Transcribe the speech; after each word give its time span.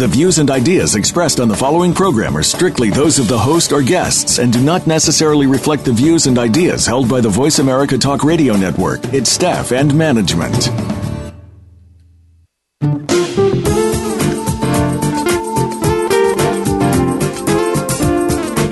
The 0.00 0.08
views 0.08 0.38
and 0.38 0.50
ideas 0.50 0.94
expressed 0.94 1.40
on 1.40 1.48
the 1.48 1.54
following 1.54 1.92
program 1.92 2.34
are 2.34 2.42
strictly 2.42 2.88
those 2.88 3.18
of 3.18 3.28
the 3.28 3.38
host 3.38 3.70
or 3.70 3.82
guests 3.82 4.38
and 4.38 4.50
do 4.50 4.62
not 4.62 4.86
necessarily 4.86 5.46
reflect 5.46 5.84
the 5.84 5.92
views 5.92 6.26
and 6.26 6.38
ideas 6.38 6.86
held 6.86 7.06
by 7.06 7.20
the 7.20 7.28
Voice 7.28 7.58
America 7.58 7.98
Talk 7.98 8.24
Radio 8.24 8.56
Network, 8.56 9.04
its 9.12 9.30
staff, 9.30 9.72
and 9.72 9.94
management. 9.94 10.70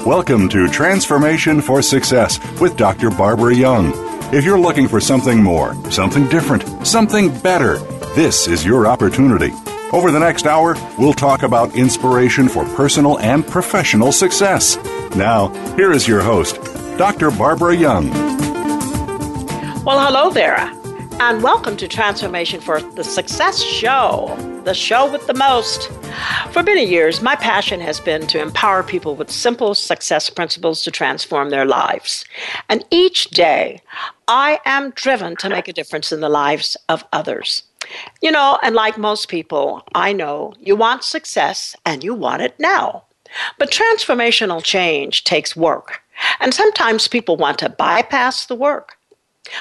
Welcome 0.07 0.49
to 0.49 0.67
Transformation 0.69 1.61
for 1.61 1.83
Success 1.83 2.41
with 2.59 2.79
Dr. 2.79 3.11
Barbara 3.11 3.55
Young. 3.55 3.93
If 4.33 4.47
you're 4.47 4.59
looking 4.59 4.89
for 4.89 4.99
something 4.99 5.43
more, 5.43 5.75
something 5.91 6.27
different, 6.29 6.87
something 6.87 7.39
better, 7.41 7.77
this 8.15 8.49
is 8.49 8.65
your 8.65 8.87
opportunity. 8.87 9.53
Over 9.91 10.11
the 10.11 10.21
next 10.21 10.45
hour, 10.45 10.77
we'll 10.99 11.15
talk 11.15 11.43
about 11.43 11.75
inspiration 11.75 12.47
for 12.47 12.67
personal 12.77 13.19
and 13.21 13.47
professional 13.47 14.13
success. 14.13 14.77
Now, 15.17 15.49
here 15.77 15.93
is 15.93 16.07
your 16.07 16.21
host, 16.21 16.57
Dr. 16.99 17.31
Barbara 17.31 17.75
Young. 17.75 18.11
Well, 19.87 19.99
hello 19.99 20.29
there, 20.29 20.59
and 21.23 21.43
welcome 21.43 21.75
to 21.79 21.89
Transformation 21.89 22.61
for 22.61 22.83
the 22.83 23.03
Success 23.03 23.63
Show, 23.63 24.37
the 24.65 24.75
show 24.75 25.11
with 25.11 25.27
the 25.27 25.33
most. 25.33 25.91
For 26.53 26.63
many 26.63 26.85
years, 26.85 27.23
my 27.23 27.37
passion 27.37 27.81
has 27.81 27.99
been 27.99 28.27
to 28.27 28.43
empower 28.43 28.83
people 28.83 29.17
with 29.17 29.31
simple 29.31 29.75
success 29.75 30.29
principles 30.29 30.83
to 30.83 30.91
transform 30.91 31.49
their 31.49 31.65
lives. 31.65 32.27
And 32.69 32.85
each 32.91 33.31
day, 33.31 33.81
I 34.27 34.61
am 34.67 34.91
driven 34.91 35.35
to 35.37 35.49
make 35.49 35.67
a 35.67 35.73
difference 35.73 36.13
in 36.13 36.21
the 36.21 36.29
lives 36.29 36.77
of 36.91 37.07
others. 37.11 37.63
You 38.21 38.31
know, 38.31 38.59
and 38.63 38.75
like 38.75 38.99
most 38.99 39.29
people, 39.29 39.83
I 39.95 40.13
know 40.13 40.55
you 40.61 40.77
want 40.77 41.05
success 41.05 41.77
and 41.85 42.05
you 42.05 42.15
want 42.15 42.43
it 42.43 42.59
now. 42.59 43.05
But 43.59 43.71
transformational 43.71 44.63
change 44.63 45.25
takes 45.25 45.57
work. 45.57 46.03
And 46.41 46.53
sometimes 46.55 47.09
people 47.09 47.37
want 47.37 47.59
to 47.61 47.69
bypass 47.69 48.47
the 48.47 48.55
work. 48.55 48.97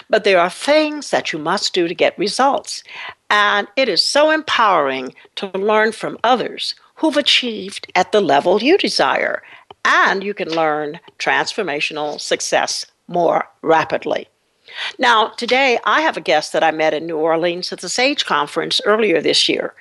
But 0.09 0.23
there 0.23 0.39
are 0.39 0.49
things 0.49 1.11
that 1.11 1.31
you 1.31 1.39
must 1.39 1.73
do 1.73 1.87
to 1.87 1.95
get 1.95 2.17
results. 2.17 2.83
And 3.29 3.67
it 3.75 3.87
is 3.87 4.03
so 4.03 4.31
empowering 4.31 5.13
to 5.35 5.47
learn 5.57 5.91
from 5.91 6.17
others 6.23 6.75
who've 6.95 7.17
achieved 7.17 7.91
at 7.95 8.11
the 8.11 8.21
level 8.21 8.61
you 8.61 8.77
desire. 8.77 9.43
And 9.85 10.23
you 10.23 10.33
can 10.33 10.49
learn 10.49 10.99
transformational 11.19 12.19
success 12.19 12.85
more 13.07 13.47
rapidly. 13.61 14.27
Now, 14.99 15.27
today 15.29 15.79
I 15.85 16.01
have 16.01 16.17
a 16.17 16.21
guest 16.21 16.53
that 16.53 16.63
I 16.63 16.71
met 16.71 16.93
in 16.93 17.05
New 17.05 17.17
Orleans 17.17 17.71
at 17.71 17.79
the 17.79 17.89
SAGE 17.89 18.25
conference 18.25 18.81
earlier 18.85 19.21
this 19.21 19.47
year. 19.47 19.73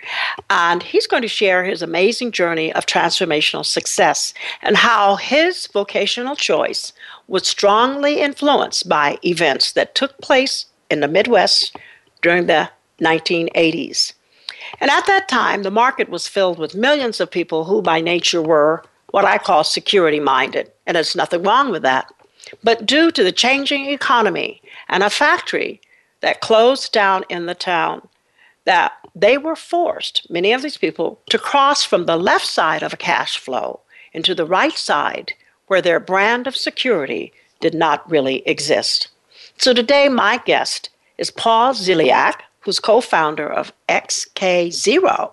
And 0.50 0.83
he's 0.83 1.06
going 1.06 1.22
to 1.22 1.28
share 1.28 1.64
his 1.64 1.83
amazing 1.83 2.33
journey 2.33 2.72
of 2.72 2.86
transformational 2.86 3.64
success 3.64 4.34
and 4.62 4.77
how 4.77 5.17
his 5.17 5.67
vocational 5.69 6.36
choice 6.36 6.92
was 7.28 7.47
strongly 7.47 8.20
influenced 8.20 8.89
by 8.89 9.19
events 9.24 9.72
that 9.72 9.94
took 9.94 10.19
place 10.19 10.67
in 10.91 11.00
the 11.00 11.08
Midwest 11.08 11.77
during 12.22 12.47
the 12.47 12.70
1980s. 13.00 14.12
And 14.80 14.91
at 14.91 15.06
that 15.06 15.28
time, 15.28 15.62
the 15.62 15.70
market 15.70 16.08
was 16.08 16.28
filled 16.28 16.58
with 16.58 16.74
millions 16.74 17.20
of 17.20 17.30
people 17.30 17.64
who, 17.64 17.83
by 17.83 18.00
nature, 18.00 18.42
were 18.42 18.84
what 19.11 19.24
I 19.24 19.39
call 19.39 19.64
security 19.64 20.20
minded. 20.20 20.70
And 20.86 20.96
there's 20.96 21.17
nothing 21.17 21.42
wrong 21.42 21.70
with 21.70 21.83
that. 21.83 22.13
But 22.62 22.86
due 22.86 23.11
to 23.11 23.24
the 23.24 23.33
changing 23.33 23.86
economy 23.86 24.62
and 24.89 25.02
a 25.02 25.11
factory 25.11 25.80
that 26.20 26.40
closed 26.40 26.92
down 26.92 27.24
in 27.29 27.46
the 27.46 27.55
town, 27.55 28.08
that 28.64 28.92
they 29.14 29.39
were 29.39 29.57
forced, 29.57 30.29
many 30.29 30.52
of 30.52 30.62
these 30.62 30.77
people, 30.77 31.20
to 31.30 31.39
cross 31.39 31.84
from 31.84 32.07
the 32.07 32.17
left 32.17 32.46
side 32.46 32.83
of 32.83 32.92
a 32.92 32.98
cash 32.98 33.39
flow 33.39 33.80
into 34.12 34.34
the 34.34 34.46
right 34.46 34.77
side 34.77 35.33
where 35.67 35.83
their 35.83 36.01
brand 36.01 36.46
of 36.46 36.57
security 36.57 37.33
did 37.61 37.74
not 37.74 38.08
really 38.11 38.46
exist. 38.46 39.08
So 39.58 39.73
today, 39.73 40.08
my 40.08 40.39
guest 40.45 40.90
is 41.18 41.30
Paul 41.30 41.73
Ziliak, 41.74 42.40
who's 42.61 42.80
co 42.80 43.01
founder 43.01 43.48
of 43.48 43.73
XK0, 43.89 45.33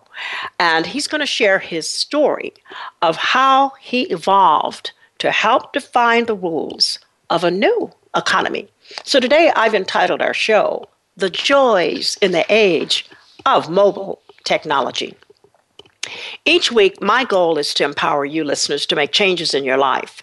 and 0.59 0.85
he's 0.85 1.07
going 1.07 1.19
to 1.19 1.25
share 1.25 1.59
his 1.59 1.89
story 1.89 2.53
of 3.01 3.17
how 3.17 3.73
he 3.81 4.03
evolved 4.03 4.91
to 5.19 5.31
help 5.31 5.73
define 5.73 6.25
the 6.25 6.35
rules 6.35 6.99
of 7.33 7.43
a 7.43 7.51
new 7.51 7.91
economy. 8.15 8.69
So 9.03 9.19
today 9.19 9.51
I've 9.55 9.73
entitled 9.73 10.21
our 10.21 10.35
show, 10.35 10.87
The 11.17 11.31
Joys 11.31 12.15
in 12.21 12.31
the 12.31 12.45
Age 12.47 13.09
of 13.47 13.71
Mobile 13.71 14.21
Technology. 14.43 15.17
Each 16.45 16.71
week, 16.71 17.01
my 17.01 17.23
goal 17.23 17.57
is 17.57 17.73
to 17.73 17.83
empower 17.83 18.23
you 18.23 18.43
listeners 18.43 18.85
to 18.85 18.95
make 18.95 19.11
changes 19.11 19.55
in 19.55 19.63
your 19.63 19.77
life. 19.77 20.21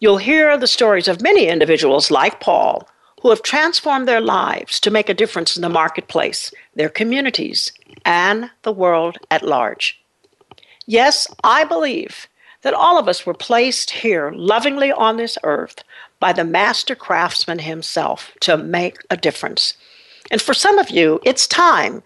You'll 0.00 0.16
hear 0.16 0.56
the 0.56 0.66
stories 0.66 1.08
of 1.08 1.20
many 1.20 1.46
individuals 1.46 2.10
like 2.10 2.40
Paul 2.40 2.88
who 3.20 3.28
have 3.28 3.42
transformed 3.42 4.08
their 4.08 4.20
lives 4.22 4.80
to 4.80 4.90
make 4.90 5.10
a 5.10 5.14
difference 5.14 5.56
in 5.56 5.62
the 5.62 5.68
marketplace, 5.68 6.52
their 6.74 6.88
communities, 6.88 7.70
and 8.06 8.50
the 8.62 8.72
world 8.72 9.18
at 9.30 9.44
large. 9.44 10.00
Yes, 10.86 11.26
I 11.44 11.64
believe 11.64 12.28
that 12.62 12.74
all 12.74 12.98
of 12.98 13.08
us 13.08 13.26
were 13.26 13.34
placed 13.34 13.90
here 13.90 14.32
lovingly 14.34 14.90
on 14.90 15.18
this 15.18 15.36
earth 15.42 15.84
by 16.20 16.32
the 16.32 16.44
master 16.44 16.94
craftsman 16.94 17.58
himself 17.58 18.32
to 18.40 18.56
make 18.56 18.98
a 19.10 19.16
difference. 19.16 19.74
And 20.30 20.40
for 20.40 20.54
some 20.54 20.78
of 20.78 20.90
you, 20.90 21.20
it's 21.24 21.46
time 21.46 22.02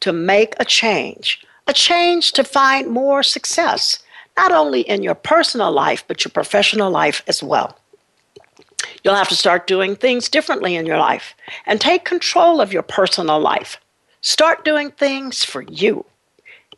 to 0.00 0.12
make 0.12 0.54
a 0.58 0.64
change, 0.64 1.44
a 1.66 1.72
change 1.72 2.32
to 2.32 2.44
find 2.44 2.88
more 2.88 3.22
success, 3.22 3.98
not 4.36 4.52
only 4.52 4.80
in 4.82 5.02
your 5.02 5.14
personal 5.14 5.70
life, 5.70 6.04
but 6.06 6.24
your 6.24 6.32
professional 6.32 6.90
life 6.90 7.22
as 7.26 7.42
well. 7.42 7.78
You'll 9.04 9.14
have 9.14 9.28
to 9.28 9.36
start 9.36 9.66
doing 9.66 9.96
things 9.96 10.28
differently 10.28 10.76
in 10.76 10.86
your 10.86 10.98
life 10.98 11.34
and 11.66 11.80
take 11.80 12.04
control 12.04 12.60
of 12.60 12.72
your 12.72 12.82
personal 12.82 13.40
life. 13.40 13.78
Start 14.20 14.64
doing 14.64 14.90
things 14.90 15.44
for 15.44 15.62
you 15.62 16.04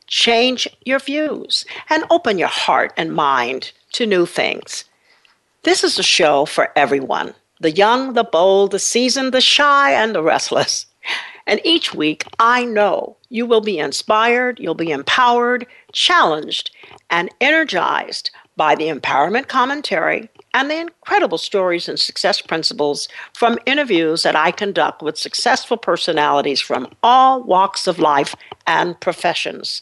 change 0.06 0.68
your 0.84 0.98
views, 0.98 1.64
and 1.88 2.04
open 2.10 2.38
your 2.38 2.48
heart 2.48 2.92
and 2.96 3.14
mind 3.14 3.72
to 3.92 4.06
new 4.06 4.26
things. 4.26 4.84
This 5.64 5.82
is 5.82 5.98
a 5.98 6.02
show 6.02 6.44
for 6.44 6.70
everyone 6.76 7.32
the 7.58 7.70
young, 7.70 8.12
the 8.12 8.24
bold, 8.24 8.72
the 8.72 8.78
seasoned, 8.78 9.32
the 9.32 9.40
shy, 9.40 9.92
and 9.92 10.14
the 10.14 10.22
restless. 10.22 10.84
And 11.46 11.60
each 11.64 11.94
week, 11.94 12.24
I 12.38 12.66
know 12.66 13.16
you 13.30 13.46
will 13.46 13.62
be 13.62 13.78
inspired, 13.78 14.60
you'll 14.60 14.74
be 14.74 14.90
empowered, 14.90 15.66
challenged, 15.92 16.70
and 17.08 17.30
energized 17.40 18.30
by 18.56 18.74
the 18.74 18.88
empowerment 18.88 19.48
commentary 19.48 20.28
and 20.52 20.70
the 20.70 20.80
incredible 20.80 21.38
stories 21.38 21.88
and 21.88 21.98
success 21.98 22.42
principles 22.42 23.08
from 23.32 23.58
interviews 23.64 24.22
that 24.22 24.36
I 24.36 24.50
conduct 24.50 25.02
with 25.02 25.16
successful 25.16 25.78
personalities 25.78 26.60
from 26.60 26.88
all 27.02 27.42
walks 27.42 27.86
of 27.86 27.98
life 27.98 28.34
and 28.66 29.00
professions. 29.00 29.80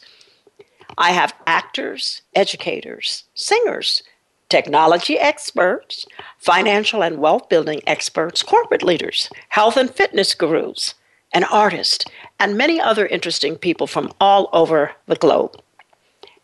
I 0.97 1.11
have 1.11 1.33
actors, 1.45 2.21
educators, 2.35 3.25
singers, 3.33 4.03
technology 4.53 5.17
experts, 5.17 6.05
financial 6.37 7.03
and 7.03 7.17
wealth 7.17 7.49
building 7.49 7.81
experts, 7.87 8.43
corporate 8.43 8.83
leaders, 8.83 9.27
health 9.49 9.75
and 9.75 9.89
fitness 9.89 10.35
gurus, 10.35 10.93
an 11.33 11.43
artist, 11.45 12.07
and 12.39 12.55
many 12.55 12.79
other 12.79 13.07
interesting 13.07 13.55
people 13.55 13.87
from 13.87 14.13
all 14.21 14.49
over 14.53 14.91
the 15.07 15.15
globe. 15.15 15.59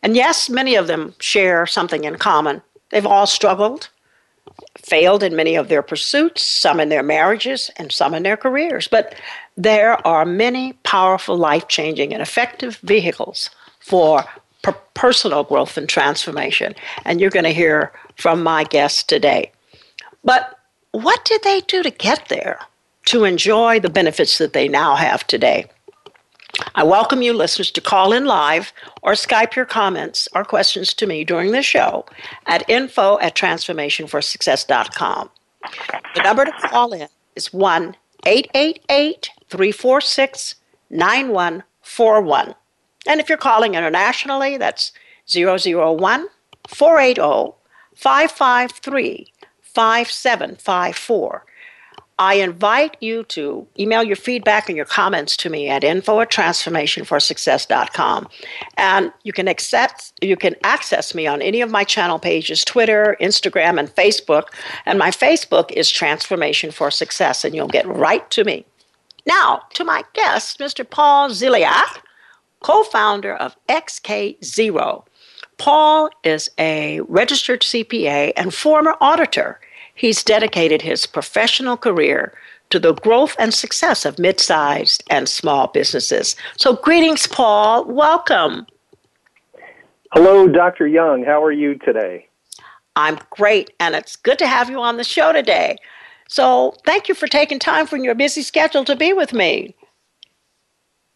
And 0.01 0.15
yes, 0.15 0.49
many 0.49 0.73
of 0.73 0.87
them 0.87 1.13
share 1.19 1.67
something 1.67 2.03
in 2.03 2.15
common. 2.15 2.63
They've 2.89 3.05
all 3.05 3.27
struggled, 3.27 3.89
failed 4.75 5.21
in 5.21 5.35
many 5.35 5.53
of 5.53 5.67
their 5.67 5.83
pursuits, 5.83 6.41
some 6.41 6.79
in 6.79 6.89
their 6.89 7.03
marriages, 7.03 7.69
and 7.77 7.91
some 7.91 8.15
in 8.15 8.23
their 8.23 8.37
careers. 8.37 8.87
But 8.87 9.13
there 9.55 9.95
are 10.07 10.25
many 10.25 10.73
powerful, 10.81 11.37
life 11.37 11.67
changing, 11.67 12.11
and 12.11 12.23
effective 12.23 12.77
vehicles 12.77 13.51
for 13.79 14.25
per- 14.63 14.77
personal 14.93 15.43
growth 15.43 15.77
and 15.77 15.87
transformation. 15.87 16.75
And 17.05 17.19
you're 17.19 17.29
going 17.29 17.45
to 17.45 17.51
hear 17.51 17.91
from 18.15 18.43
my 18.43 18.63
guests 18.63 19.03
today. 19.03 19.51
But 20.23 20.57
what 20.91 21.23
did 21.25 21.43
they 21.43 21.61
do 21.61 21.83
to 21.83 21.91
get 21.91 22.27
there 22.29 22.59
to 23.05 23.23
enjoy 23.23 23.79
the 23.79 23.89
benefits 23.89 24.37
that 24.37 24.53
they 24.53 24.67
now 24.67 24.95
have 24.95 25.25
today? 25.25 25.67
I 26.75 26.83
welcome 26.83 27.21
you 27.21 27.33
listeners 27.33 27.71
to 27.71 27.81
call 27.81 28.11
in 28.11 28.25
live 28.25 28.73
or 29.01 29.13
Skype 29.13 29.55
your 29.55 29.65
comments 29.65 30.27
or 30.33 30.43
questions 30.43 30.93
to 30.95 31.07
me 31.07 31.23
during 31.23 31.51
the 31.51 31.61
show 31.61 32.05
at 32.47 32.69
info 32.69 33.17
at 33.19 33.35
transformationforsuccess.com. 33.35 35.29
The 36.15 36.23
number 36.23 36.45
to 36.45 36.51
call 36.51 36.93
in 36.93 37.07
is 37.35 37.53
1 37.53 37.95
888 38.25 39.29
346 39.47 40.55
9141. 40.89 42.55
And 43.07 43.19
if 43.19 43.29
you're 43.29 43.37
calling 43.37 43.75
internationally, 43.75 44.57
that's 44.57 44.91
001 45.27 46.27
480 46.67 47.55
553 47.95 49.33
5754. 49.61 51.45
I 52.19 52.33
invite 52.35 52.97
you 52.99 53.23
to 53.25 53.65
email 53.79 54.03
your 54.03 54.17
feedback 54.17 54.67
and 54.67 54.75
your 54.75 54.85
comments 54.85 55.37
to 55.37 55.49
me 55.49 55.69
at 55.69 55.85
info 55.85 56.19
at 56.19 56.29
transformationforsuccess.com. 56.29 58.27
And 58.75 59.13
you 59.23 59.31
can 59.31 59.47
accept 59.47 60.11
you 60.21 60.35
can 60.35 60.55
access 60.63 61.15
me 61.15 61.27
on 61.27 61.41
any 61.41 61.61
of 61.61 61.71
my 61.71 61.85
channel 61.85 62.19
pages, 62.19 62.65
Twitter, 62.65 63.15
Instagram, 63.21 63.79
and 63.79 63.87
Facebook. 63.95 64.47
And 64.85 64.99
my 64.99 65.11
Facebook 65.11 65.71
is 65.71 65.89
Transformation 65.89 66.71
for 66.71 66.91
Success, 66.91 67.45
and 67.45 67.55
you'll 67.55 67.69
get 67.69 67.87
right 67.87 68.29
to 68.31 68.43
me. 68.43 68.65
Now, 69.25 69.63
to 69.75 69.85
my 69.85 70.03
guest, 70.13 70.59
Mr. 70.59 70.89
Paul 70.89 71.29
Ziliak, 71.29 72.01
co-founder 72.61 73.35
of 73.35 73.55
XK 73.67 74.43
Zero. 74.43 75.05
Paul 75.57 76.09
is 76.23 76.49
a 76.57 77.01
registered 77.01 77.61
CPA 77.61 78.33
and 78.37 78.53
former 78.53 78.95
auditor. 79.01 79.59
He's 79.95 80.23
dedicated 80.23 80.81
his 80.81 81.05
professional 81.05 81.75
career 81.75 82.33
to 82.69 82.79
the 82.79 82.93
growth 82.93 83.35
and 83.39 83.53
success 83.53 84.05
of 84.05 84.19
mid 84.19 84.39
sized 84.39 85.03
and 85.09 85.27
small 85.27 85.67
businesses. 85.67 86.35
So, 86.57 86.75
greetings, 86.75 87.27
Paul. 87.27 87.85
Welcome. 87.85 88.67
Hello, 90.13 90.47
Dr. 90.47 90.87
Young. 90.87 91.23
How 91.23 91.43
are 91.43 91.51
you 91.51 91.75
today? 91.75 92.27
I'm 92.95 93.19
great, 93.29 93.71
and 93.79 93.95
it's 93.95 94.15
good 94.15 94.39
to 94.39 94.47
have 94.47 94.69
you 94.69 94.79
on 94.79 94.97
the 94.97 95.03
show 95.03 95.31
today. 95.33 95.77
So, 96.27 96.75
thank 96.85 97.09
you 97.09 97.15
for 97.15 97.27
taking 97.27 97.59
time 97.59 97.87
from 97.87 98.03
your 98.03 98.15
busy 98.15 98.41
schedule 98.41 98.85
to 98.85 98.95
be 98.95 99.13
with 99.13 99.33
me. 99.33 99.75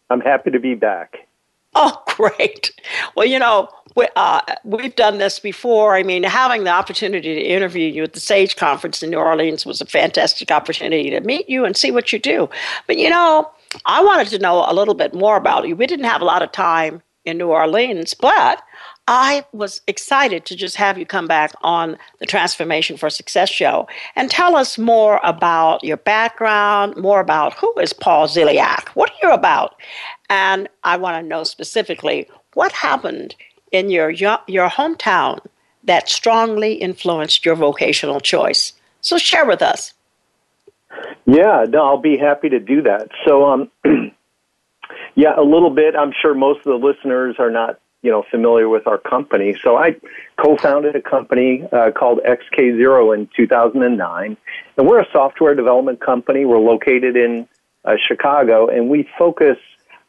I'm 0.10 0.22
happy 0.22 0.52
to 0.52 0.60
be 0.60 0.76
back. 0.76 1.28
Oh, 1.76 2.04
great. 2.06 2.72
Well, 3.16 3.26
you 3.26 3.40
know, 3.40 3.68
we, 3.96 4.08
uh, 4.16 4.42
we've 4.64 4.96
done 4.96 5.18
this 5.18 5.40
before. 5.40 5.96
I 5.96 6.04
mean, 6.04 6.22
having 6.24 6.64
the 6.64 6.70
opportunity 6.70 7.34
to 7.34 7.42
interview 7.42 7.88
you 7.88 8.04
at 8.04 8.14
the 8.14 8.20
SAGE 8.20 8.56
conference 8.56 9.02
in 9.02 9.10
New 9.10 9.18
Orleans 9.18 9.66
was 9.66 9.82
a 9.82 9.86
fantastic 9.86 10.52
opportunity 10.52 11.10
to 11.10 11.20
meet 11.22 11.50
you 11.50 11.66
and 11.66 11.76
see 11.76 11.90
what 11.92 12.14
you 12.14 12.20
do. 12.20 12.48
But, 12.86 12.98
you 12.98 13.10
know, 13.10 13.50
I 13.86 14.04
wanted 14.04 14.28
to 14.30 14.40
know 14.40 14.64
a 14.68 14.74
little 14.74 14.94
bit 14.94 15.16
more 15.16 15.36
about 15.36 15.68
you. 15.68 15.76
We 15.76 15.88
didn't 15.88 16.06
have 16.06 16.22
a 16.22 16.26
lot 16.26 16.44
of 16.44 16.52
time 16.52 17.02
in 17.26 17.38
New 17.38 17.50
Orleans, 17.50 18.14
but 18.14 18.62
I 19.08 19.46
was 19.52 19.82
excited 19.88 20.46
to 20.46 20.56
just 20.56 20.78
have 20.78 20.98
you 20.98 21.06
come 21.06 21.28
back 21.28 21.54
on 21.62 21.98
the 22.20 22.26
Transformation 22.26 22.96
for 22.96 23.10
Success 23.10 23.50
show 23.50 23.88
and 24.16 24.32
tell 24.32 24.56
us 24.56 24.78
more 24.78 25.20
about 25.24 25.84
your 25.84 25.98
background, 25.98 26.96
more 26.96 27.20
about 27.20 27.54
who 27.56 27.74
is 27.80 27.92
Paul 27.92 28.28
Ziliak, 28.28 28.88
what 28.90 29.12
are 29.12 29.28
you 29.28 29.34
about? 29.34 29.76
And 30.30 30.70
I 30.84 30.98
want 30.98 31.22
to 31.22 31.28
know 31.28 31.44
specifically 31.44 32.30
what 32.54 32.72
happened 32.72 33.36
in 33.72 33.90
your 33.90 34.12
your 34.12 34.70
hometown 34.70 35.46
that 35.84 36.10
strongly 36.10 36.76
influenced 36.76 37.46
your 37.46 37.56
vocational 37.56 38.22
choice. 38.22 38.74
So 39.02 39.18
share 39.18 39.46
with 39.46 39.62
us. 39.62 39.94
Yeah, 41.26 41.66
no, 41.68 41.84
I'll 41.86 41.98
be 41.98 42.18
happy 42.18 42.50
to 42.50 42.60
do 42.60 42.84
that. 42.84 43.10
So, 43.26 43.46
um, 43.46 43.72
yeah, 45.16 45.34
a 45.38 45.44
little 45.44 45.70
bit. 45.70 45.96
I'm 45.96 46.14
sure 46.22 46.34
most 46.34 46.60
of 46.66 46.80
the 46.80 46.86
listeners 46.88 47.36
are 47.40 47.50
not, 47.50 47.80
you 48.04 48.12
know, 48.12 48.24
familiar 48.30 48.70
with 48.70 48.86
our 48.86 49.00
company. 49.00 49.56
So 49.64 49.78
I 49.78 49.96
co-founded 50.38 50.96
a 50.96 51.02
company 51.02 51.64
uh, 51.72 51.92
called 51.92 52.20
XK 52.20 52.76
Zero 52.76 53.14
in 53.14 53.28
2009, 53.36 54.38
and 54.78 54.88
we're 54.88 55.00
a 55.00 55.08
software 55.12 55.56
development 55.56 56.02
company. 56.02 56.46
We're 56.46 56.60
located 56.60 57.16
in 57.16 57.48
uh, 57.86 57.94
Chicago, 58.08 58.68
and 58.68 58.90
we 58.90 59.10
focus 59.18 59.58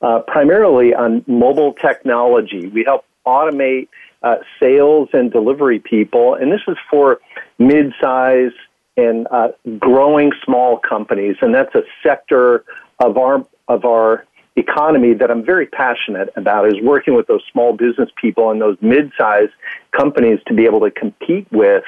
uh, 0.03 0.21
primarily 0.27 0.93
on 0.93 1.25
mobile 1.27 1.73
technology. 1.73 2.67
We 2.67 2.85
help 2.85 3.05
automate 3.27 3.89
uh, 4.23 4.37
sales 4.61 5.09
and 5.13 5.31
delivery 5.31 5.79
people, 5.79 6.35
and 6.35 6.53
this 6.53 6.61
is 6.67 6.77
for 6.91 7.21
mid-size 7.59 8.53
and 8.97 9.27
uh, 9.31 9.49
growing 9.79 10.33
small 10.45 10.79
companies, 10.79 11.37
and 11.41 11.55
that's 11.55 11.75
a 11.75 11.83
sector 12.03 12.65
of 12.99 13.17
our 13.17 13.47
of 13.69 13.85
our 13.85 14.25
economy 14.57 15.15
that 15.15 15.31
I'm 15.31 15.45
very 15.45 15.67
passionate 15.67 16.33
about 16.37 16.69
is 16.69 16.75
working 16.83 17.15
with 17.15 17.27
those 17.27 17.43
small 17.53 17.73
business 17.73 18.09
people 18.21 18.51
and 18.51 18.61
those 18.61 18.77
mid-sized 18.81 19.53
companies 19.91 20.39
to 20.47 20.55
be 20.55 20.65
able 20.65 20.81
to 20.81 20.91
compete 20.91 21.47
with, 21.51 21.85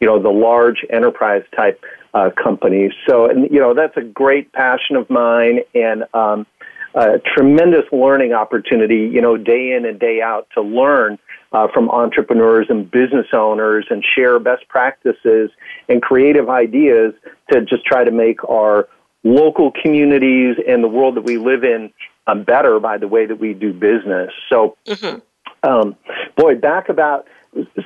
you 0.00 0.06
know, 0.06 0.20
the 0.20 0.30
large 0.30 0.84
enterprise 0.90 1.42
type 1.56 1.82
uh, 2.12 2.30
companies. 2.42 2.92
So, 3.08 3.28
and 3.28 3.50
you 3.50 3.60
know, 3.60 3.74
that's 3.74 3.96
a 3.96 4.02
great 4.02 4.52
passion 4.52 4.96
of 4.96 5.08
mine, 5.08 5.60
and 5.74 6.04
um, 6.12 6.46
a 6.94 7.20
tremendous 7.36 7.84
learning 7.92 8.32
opportunity, 8.32 9.08
you 9.12 9.20
know, 9.20 9.36
day 9.36 9.72
in 9.72 9.84
and 9.84 9.98
day 9.98 10.20
out 10.20 10.48
to 10.54 10.60
learn 10.60 11.18
uh, 11.52 11.68
from 11.72 11.90
entrepreneurs 11.90 12.66
and 12.68 12.90
business 12.90 13.26
owners 13.32 13.86
and 13.90 14.04
share 14.04 14.38
best 14.38 14.66
practices 14.68 15.50
and 15.88 16.02
creative 16.02 16.48
ideas 16.48 17.14
to 17.50 17.60
just 17.62 17.84
try 17.84 18.04
to 18.04 18.10
make 18.10 18.42
our 18.48 18.88
local 19.22 19.70
communities 19.82 20.56
and 20.66 20.82
the 20.82 20.88
world 20.88 21.14
that 21.14 21.24
we 21.24 21.36
live 21.36 21.62
in 21.62 21.92
um, 22.30 22.42
better 22.42 22.78
by 22.80 22.98
the 22.98 23.08
way 23.08 23.26
that 23.26 23.40
we 23.40 23.54
do 23.54 23.72
business. 23.72 24.30
So, 24.48 24.76
mm-hmm. 24.86 25.68
um, 25.68 25.96
boy, 26.36 26.56
back 26.56 26.88
about 26.88 27.26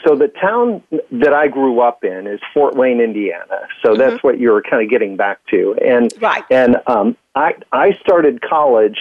so 0.06 0.14
the 0.14 0.29
town 0.29 0.82
that 1.11 1.32
I 1.32 1.49
grew 1.49 1.81
up 1.81 2.05
in 2.05 2.26
is 2.26 2.41
Fort 2.52 2.75
Wayne, 2.76 3.00
Indiana. 3.00 3.67
So 3.82 3.91
mm-hmm. 3.91 3.99
that's 3.99 4.23
what 4.23 4.38
you're 4.38 4.61
kind 4.61 4.82
of 4.82 4.91
getting 4.91 5.17
back 5.17 5.41
to. 5.50 5.76
And 5.85 6.12
right. 6.20 6.44
and 6.50 6.76
um, 6.87 7.17
I 7.35 7.55
I 7.73 7.93
started 8.00 8.43
college 8.43 8.99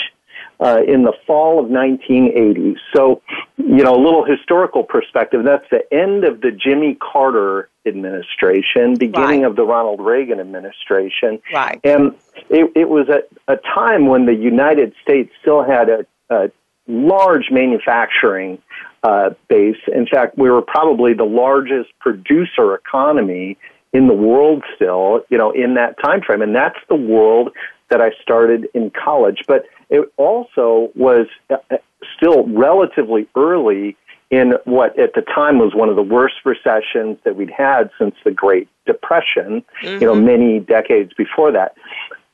uh, 0.63 0.81
in 0.87 1.03
the 1.03 1.13
fall 1.27 1.59
of 1.59 1.69
1980. 1.69 2.77
So 2.95 3.21
you 3.57 3.83
know, 3.83 3.95
a 3.95 4.01
little 4.01 4.25
historical 4.25 4.83
perspective. 4.83 5.43
That's 5.43 5.69
the 5.69 5.83
end 5.93 6.23
of 6.23 6.41
the 6.41 6.51
Jimmy 6.51 6.95
Carter 6.95 7.69
administration, 7.85 8.95
beginning 8.95 9.41
right. 9.41 9.49
of 9.49 9.55
the 9.55 9.63
Ronald 9.63 9.99
Reagan 9.99 10.39
administration. 10.39 11.41
Right. 11.53 11.79
And 11.83 12.15
it, 12.49 12.71
it 12.75 12.89
was 12.89 13.09
a, 13.09 13.23
a 13.51 13.57
time 13.57 14.07
when 14.07 14.25
the 14.25 14.33
United 14.33 14.93
States 15.03 15.31
still 15.41 15.63
had 15.63 15.89
a, 15.89 16.05
a 16.29 16.51
large 16.87 17.51
manufacturing 17.51 18.59
uh, 19.03 19.31
base. 19.49 19.77
In 19.93 20.07
fact, 20.07 20.37
we 20.37 20.49
were 20.49 20.61
probably 20.61 21.13
the 21.13 21.25
largest 21.25 21.89
producer 21.99 22.73
economy 22.73 23.57
in 23.91 24.07
the 24.07 24.13
world 24.13 24.63
still, 24.75 25.21
you 25.29 25.37
know, 25.37 25.51
in 25.51 25.75
that 25.75 25.95
time 26.03 26.21
frame. 26.21 26.41
And 26.41 26.55
that's 26.55 26.79
the 26.89 26.95
world 26.95 27.51
that 27.89 28.01
I 28.01 28.11
started 28.21 28.67
in 28.73 28.91
college. 28.91 29.43
But 29.47 29.65
it 29.89 30.11
also 30.17 30.91
was 30.95 31.27
uh, 31.49 31.55
uh, 31.71 31.77
still 32.17 32.47
relatively 32.47 33.27
early 33.35 33.95
in 34.29 34.53
what 34.65 34.97
at 34.97 35.13
the 35.13 35.21
time 35.21 35.59
was 35.59 35.75
one 35.75 35.89
of 35.89 35.95
the 35.95 36.01
worst 36.01 36.35
recessions 36.43 37.17
that 37.23 37.35
we'd 37.35 37.51
had 37.51 37.91
since 37.99 38.15
the 38.23 38.31
Great 38.31 38.67
Depression, 38.85 39.63
mm-hmm. 39.83 40.01
you 40.01 40.07
know, 40.07 40.15
mm-hmm. 40.15 40.25
many 40.25 40.59
decades 40.59 41.13
before 41.13 41.51
that. 41.51 41.75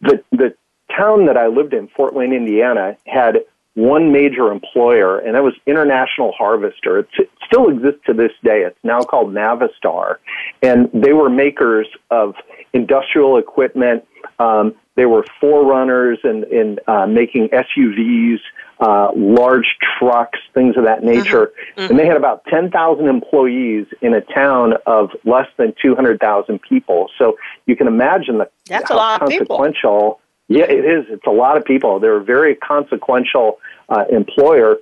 The 0.01 0.23
the 0.31 0.55
town 0.95 1.25
that 1.25 1.37
I 1.37 1.47
lived 1.47 1.73
in, 1.73 1.89
Fort 1.89 2.13
Wayne, 2.13 2.33
Indiana, 2.33 2.95
had 3.05 3.39
one 3.75 4.11
major 4.11 4.51
employer, 4.51 5.19
and 5.19 5.35
that 5.35 5.43
was 5.43 5.53
International 5.65 6.31
Harvester. 6.37 6.99
It 6.99 7.29
still 7.45 7.69
exists 7.69 8.01
to 8.07 8.13
this 8.13 8.31
day. 8.43 8.61
It's 8.61 8.79
now 8.83 9.01
called 9.01 9.33
Navistar, 9.33 10.15
and 10.61 10.89
they 10.93 11.13
were 11.13 11.29
makers 11.29 11.87
of 12.09 12.35
industrial 12.73 13.37
equipment. 13.37 14.05
Um, 14.39 14.75
they 14.99 15.05
were 15.05 15.25
forerunners 15.39 16.19
in, 16.23 16.43
in 16.51 16.79
uh, 16.87 17.05
making 17.07 17.49
SUVs, 17.49 18.39
uh, 18.79 19.11
large 19.15 19.77
trucks, 19.97 20.39
things 20.53 20.75
of 20.77 20.83
that 20.83 21.03
nature. 21.03 21.47
Mm-hmm. 21.47 21.81
Mm-hmm. 21.81 21.91
And 21.91 21.99
they 21.99 22.05
had 22.05 22.17
about 22.17 22.43
10,000 22.45 23.07
employees 23.07 23.87
in 24.01 24.13
a 24.13 24.21
town 24.21 24.73
of 24.85 25.11
less 25.23 25.47
than 25.57 25.73
200,000 25.81 26.61
people. 26.61 27.09
So 27.17 27.37
you 27.65 27.75
can 27.75 27.87
imagine 27.87 28.39
the 28.39 28.49
That's 28.67 28.89
a 28.89 28.95
lot 28.95 29.19
consequential. 29.19 29.95
Of 29.95 30.17
people 30.17 30.21
yeah, 30.49 30.63
it 30.63 30.83
is. 30.83 31.05
It's 31.09 31.27
a 31.27 31.31
lot 31.31 31.57
of 31.57 31.63
people. 31.63 31.99
They're 31.99 32.17
a 32.17 32.23
very 32.23 32.55
consequential 32.55 33.59
uh, 33.87 34.05
employer. 34.11 34.77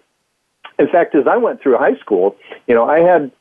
In 0.80 0.88
fact, 0.88 1.14
as 1.14 1.28
I 1.28 1.36
went 1.36 1.62
through 1.62 1.78
high 1.78 1.98
school, 1.98 2.38
you 2.68 2.74
know, 2.74 2.90
I 2.90 3.00
had 3.00 3.32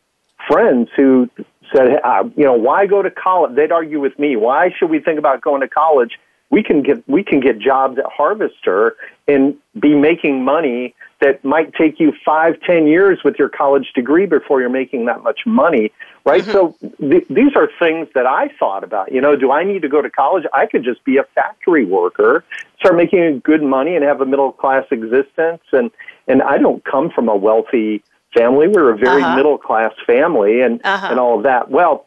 friends 0.48 0.88
who 0.96 1.30
said, 1.72 2.00
uh, 2.02 2.24
you 2.36 2.44
know, 2.44 2.54
why 2.54 2.86
go 2.86 3.00
to 3.00 3.10
college? 3.12 3.54
They'd 3.54 3.70
argue 3.70 4.00
with 4.00 4.18
me. 4.18 4.34
Why 4.34 4.70
should 4.76 4.90
we 4.90 4.98
think 4.98 5.20
about 5.20 5.40
going 5.40 5.60
to 5.60 5.68
college? 5.68 6.18
We 6.50 6.62
can 6.62 6.82
get 6.82 7.06
we 7.08 7.24
can 7.24 7.40
get 7.40 7.58
jobs 7.58 7.98
at 7.98 8.04
Harvester 8.06 8.96
and 9.26 9.56
be 9.78 9.94
making 9.94 10.44
money 10.44 10.94
that 11.20 11.44
might 11.44 11.74
take 11.74 11.98
you 11.98 12.12
five, 12.24 12.60
ten 12.60 12.86
years 12.86 13.20
with 13.24 13.36
your 13.38 13.48
college 13.48 13.92
degree 13.94 14.26
before 14.26 14.60
you're 14.60 14.68
making 14.68 15.06
that 15.06 15.22
much 15.22 15.40
money, 15.46 15.90
right? 16.24 16.42
Mm-hmm. 16.42 16.52
So 16.52 16.76
th- 17.00 17.26
these 17.28 17.56
are 17.56 17.68
things 17.78 18.08
that 18.14 18.26
I 18.26 18.48
thought 18.58 18.84
about. 18.84 19.12
You 19.12 19.20
know, 19.20 19.34
do 19.34 19.50
I 19.50 19.64
need 19.64 19.82
to 19.82 19.88
go 19.88 20.02
to 20.02 20.10
college? 20.10 20.44
I 20.52 20.66
could 20.66 20.84
just 20.84 21.02
be 21.04 21.16
a 21.16 21.24
factory 21.34 21.84
worker, 21.84 22.44
start 22.78 22.96
making 22.96 23.40
good 23.40 23.62
money, 23.62 23.96
and 23.96 24.04
have 24.04 24.20
a 24.20 24.26
middle 24.26 24.52
class 24.52 24.84
existence. 24.90 25.62
And 25.72 25.90
and 26.28 26.42
I 26.42 26.58
don't 26.58 26.84
come 26.84 27.10
from 27.10 27.28
a 27.28 27.36
wealthy 27.36 28.02
family. 28.36 28.68
We're 28.68 28.92
a 28.92 28.96
very 28.96 29.22
uh-huh. 29.22 29.36
middle 29.36 29.58
class 29.58 29.92
family, 30.06 30.60
and 30.60 30.80
uh-huh. 30.84 31.08
and 31.10 31.18
all 31.18 31.38
of 31.38 31.44
that. 31.44 31.70
Well, 31.70 32.06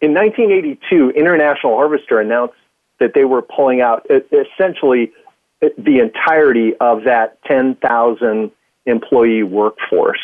in 0.00 0.12
1982, 0.14 1.10
International 1.10 1.76
Harvester 1.76 2.20
announced 2.20 2.54
that 3.00 3.12
they 3.14 3.24
were 3.24 3.42
pulling 3.42 3.80
out 3.80 4.06
essentially 4.10 5.12
the 5.60 5.98
entirety 5.98 6.74
of 6.80 7.04
that 7.04 7.42
10,000 7.44 8.50
employee 8.86 9.42
workforce. 9.42 10.20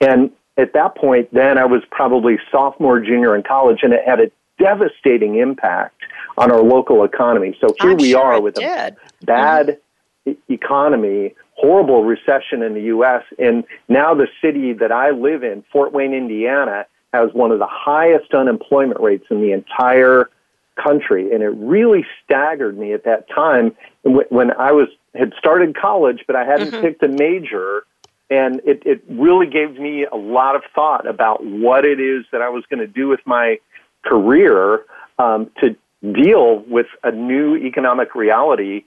And 0.00 0.30
at 0.56 0.72
that 0.74 0.96
point, 0.96 1.32
then 1.32 1.58
I 1.58 1.64
was 1.64 1.82
probably 1.90 2.38
sophomore, 2.50 3.00
junior 3.00 3.34
in 3.36 3.42
college, 3.42 3.80
and 3.82 3.92
it 3.92 4.00
had 4.04 4.20
a 4.20 4.30
devastating 4.58 5.36
impact 5.36 5.94
on 6.36 6.50
our 6.50 6.62
local 6.62 7.04
economy. 7.04 7.56
So 7.60 7.74
here 7.80 7.92
I'm 7.92 7.96
we 7.96 8.10
sure 8.10 8.22
are 8.22 8.40
with 8.40 8.54
did. 8.54 8.64
a 8.64 8.96
bad 9.24 9.78
mm-hmm. 10.26 10.30
e- 10.30 10.54
economy, 10.54 11.34
horrible 11.54 12.04
recession 12.04 12.62
in 12.62 12.74
the 12.74 12.82
U.S., 12.82 13.22
and 13.38 13.64
now 13.88 14.14
the 14.14 14.28
city 14.42 14.72
that 14.74 14.92
I 14.92 15.10
live 15.10 15.42
in, 15.42 15.64
Fort 15.72 15.92
Wayne, 15.92 16.12
Indiana, 16.12 16.86
has 17.12 17.30
one 17.32 17.50
of 17.50 17.58
the 17.58 17.68
highest 17.68 18.32
unemployment 18.32 19.00
rates 19.00 19.26
in 19.30 19.40
the 19.40 19.52
entire 19.52 20.30
country, 20.76 21.32
and 21.32 21.42
it 21.42 21.50
really 21.50 22.04
staggered 22.24 22.78
me 22.78 22.92
at 22.92 23.04
that 23.04 23.28
time 23.28 23.74
when 24.02 24.50
I 24.52 24.72
was 24.72 24.88
had 25.14 25.32
started 25.38 25.76
college, 25.76 26.24
but 26.26 26.36
I 26.36 26.44
hadn't 26.44 26.70
picked 26.80 27.02
a 27.02 27.08
major, 27.08 27.84
and 28.30 28.60
it, 28.64 28.82
it 28.86 29.04
really 29.08 29.46
gave 29.46 29.78
me 29.78 30.06
a 30.10 30.16
lot 30.16 30.56
of 30.56 30.62
thought 30.74 31.06
about 31.06 31.44
what 31.44 31.84
it 31.84 32.00
is 32.00 32.24
that 32.32 32.40
I 32.40 32.48
was 32.48 32.64
going 32.70 32.80
to 32.80 32.86
do 32.86 33.08
with 33.08 33.20
my 33.26 33.58
career 34.04 34.84
um, 35.18 35.50
to 35.60 35.76
deal 36.12 36.60
with 36.60 36.86
a 37.04 37.12
new 37.12 37.56
economic 37.56 38.14
reality, 38.14 38.84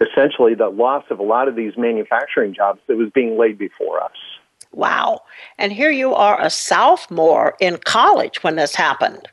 essentially 0.00 0.54
the 0.54 0.68
loss 0.68 1.04
of 1.10 1.18
a 1.18 1.24
lot 1.24 1.48
of 1.48 1.56
these 1.56 1.76
manufacturing 1.76 2.54
jobs 2.54 2.80
that 2.86 2.96
was 2.96 3.10
being 3.10 3.36
laid 3.36 3.58
before 3.58 4.02
us. 4.02 4.16
Wow. 4.72 5.22
And 5.58 5.72
here 5.72 5.90
you 5.90 6.14
are, 6.14 6.40
a 6.40 6.50
sophomore 6.50 7.56
in 7.60 7.78
college 7.78 8.42
when 8.42 8.56
this 8.56 8.74
happened. 8.74 9.28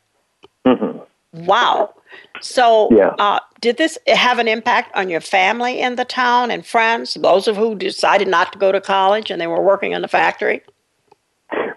Wow. 1.35 1.93
So, 2.41 2.89
Yeah. 2.91 3.13
uh, 3.19 3.39
did 3.61 3.77
this 3.77 3.97
have 4.07 4.39
an 4.39 4.47
impact 4.47 4.95
on 4.95 5.09
your 5.09 5.21
family 5.21 5.79
in 5.81 5.95
the 5.95 6.05
town 6.05 6.51
and 6.51 6.65
friends, 6.65 7.15
those 7.15 7.47
of 7.47 7.57
who 7.57 7.75
decided 7.75 8.27
not 8.27 8.53
to 8.53 8.59
go 8.59 8.71
to 8.71 8.79
college 8.79 9.29
and 9.31 9.41
they 9.41 9.47
were 9.47 9.61
working 9.61 9.91
in 9.91 10.01
the 10.01 10.07
factory? 10.07 10.61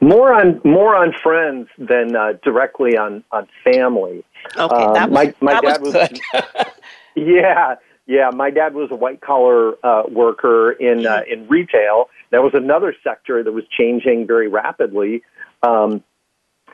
More 0.00 0.32
on 0.32 0.60
more 0.64 0.94
on 0.96 1.12
friends 1.12 1.68
than 1.76 2.14
uh, 2.16 2.34
directly 2.42 2.96
on 2.96 3.24
on 3.32 3.48
family. 3.64 4.24
Okay, 4.56 4.84
Um, 4.84 4.94
that 4.94 5.10
was, 5.10 5.14
my 5.14 5.34
my 5.40 5.52
that 5.54 5.62
dad 5.62 5.82
was 5.82 5.94
was, 5.94 6.08
good. 6.08 6.66
yeah 7.16 7.74
yeah 8.06 8.30
my 8.32 8.50
dad 8.50 8.74
was 8.74 8.90
a 8.90 8.94
white 8.94 9.20
collar 9.20 9.74
uh, 9.84 10.04
worker 10.08 10.72
in 10.72 11.04
uh, 11.06 11.22
in 11.30 11.46
retail. 11.48 12.08
That 12.30 12.42
was 12.42 12.52
another 12.54 12.94
sector 13.02 13.42
that 13.42 13.52
was 13.52 13.64
changing 13.76 14.26
very 14.26 14.48
rapidly, 14.48 15.22
um, 15.62 16.02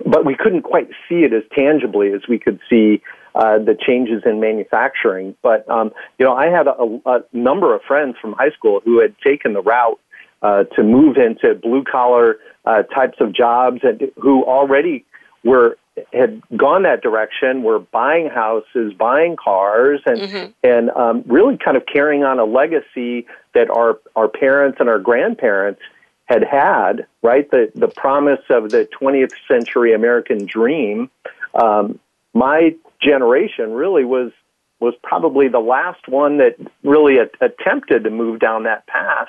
but 0.04 0.24
we 0.24 0.34
couldn't 0.34 0.62
quite 0.62 0.88
see 1.08 1.24
it 1.24 1.32
as 1.32 1.42
tangibly 1.54 2.12
as 2.12 2.22
we 2.28 2.38
could 2.38 2.60
see 2.68 3.02
uh, 3.34 3.58
the 3.58 3.76
changes 3.78 4.22
in 4.24 4.40
manufacturing. 4.40 5.34
But 5.42 5.68
um, 5.68 5.92
you 6.18 6.24
know, 6.24 6.34
I 6.34 6.46
had 6.46 6.66
a, 6.66 7.00
a 7.06 7.20
number 7.32 7.74
of 7.74 7.82
friends 7.82 8.16
from 8.20 8.32
high 8.32 8.50
school 8.50 8.80
who 8.84 9.00
had 9.00 9.14
taken 9.18 9.52
the 9.52 9.62
route 9.62 10.00
uh, 10.42 10.64
to 10.76 10.82
move 10.82 11.16
into 11.16 11.54
blue 11.54 11.84
collar 11.84 12.36
uh, 12.64 12.82
types 12.84 13.18
of 13.20 13.34
jobs 13.34 13.80
and 13.82 14.10
who 14.16 14.44
already 14.44 15.04
were 15.42 15.76
had 16.12 16.42
gone 16.56 16.82
that 16.82 17.02
direction, 17.02 17.62
were 17.62 17.78
buying 17.78 18.28
houses, 18.28 18.92
buying 18.98 19.36
cars, 19.36 20.00
and 20.06 20.20
and 20.62 20.90
um, 20.90 21.22
really 21.26 21.56
kind 21.56 21.76
of 21.76 21.84
carrying 21.86 22.24
on 22.24 22.38
a 22.38 22.44
legacy 22.44 23.26
that 23.54 23.70
our 23.70 23.98
our 24.16 24.28
parents 24.28 24.78
and 24.80 24.88
our 24.88 24.98
grandparents 24.98 25.80
had 26.26 26.44
had. 26.44 27.06
Right, 27.22 27.50
the 27.50 27.70
the 27.74 27.88
promise 27.88 28.40
of 28.50 28.70
the 28.70 28.88
20th 29.00 29.32
century 29.48 29.94
American 29.94 30.46
dream. 30.46 31.10
Um, 31.54 31.98
my 32.32 32.74
generation 33.02 33.72
really 33.72 34.04
was 34.04 34.32
was 34.80 34.94
probably 35.02 35.48
the 35.48 35.60
last 35.60 36.08
one 36.08 36.38
that 36.38 36.56
really 36.82 37.18
a- 37.18 37.30
attempted 37.40 38.04
to 38.04 38.10
move 38.10 38.40
down 38.40 38.64
that 38.64 38.86
path 38.86 39.28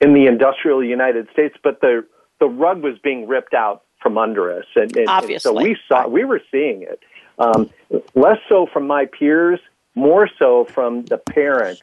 in 0.00 0.12
the 0.12 0.26
industrial 0.26 0.82
United 0.84 1.28
States, 1.32 1.56
but 1.62 1.80
the 1.80 2.04
the 2.40 2.46
rug 2.46 2.82
was 2.82 2.98
being 2.98 3.28
ripped 3.28 3.54
out 3.54 3.84
from 4.00 4.18
under 4.18 4.52
us, 4.52 4.64
and, 4.74 4.96
and, 4.96 5.08
and 5.08 5.40
so 5.40 5.52
we 5.52 5.76
saw 5.86 6.08
we 6.08 6.24
were 6.24 6.42
seeing 6.50 6.82
it. 6.82 7.00
Um, 7.38 7.70
less 8.14 8.38
so 8.48 8.66
from 8.66 8.86
my 8.86 9.06
peers, 9.06 9.60
more 9.94 10.28
so 10.38 10.64
from 10.64 11.04
the 11.06 11.18
parents 11.18 11.82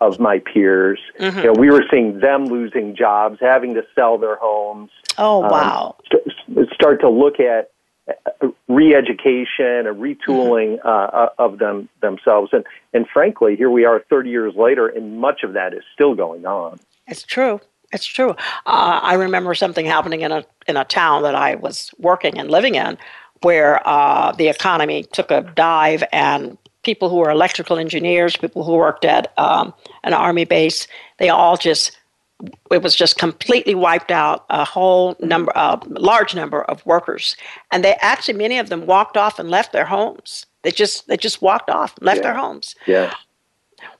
of 0.00 0.18
my 0.18 0.38
peers. 0.38 1.00
You 1.18 1.30
know, 1.30 1.52
we 1.52 1.70
were 1.70 1.84
seeing 1.90 2.20
them 2.20 2.46
losing 2.46 2.96
jobs, 2.96 3.38
having 3.40 3.74
to 3.74 3.84
sell 3.94 4.18
their 4.18 4.36
homes. 4.36 4.90
Oh, 5.18 5.44
um, 5.44 5.50
wow. 5.50 5.96
st- 6.10 6.68
start 6.72 7.00
to 7.00 7.10
look 7.10 7.38
at 7.38 7.70
uh, 8.08 8.48
re-education 8.68 9.86
and 9.86 10.00
retooling 10.00 10.78
uh, 10.84 10.88
uh, 10.88 11.28
of 11.38 11.58
them 11.58 11.88
themselves, 12.00 12.50
and 12.52 12.64
and 12.92 13.06
frankly, 13.12 13.56
here 13.56 13.70
we 13.70 13.84
are, 13.84 14.00
30 14.08 14.30
years 14.30 14.54
later, 14.56 14.88
and 14.88 15.20
much 15.20 15.42
of 15.42 15.52
that 15.52 15.74
is 15.74 15.82
still 15.94 16.14
going 16.14 16.46
on. 16.46 16.80
It's 17.06 17.22
true. 17.22 17.60
It's 17.92 18.06
true. 18.06 18.30
Uh, 18.30 19.00
I 19.02 19.14
remember 19.14 19.54
something 19.54 19.84
happening 19.84 20.22
in 20.22 20.32
a 20.32 20.44
in 20.66 20.76
a 20.76 20.84
town 20.84 21.22
that 21.24 21.34
I 21.34 21.56
was 21.56 21.90
working 21.98 22.38
and 22.38 22.50
living 22.50 22.74
in, 22.74 22.96
where 23.42 23.86
uh, 23.86 24.32
the 24.32 24.48
economy 24.48 25.04
took 25.12 25.30
a 25.30 25.42
dive, 25.42 26.02
and 26.12 26.56
people 26.90 27.08
who 27.08 27.18
were 27.22 27.30
electrical 27.30 27.78
engineers, 27.78 28.36
people 28.36 28.64
who 28.64 28.74
worked 28.74 29.04
at 29.04 29.32
um, 29.38 29.72
an 30.02 30.12
army 30.12 30.44
base, 30.44 30.88
they 31.18 31.28
all 31.28 31.56
just 31.56 31.96
it 32.70 32.82
was 32.82 32.96
just 32.96 33.18
completely 33.18 33.74
wiped 33.74 34.10
out 34.10 34.38
a 34.48 34.64
whole 34.64 35.14
number 35.20 35.52
a 35.54 35.78
large 36.10 36.34
number 36.34 36.62
of 36.72 36.84
workers 36.86 37.36
and 37.70 37.84
they 37.84 37.94
actually 38.00 38.38
many 38.46 38.56
of 38.58 38.70
them 38.70 38.86
walked 38.86 39.16
off 39.18 39.38
and 39.38 39.50
left 39.50 39.72
their 39.74 39.84
homes 39.84 40.46
they 40.62 40.70
just 40.70 41.06
they 41.06 41.18
just 41.18 41.42
walked 41.42 41.68
off 41.68 41.90
and 41.98 42.06
left 42.06 42.18
Yeah. 42.20 42.22
their 42.22 42.34
homes 42.42 42.74
Yeah. 42.86 43.12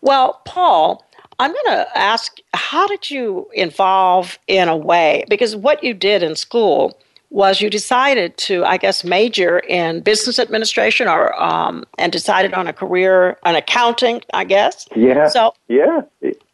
well, 0.01 0.41
Paul, 0.47 1.05
I'm 1.39 1.53
going 1.53 1.71
to 1.77 1.87
ask 2.13 2.39
how 2.55 2.87
did 2.87 3.11
you 3.11 3.47
involve 3.53 4.39
in 4.47 4.69
a 4.69 4.77
way? 4.77 5.25
Because 5.29 5.55
what 5.55 5.85
you 5.85 5.93
did 5.95 6.23
in 6.23 6.35
school 6.35 6.99
was 7.31 7.61
you 7.61 7.71
decided 7.71 8.37
to, 8.37 8.65
I 8.65 8.77
guess, 8.77 9.05
major 9.05 9.61
in 9.61 10.01
business 10.01 10.39
administration 10.39 11.07
or 11.09 11.41
um, 11.41 11.85
and 11.97 12.13
decided 12.13 12.53
on 12.55 12.67
a 12.67 12.73
career 12.73 13.39
in 13.47 13.55
accounting, 13.55 14.23
I 14.35 14.45
guess. 14.45 14.87
Yeah. 14.95 15.29
So, 15.29 15.55
Yeah. 15.69 16.03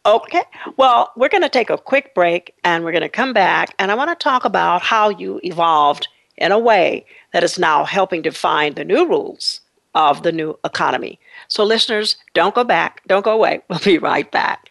okay. 0.04 0.42
Well, 0.76 1.10
we're 1.16 1.30
going 1.30 1.42
to 1.42 1.48
take 1.48 1.70
a 1.70 1.78
quick 1.78 2.14
break 2.14 2.54
and 2.62 2.84
we're 2.84 2.92
going 2.92 3.02
to 3.02 3.08
come 3.08 3.32
back. 3.32 3.74
And 3.78 3.90
I 3.90 3.94
want 3.94 4.10
to 4.10 4.22
talk 4.22 4.44
about 4.44 4.82
how 4.82 5.08
you 5.08 5.40
evolved 5.42 6.08
in 6.36 6.52
a 6.52 6.58
way 6.58 7.06
that 7.32 7.42
is 7.42 7.58
now 7.58 7.84
helping 7.84 8.20
define 8.20 8.74
the 8.74 8.84
new 8.84 9.08
rules 9.08 9.60
of 9.94 10.22
the 10.22 10.32
new 10.32 10.58
economy. 10.62 11.18
So, 11.48 11.64
listeners, 11.64 12.16
don't 12.34 12.54
go 12.54 12.64
back, 12.64 13.00
don't 13.06 13.24
go 13.24 13.32
away. 13.32 13.62
We'll 13.70 13.78
be 13.78 13.96
right 13.96 14.30
back. 14.30 14.70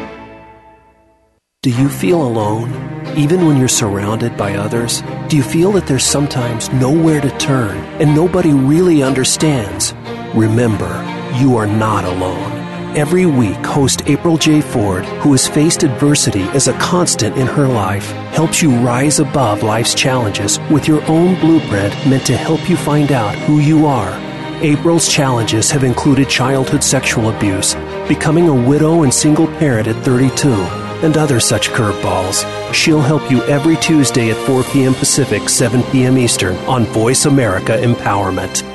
Do 1.63 1.69
you 1.69 1.89
feel 1.89 2.23
alone, 2.23 2.71
even 3.15 3.45
when 3.45 3.57
you're 3.57 3.67
surrounded 3.67 4.35
by 4.35 4.55
others? 4.55 5.03
Do 5.27 5.37
you 5.37 5.43
feel 5.43 5.71
that 5.73 5.85
there's 5.85 6.03
sometimes 6.03 6.73
nowhere 6.73 7.21
to 7.21 7.37
turn 7.37 7.77
and 8.01 8.15
nobody 8.15 8.51
really 8.51 9.03
understands? 9.03 9.93
Remember, 10.33 10.89
you 11.35 11.57
are 11.57 11.67
not 11.67 12.03
alone. 12.03 12.51
Every 12.97 13.27
week, 13.27 13.63
host 13.63 14.01
April 14.07 14.37
J. 14.37 14.61
Ford, 14.61 15.05
who 15.21 15.33
has 15.33 15.47
faced 15.47 15.83
adversity 15.83 16.41
as 16.55 16.67
a 16.67 16.73
constant 16.79 17.37
in 17.37 17.45
her 17.45 17.67
life, 17.67 18.09
helps 18.33 18.63
you 18.63 18.71
rise 18.77 19.19
above 19.19 19.61
life's 19.61 19.93
challenges 19.93 20.57
with 20.71 20.87
your 20.87 21.03
own 21.03 21.39
blueprint 21.39 21.93
meant 22.07 22.25
to 22.25 22.35
help 22.35 22.67
you 22.71 22.75
find 22.75 23.11
out 23.11 23.35
who 23.35 23.59
you 23.59 23.85
are. 23.85 24.19
April's 24.63 25.07
challenges 25.07 25.69
have 25.69 25.83
included 25.83 26.27
childhood 26.27 26.83
sexual 26.83 27.29
abuse, 27.29 27.75
becoming 28.07 28.47
a 28.47 28.67
widow 28.67 29.03
and 29.03 29.13
single 29.13 29.45
parent 29.59 29.87
at 29.87 30.03
32, 30.03 30.80
and 31.03 31.17
other 31.17 31.39
such 31.39 31.69
curveballs. 31.69 32.45
She'll 32.73 33.01
help 33.01 33.29
you 33.31 33.43
every 33.43 33.77
Tuesday 33.77 34.31
at 34.31 34.37
4 34.47 34.63
p.m. 34.65 34.93
Pacific, 34.93 35.49
7 35.49 35.83
p.m. 35.91 36.17
Eastern 36.17 36.55
on 36.67 36.85
Voice 36.85 37.25
America 37.25 37.73
Empowerment. 37.73 38.67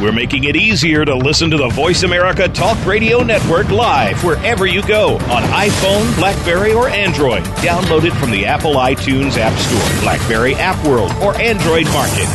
We're 0.00 0.12
making 0.12 0.44
it 0.44 0.56
easier 0.56 1.04
to 1.04 1.14
listen 1.14 1.50
to 1.50 1.58
the 1.58 1.68
Voice 1.68 2.04
America 2.04 2.48
Talk 2.48 2.82
Radio 2.86 3.22
Network 3.22 3.68
live 3.68 4.24
wherever 4.24 4.66
you 4.66 4.82
go 4.86 5.16
on 5.16 5.42
iPhone, 5.42 6.16
Blackberry, 6.16 6.72
or 6.72 6.88
Android. 6.88 7.42
Download 7.60 8.04
it 8.04 8.14
from 8.14 8.30
the 8.30 8.46
Apple 8.46 8.76
iTunes 8.76 9.36
App 9.36 9.58
Store, 9.58 10.00
Blackberry 10.00 10.54
App 10.54 10.82
World, 10.86 11.12
or 11.22 11.38
Android 11.38 11.84
Market. 11.88 12.28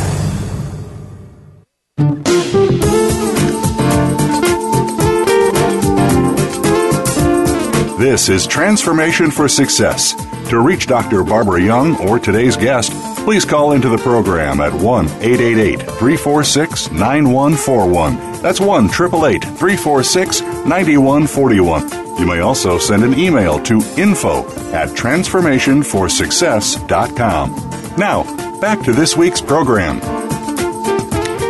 This 7.98 8.28
is 8.28 8.46
Transformation 8.46 9.30
for 9.30 9.48
Success. 9.48 10.12
To 10.50 10.60
reach 10.60 10.86
Dr. 10.86 11.24
Barbara 11.24 11.62
Young 11.62 11.96
or 12.06 12.18
today's 12.18 12.54
guest, 12.54 12.92
please 13.24 13.46
call 13.46 13.72
into 13.72 13.88
the 13.88 13.96
program 13.96 14.60
at 14.60 14.74
1 14.74 15.06
888 15.06 15.80
346 15.80 16.90
9141. 16.90 18.42
That's 18.42 18.60
1 18.60 18.84
888 18.84 19.44
346 19.44 20.42
9141. 20.42 22.18
You 22.20 22.26
may 22.26 22.40
also 22.40 22.78
send 22.78 23.02
an 23.02 23.18
email 23.18 23.58
to 23.60 23.80
info 23.96 24.46
at 24.74 24.90
transformationforsuccess.com. 24.90 27.50
Now, 27.96 28.60
back 28.60 28.82
to 28.82 28.92
this 28.92 29.16
week's 29.16 29.40
program. 29.40 30.00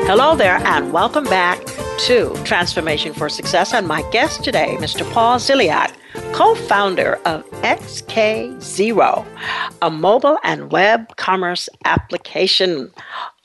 Hello 0.06 0.36
there, 0.36 0.58
and 0.58 0.92
welcome 0.92 1.24
back 1.24 1.58
to 2.06 2.32
Transformation 2.44 3.12
for 3.12 3.28
Success. 3.28 3.74
And 3.74 3.88
my 3.88 4.08
guest 4.12 4.44
today, 4.44 4.76
Mr. 4.78 5.04
Paul 5.12 5.40
Ziliak 5.40 5.92
co 6.36 6.54
founder 6.54 7.14
of 7.24 7.42
XK 7.62 8.60
Zero, 8.60 9.24
a 9.80 9.90
mobile 9.90 10.38
and 10.44 10.70
web 10.70 11.16
commerce 11.16 11.66
application. 11.86 12.92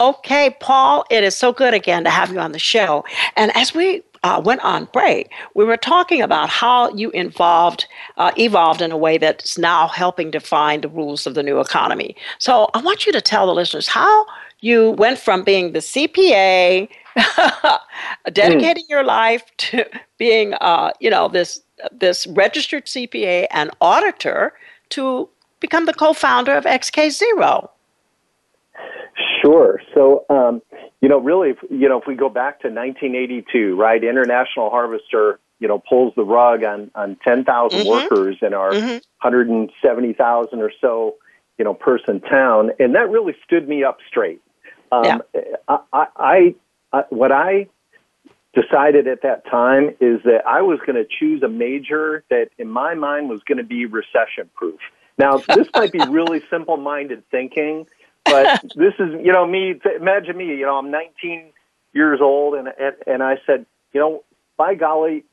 Okay, 0.02 0.58
Paul, 0.60 1.06
it 1.10 1.24
is 1.24 1.34
so 1.34 1.54
good 1.54 1.74
again 1.74 2.04
to 2.04 2.10
have 2.10 2.34
you 2.34 2.40
on 2.40 2.52
the 2.52 2.60
show. 2.60 3.06
And 3.38 3.56
as 3.56 3.74
we 3.74 4.04
uh, 4.24 4.42
went 4.44 4.60
on 4.66 4.90
break, 4.92 5.32
we 5.56 5.64
were 5.64 5.78
talking 5.78 6.22
about 6.22 6.50
how 6.50 6.94
you 6.94 7.12
involved, 7.12 7.88
uh, 8.18 8.34
evolved 8.38 8.82
in 8.82 8.92
a 8.92 8.98
way 8.98 9.18
that's 9.18 9.58
now 9.58 9.88
helping 9.88 10.30
define 10.30 10.82
the 10.82 10.90
rules 10.90 11.26
of 11.26 11.34
the 11.34 11.44
new 11.44 11.62
economy. 11.62 12.14
So 12.40 12.70
I 12.74 12.82
want 12.82 13.06
you 13.06 13.14
to 13.14 13.22
tell 13.22 13.48
the 13.48 13.54
listeners 13.54 13.88
how 13.88 14.26
you 14.60 14.92
went 14.92 15.18
from 15.18 15.46
being 15.46 15.72
the 15.72 15.80
CPA, 15.80 16.90
dedicating 18.34 18.84
mm. 18.84 18.90
your 18.90 19.06
life 19.06 19.44
to 19.60 19.86
being, 20.18 20.56
uh, 20.56 20.92
you 21.00 21.10
know, 21.10 21.30
this 21.30 21.62
this 21.92 22.28
registered 22.28 22.86
CPA 22.86 23.48
and 23.52 23.72
auditor 23.80 24.54
to 24.90 25.30
become 25.60 25.86
the 25.86 25.94
co-founder 25.94 26.54
of 26.54 26.66
XK 26.66 27.12
Zero. 27.12 27.72
Sure. 29.42 29.82
So, 29.94 30.26
um, 30.30 30.62
you 31.02 31.10
know, 31.10 31.20
really, 31.20 31.52
if, 31.52 31.58
you 31.70 31.90
know, 31.90 32.00
if 32.00 32.08
we 32.08 32.16
go 32.16 32.30
back 32.30 32.62
to 32.62 32.68
1982, 32.68 33.76
right, 33.76 34.04
International 34.04 34.70
Harvester, 34.70 35.40
you 35.60 35.68
know, 35.68 35.80
pulls 35.80 36.14
the 36.16 36.24
rug 36.24 36.64
on 36.64 36.92
on 36.96 37.18
10,000 37.24 37.46
mm-hmm. 37.80 37.90
workers 37.90 38.38
in 38.42 38.54
our 38.54 38.72
mm-hmm. 38.72 38.98
170,000 39.22 40.60
or 40.60 40.72
so, 40.82 41.16
you 41.58 41.66
know, 41.66 41.74
person 41.74 42.20
town, 42.22 42.72
and 42.80 42.96
that 42.96 43.10
really 43.10 43.36
stood 43.46 43.68
me 43.68 43.84
up 43.84 44.00
straight. 44.08 44.42
Um, 44.92 45.06
yeah. 45.06 45.18
I, 45.68 46.06
I, 46.18 46.56
I, 46.92 47.04
what 47.10 47.32
I 47.32 47.68
decided 48.54 49.08
at 49.08 49.22
that 49.22 49.46
time 49.46 49.90
is 50.00 50.22
that 50.24 50.44
I 50.46 50.62
was 50.62 50.80
going 50.86 50.96
to 50.96 51.06
choose 51.06 51.42
a 51.44 51.48
major 51.48 52.24
that, 52.30 52.50
in 52.58 52.70
my 52.70 52.96
mind, 52.96 53.30
was 53.30 53.42
going 53.44 53.58
to 53.58 53.64
be 53.64 53.86
recession 53.86 54.50
proof. 54.56 54.80
Now, 55.18 55.38
this 55.38 55.68
might 55.74 55.92
be 55.92 56.00
really 56.10 56.42
simple 56.50 56.78
minded 56.78 57.24
thinking, 57.32 57.88
but 58.26 58.62
this 58.76 58.94
is, 59.00 59.14
you 59.24 59.32
know, 59.32 59.46
me. 59.48 59.76
Imagine 59.96 60.38
me. 60.38 60.48
You 60.48 60.66
know, 60.66 60.78
I'm 60.78 60.92
19 60.92 61.52
years 61.94 62.20
old, 62.22 62.56
and 62.56 62.70
and 63.08 63.24
I 63.24 63.38
said, 63.46 63.66
you 63.94 64.00
know, 64.00 64.24
by 64.58 64.76
golly, 64.76 65.26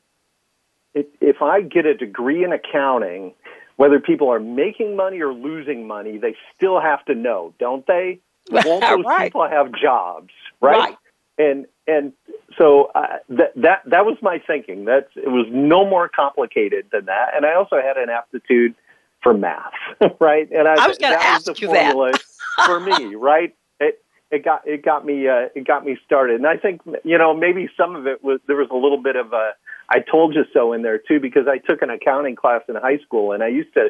if 0.93 1.41
I 1.41 1.61
get 1.61 1.85
a 1.85 1.93
degree 1.93 2.43
in 2.43 2.53
accounting, 2.53 3.33
whether 3.75 3.99
people 3.99 4.31
are 4.31 4.39
making 4.39 4.95
money 4.95 5.21
or 5.21 5.33
losing 5.33 5.87
money, 5.87 6.17
they 6.17 6.35
still 6.55 6.79
have 6.79 7.03
to 7.05 7.15
know, 7.15 7.53
don't 7.59 7.85
they? 7.87 8.19
Won't 8.51 8.81
those 8.81 9.05
right. 9.05 9.25
people 9.25 9.47
have 9.47 9.71
jobs, 9.71 10.33
right? 10.61 10.77
right? 10.77 10.97
And 11.39 11.65
and 11.87 12.13
so 12.57 12.91
uh, 12.93 13.17
that 13.29 13.53
that 13.55 13.81
that 13.85 14.05
was 14.05 14.17
my 14.21 14.41
thinking. 14.45 14.85
That 14.85 15.07
it 15.15 15.29
was 15.29 15.47
no 15.49 15.89
more 15.89 16.09
complicated 16.09 16.87
than 16.91 17.05
that. 17.05 17.29
And 17.35 17.45
I 17.45 17.55
also 17.55 17.77
had 17.77 17.97
an 17.97 18.09
aptitude 18.09 18.75
for 19.23 19.33
math, 19.33 19.73
right? 20.19 20.49
And 20.51 20.67
I, 20.67 20.83
I 20.83 20.87
was 20.87 20.97
going 20.97 21.17
to 21.17 21.23
ask 21.23 21.47
was 21.47 21.57
the 21.57 21.61
you 21.61 21.67
formula 21.67 22.11
that 22.11 22.21
for 22.65 22.79
me, 22.79 23.15
right? 23.15 23.55
It 23.79 24.03
it 24.29 24.43
got 24.43 24.67
it 24.67 24.83
got 24.83 25.05
me 25.05 25.27
uh, 25.27 25.47
it 25.55 25.65
got 25.65 25.85
me 25.85 25.97
started. 26.05 26.35
And 26.35 26.47
I 26.47 26.57
think 26.57 26.81
you 27.03 27.17
know 27.17 27.33
maybe 27.33 27.69
some 27.77 27.95
of 27.95 28.05
it 28.05 28.23
was 28.23 28.39
there 28.47 28.57
was 28.57 28.67
a 28.71 28.75
little 28.75 29.01
bit 29.01 29.15
of 29.15 29.31
a 29.31 29.51
I 29.89 29.99
told 29.99 30.35
you 30.35 30.43
so 30.53 30.73
in 30.73 30.81
there 30.81 30.99
too 30.99 31.21
because 31.21 31.47
I 31.47 31.57
took 31.57 31.81
an 31.81 31.89
accounting 31.89 32.35
class 32.35 32.61
in 32.67 32.75
high 32.75 32.99
school 32.99 33.31
and 33.31 33.41
I 33.41 33.47
used 33.47 33.73
to 33.75 33.89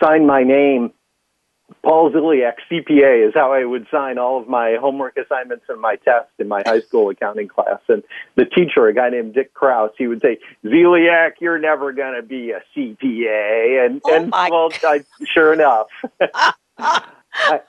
sign 0.00 0.26
my 0.26 0.44
name 0.44 0.92
Paul 1.82 2.10
Ziliak, 2.10 2.54
CPA, 2.70 3.28
is 3.28 3.34
how 3.34 3.52
I 3.52 3.64
would 3.64 3.86
sign 3.90 4.18
all 4.18 4.40
of 4.40 4.48
my 4.48 4.76
homework 4.80 5.16
assignments 5.16 5.64
and 5.68 5.80
my 5.80 5.96
tests 5.96 6.32
in 6.38 6.48
my 6.48 6.62
high 6.64 6.80
school 6.80 7.10
accounting 7.10 7.48
class. 7.48 7.80
And 7.88 8.02
the 8.34 8.44
teacher, 8.44 8.86
a 8.86 8.94
guy 8.94 9.10
named 9.10 9.34
Dick 9.34 9.54
Kraus, 9.54 9.90
he 9.96 10.06
would 10.06 10.20
say, 10.20 10.38
Ziliak, 10.64 11.32
you're 11.40 11.58
never 11.58 11.92
going 11.92 12.14
to 12.14 12.22
be 12.22 12.52
a 12.52 12.60
CPA. 12.76 13.86
And, 13.86 14.00
oh 14.04 14.14
and 14.14 14.32
well, 14.32 14.70
I, 14.84 15.04
sure 15.24 15.52
enough, 15.52 15.86
I, 16.20 16.52
I, 16.78 17.60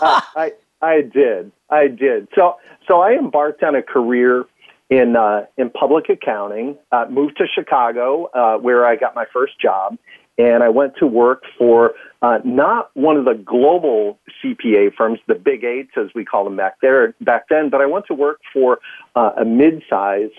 I, 0.00 0.52
I 0.82 1.02
did. 1.02 1.52
I 1.68 1.86
did. 1.88 2.28
So, 2.34 2.56
so 2.86 3.00
I 3.00 3.12
embarked 3.12 3.62
on 3.62 3.74
a 3.74 3.82
career 3.82 4.46
in 4.88 5.16
uh, 5.16 5.46
in 5.56 5.70
public 5.70 6.08
accounting. 6.08 6.76
Uh, 6.90 7.06
moved 7.08 7.36
to 7.38 7.46
Chicago, 7.46 8.28
uh, 8.34 8.58
where 8.58 8.84
I 8.84 8.96
got 8.96 9.14
my 9.14 9.24
first 9.32 9.60
job, 9.60 9.96
and 10.36 10.62
I 10.62 10.68
went 10.68 10.96
to 10.96 11.06
work 11.06 11.44
for 11.56 11.94
uh, 12.22 12.38
not 12.44 12.90
one 12.94 13.16
of 13.16 13.24
the 13.24 13.34
global 13.34 14.18
CPA 14.42 14.94
firms, 14.96 15.18
the 15.26 15.34
big 15.34 15.64
eights 15.64 15.92
as 15.96 16.08
we 16.14 16.24
call 16.24 16.44
them 16.44 16.56
back 16.56 16.76
there 16.82 17.14
back 17.20 17.46
then, 17.48 17.70
but 17.70 17.80
I 17.80 17.86
went 17.86 18.06
to 18.06 18.14
work 18.14 18.40
for 18.52 18.78
uh, 19.16 19.32
a 19.40 19.44
mid-sized 19.44 20.32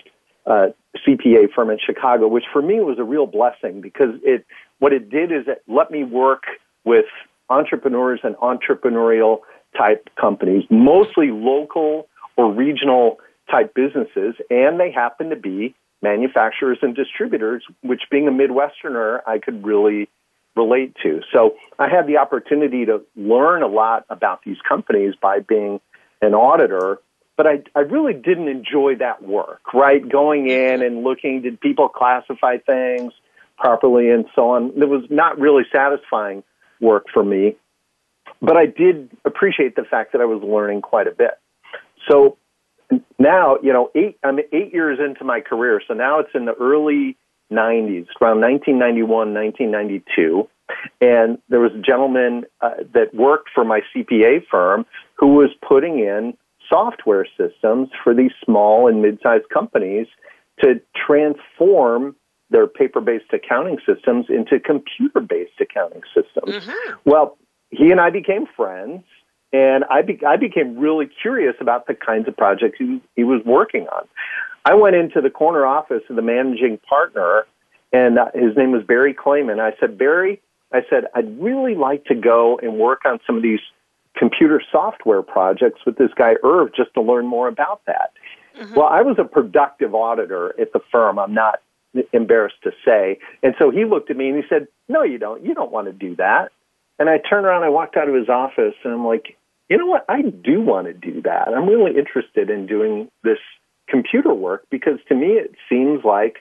uh, 0.46 0.66
CPA 1.06 1.52
firm 1.54 1.70
in 1.70 1.78
Chicago, 1.84 2.28
which 2.28 2.44
for 2.52 2.62
me 2.62 2.80
was 2.80 2.98
a 2.98 3.04
real 3.04 3.26
blessing 3.26 3.80
because 3.80 4.10
it 4.22 4.44
what 4.78 4.92
it 4.92 5.10
did 5.10 5.32
is 5.32 5.46
it 5.46 5.62
let 5.66 5.90
me 5.90 6.04
work 6.04 6.44
with 6.84 7.06
entrepreneurs 7.50 8.20
and 8.22 8.36
entrepreneurial 8.36 9.38
type 9.76 10.08
companies, 10.20 10.64
mostly 10.70 11.30
local 11.30 12.08
or 12.36 12.52
regional 12.52 13.18
type 13.50 13.74
businesses, 13.74 14.34
and 14.50 14.78
they 14.78 14.90
happen 14.90 15.30
to 15.30 15.36
be 15.36 15.74
manufacturers 16.00 16.78
and 16.82 16.94
distributors, 16.94 17.64
which 17.82 18.02
being 18.10 18.26
a 18.26 18.30
Midwesterner, 18.30 19.20
I 19.26 19.38
could 19.38 19.64
really 19.64 20.08
relate 20.54 20.96
to. 21.02 21.20
So 21.32 21.56
I 21.78 21.88
had 21.88 22.06
the 22.06 22.18
opportunity 22.18 22.84
to 22.86 23.02
learn 23.16 23.62
a 23.62 23.66
lot 23.66 24.04
about 24.10 24.42
these 24.44 24.58
companies 24.68 25.14
by 25.20 25.40
being 25.40 25.80
an 26.20 26.34
auditor, 26.34 27.00
but 27.36 27.46
I, 27.46 27.62
I 27.74 27.80
really 27.80 28.14
didn't 28.14 28.48
enjoy 28.48 28.96
that 28.96 29.22
work, 29.22 29.72
right? 29.72 30.06
Going 30.06 30.48
in 30.48 30.82
and 30.82 31.02
looking, 31.02 31.42
did 31.42 31.60
people 31.60 31.88
classify 31.88 32.58
things 32.58 33.12
properly 33.56 34.10
and 34.10 34.26
so 34.34 34.50
on? 34.50 34.72
It 34.76 34.88
was 34.88 35.04
not 35.10 35.38
really 35.38 35.64
satisfying 35.72 36.42
work 36.80 37.06
for 37.12 37.24
me, 37.24 37.56
but 38.40 38.56
I 38.56 38.66
did 38.66 39.10
appreciate 39.24 39.76
the 39.76 39.84
fact 39.84 40.12
that 40.12 40.20
I 40.20 40.26
was 40.26 40.42
learning 40.42 40.82
quite 40.82 41.06
a 41.06 41.12
bit. 41.12 41.32
So 42.10 42.36
now, 43.18 43.56
you 43.62 43.72
know, 43.72 43.90
eight, 43.94 44.18
I'm 44.22 44.38
eight 44.38 44.72
years 44.72 44.98
into 44.98 45.24
my 45.24 45.40
career, 45.40 45.80
so 45.86 45.94
now 45.94 46.18
it's 46.18 46.30
in 46.34 46.44
the 46.44 46.54
early 46.54 47.16
90s, 47.52 48.06
around 48.20 48.40
1991, 48.40 49.34
1992. 49.34 50.48
And 51.00 51.38
there 51.48 51.60
was 51.60 51.72
a 51.72 51.80
gentleman 51.80 52.44
uh, 52.60 52.70
that 52.94 53.14
worked 53.14 53.50
for 53.54 53.64
my 53.64 53.80
CPA 53.94 54.46
firm 54.50 54.86
who 55.14 55.28
was 55.28 55.50
putting 55.66 55.98
in 55.98 56.34
software 56.68 57.26
systems 57.36 57.90
for 58.02 58.14
these 58.14 58.30
small 58.44 58.88
and 58.88 59.02
mid-sized 59.02 59.48
companies 59.52 60.06
to 60.60 60.80
transform 61.06 62.16
their 62.50 62.66
paper-based 62.66 63.32
accounting 63.32 63.78
systems 63.86 64.26
into 64.28 64.60
computer-based 64.60 65.60
accounting 65.60 66.02
systems. 66.14 66.64
Mm-hmm. 66.64 66.94
Well, 67.04 67.38
he 67.70 67.90
and 67.90 68.00
I 68.00 68.10
became 68.10 68.46
friends, 68.54 69.04
and 69.52 69.84
I, 69.90 70.02
be- 70.02 70.20
I 70.26 70.36
became 70.36 70.78
really 70.78 71.08
curious 71.20 71.54
about 71.60 71.86
the 71.86 71.94
kinds 71.94 72.28
of 72.28 72.36
projects 72.36 72.76
he, 72.78 73.00
he 73.16 73.24
was 73.24 73.40
working 73.44 73.86
on. 73.88 74.06
I 74.64 74.74
went 74.74 74.96
into 74.96 75.20
the 75.20 75.30
corner 75.30 75.66
office 75.66 76.02
of 76.08 76.16
the 76.16 76.22
managing 76.22 76.78
partner, 76.88 77.46
and 77.92 78.18
uh, 78.18 78.26
his 78.34 78.56
name 78.56 78.72
was 78.72 78.84
Barry 78.84 79.14
Clayman. 79.14 79.60
I 79.60 79.76
said, 79.80 79.98
Barry, 79.98 80.40
I 80.72 80.80
said, 80.88 81.04
I'd 81.14 81.40
really 81.40 81.74
like 81.74 82.04
to 82.06 82.14
go 82.14 82.58
and 82.62 82.78
work 82.78 83.02
on 83.04 83.18
some 83.26 83.36
of 83.36 83.42
these 83.42 83.60
computer 84.16 84.62
software 84.70 85.22
projects 85.22 85.80
with 85.84 85.96
this 85.96 86.10
guy 86.16 86.34
Irv 86.44 86.74
just 86.74 86.94
to 86.94 87.02
learn 87.02 87.26
more 87.26 87.48
about 87.48 87.80
that. 87.86 88.12
Mm-hmm. 88.58 88.74
Well, 88.74 88.88
I 88.88 89.02
was 89.02 89.16
a 89.18 89.24
productive 89.24 89.94
auditor 89.94 90.54
at 90.60 90.72
the 90.72 90.80
firm. 90.90 91.18
I'm 91.18 91.34
not 91.34 91.60
embarrassed 92.12 92.62
to 92.64 92.72
say. 92.84 93.18
And 93.42 93.54
so 93.58 93.70
he 93.70 93.84
looked 93.84 94.10
at 94.10 94.16
me 94.16 94.28
and 94.28 94.36
he 94.36 94.48
said, 94.48 94.68
"No, 94.88 95.02
you 95.02 95.18
don't. 95.18 95.44
You 95.44 95.54
don't 95.54 95.72
want 95.72 95.86
to 95.86 95.92
do 95.92 96.16
that." 96.16 96.52
And 96.98 97.08
I 97.08 97.18
turned 97.18 97.46
around, 97.46 97.64
I 97.64 97.70
walked 97.70 97.96
out 97.96 98.08
of 98.08 98.14
his 98.14 98.28
office, 98.28 98.74
and 98.84 98.92
I'm 98.92 99.06
like, 99.06 99.36
"You 99.68 99.78
know 99.78 99.86
what? 99.86 100.04
I 100.08 100.22
do 100.22 100.60
want 100.60 100.86
to 100.86 100.92
do 100.92 101.22
that. 101.22 101.48
I'm 101.48 101.66
really 101.66 101.98
interested 101.98 102.50
in 102.50 102.66
doing 102.66 103.10
this 103.24 103.38
computer 103.88 104.34
work 104.34 104.64
because 104.70 104.98
to 105.08 105.14
me 105.14 105.32
it 105.32 105.54
seems 105.68 106.04
like 106.04 106.36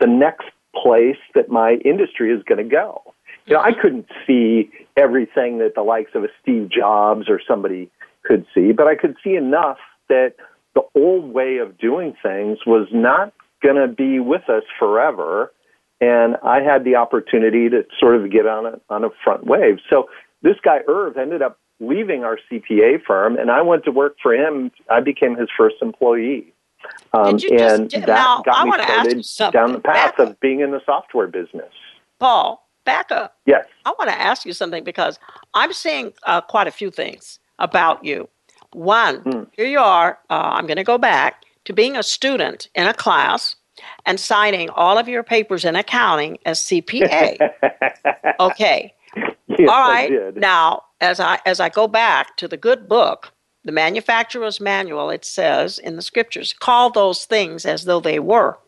the 0.00 0.06
next 0.06 0.46
place 0.74 1.18
that 1.34 1.48
my 1.48 1.74
industry 1.84 2.32
is 2.32 2.42
going 2.44 2.62
to 2.62 2.70
go." 2.70 3.02
You 3.46 3.54
know, 3.54 3.60
I 3.60 3.70
mm-hmm. 3.70 3.80
couldn't 3.80 4.06
see 4.26 4.70
everything 4.96 5.58
that 5.58 5.74
the 5.74 5.82
likes 5.82 6.12
of 6.14 6.24
a 6.24 6.28
Steve 6.40 6.68
Jobs 6.70 7.28
or 7.28 7.40
somebody 7.46 7.90
could 8.24 8.46
see, 8.54 8.72
but 8.72 8.86
I 8.86 8.94
could 8.94 9.16
see 9.24 9.34
enough 9.34 9.78
that 10.08 10.34
the 10.74 10.82
old 10.94 11.32
way 11.32 11.58
of 11.58 11.78
doing 11.78 12.14
things 12.22 12.58
was 12.66 12.88
not 12.92 13.32
going 13.62 13.76
to 13.76 13.88
be 13.88 14.20
with 14.20 14.48
us 14.48 14.62
forever. 14.78 15.52
And 16.00 16.36
I 16.42 16.60
had 16.60 16.84
the 16.84 16.96
opportunity 16.96 17.68
to 17.68 17.84
sort 17.98 18.16
of 18.16 18.30
get 18.30 18.46
on 18.46 18.66
a, 18.66 18.80
on 18.88 19.04
a 19.04 19.08
front 19.22 19.46
wave. 19.46 19.78
So 19.88 20.08
this 20.42 20.56
guy, 20.64 20.78
Irv, 20.88 21.16
ended 21.16 21.42
up 21.42 21.58
leaving 21.80 22.24
our 22.24 22.38
CPA 22.50 23.02
firm, 23.06 23.36
and 23.36 23.50
I 23.50 23.62
went 23.62 23.84
to 23.84 23.90
work 23.92 24.16
for 24.22 24.34
him. 24.34 24.70
I 24.90 25.00
became 25.00 25.36
his 25.36 25.48
first 25.56 25.76
employee. 25.82 26.51
Um, 27.14 27.26
and 27.26 27.38
just, 27.38 27.90
that 27.90 28.06
now, 28.06 28.42
got 28.42 28.66
I 28.66 29.04
me 29.04 29.22
started 29.22 29.52
down 29.52 29.72
the 29.72 29.80
path 29.80 30.18
of 30.18 30.38
being 30.40 30.60
in 30.60 30.70
the 30.70 30.80
software 30.86 31.26
business. 31.26 31.72
Paul, 32.18 32.68
back 32.84 33.10
up. 33.10 33.36
Yes. 33.46 33.66
I 33.84 33.90
want 33.98 34.10
to 34.10 34.20
ask 34.20 34.46
you 34.46 34.52
something 34.52 34.84
because 34.84 35.18
I'm 35.54 35.72
seeing 35.72 36.12
uh, 36.26 36.40
quite 36.40 36.66
a 36.66 36.70
few 36.70 36.90
things 36.90 37.38
about 37.58 38.04
you. 38.04 38.28
One, 38.72 39.20
mm. 39.22 39.46
here 39.52 39.66
you 39.66 39.78
are. 39.78 40.18
Uh, 40.30 40.52
I'm 40.54 40.66
going 40.66 40.76
to 40.76 40.84
go 40.84 40.98
back 40.98 41.44
to 41.64 41.72
being 41.72 41.96
a 41.96 42.02
student 42.02 42.68
in 42.74 42.86
a 42.86 42.94
class 42.94 43.56
and 44.06 44.18
signing 44.18 44.70
all 44.70 44.98
of 44.98 45.08
your 45.08 45.22
papers 45.22 45.64
in 45.64 45.76
accounting 45.76 46.38
as 46.46 46.60
CPA. 46.60 47.38
okay. 48.40 48.94
Yes, 49.48 49.68
all 49.68 49.88
right. 49.88 50.34
Now, 50.36 50.84
as 51.00 51.20
I 51.20 51.38
as 51.44 51.60
I 51.60 51.68
go 51.68 51.86
back 51.86 52.36
to 52.38 52.48
the 52.48 52.56
good 52.56 52.88
book, 52.88 53.32
the 53.64 53.72
manufacturer's 53.72 54.60
manual, 54.60 55.10
it 55.10 55.24
says 55.24 55.78
in 55.78 55.96
the 55.96 56.02
scriptures, 56.02 56.52
call 56.52 56.90
those 56.90 57.24
things 57.24 57.64
as 57.64 57.84
though 57.84 58.00
they 58.00 58.18
were. 58.18 58.58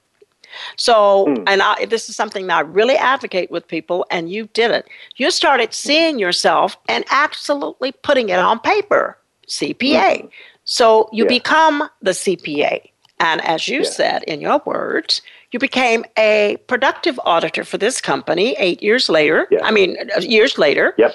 So, 0.76 1.26
mm. 1.26 1.44
and 1.46 1.62
I, 1.62 1.84
this 1.86 2.08
is 2.08 2.16
something 2.16 2.46
that 2.46 2.56
I 2.56 2.60
really 2.60 2.96
advocate 2.96 3.50
with 3.50 3.66
people, 3.66 4.06
and 4.10 4.30
you 4.30 4.48
did 4.52 4.70
it. 4.70 4.88
You 5.16 5.30
started 5.30 5.74
seeing 5.74 6.18
yourself 6.18 6.76
and 6.88 7.04
absolutely 7.10 7.92
putting 7.92 8.28
it 8.28 8.38
on 8.38 8.60
paper, 8.60 9.18
CPA. 9.48 10.22
Mm. 10.22 10.30
So 10.64 11.08
you 11.12 11.24
yeah. 11.24 11.28
become 11.28 11.88
the 12.02 12.12
CPA. 12.12 12.90
And 13.20 13.40
as 13.42 13.68
you 13.68 13.78
yeah. 13.78 13.90
said 13.90 14.22
in 14.24 14.40
your 14.40 14.60
words, 14.64 15.22
you 15.52 15.58
became 15.58 16.04
a 16.18 16.56
productive 16.66 17.18
auditor 17.24 17.64
for 17.64 17.78
this 17.78 18.00
company 18.00 18.56
eight 18.58 18.82
years 18.82 19.08
later. 19.08 19.46
Yeah. 19.50 19.60
I 19.62 19.70
mean, 19.70 19.96
years 20.20 20.58
later. 20.58 20.94
Yep. 20.98 21.14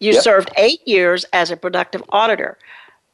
You 0.00 0.12
yep. 0.12 0.22
served 0.22 0.50
eight 0.56 0.86
years 0.86 1.24
as 1.32 1.50
a 1.50 1.56
productive 1.56 2.02
auditor. 2.10 2.56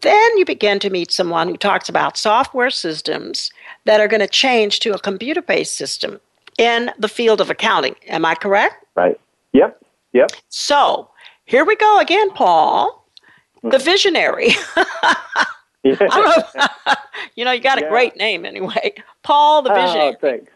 Then 0.05 0.37
you 0.37 0.45
begin 0.45 0.81
to 0.81 0.91
meet 0.91 1.11
someone 1.11 1.49
who 1.49 1.57
talks 1.57 1.89
about 1.89 2.19
software 2.19 2.69
systems 2.69 3.51
that 3.87 4.01
are 4.01 4.09
going 4.09 4.21
to 4.21 4.27
change 4.27 4.81
to 4.81 4.95
a 4.95 4.99
computer 4.99 5.41
based 5.41 5.77
system 5.77 6.21
in 6.59 6.91
the 6.99 7.09
field 7.09 7.41
of 7.41 7.49
accounting. 7.49 7.97
Am 8.09 8.27
I 8.27 8.35
correct? 8.35 8.85
Right. 8.95 9.19
Yep. 9.55 9.83
Yep. 10.13 10.33
So 10.51 11.09
here 11.47 11.65
we 11.65 11.75
go 11.77 12.01
again, 12.01 12.31
Paul, 12.33 13.03
the 13.63 13.71
mm-hmm. 13.71 13.83
visionary. 13.83 14.51
you 17.35 17.45
know, 17.47 17.53
you 17.53 17.61
got 17.61 17.79
a 17.79 17.85
yeah. 17.85 17.89
great 17.89 18.17
name 18.17 18.45
anyway. 18.45 18.93
Paul 19.23 19.63
the 19.63 19.73
visionary. 19.73 20.17
Oh, 20.17 20.19
thanks. 20.21 20.53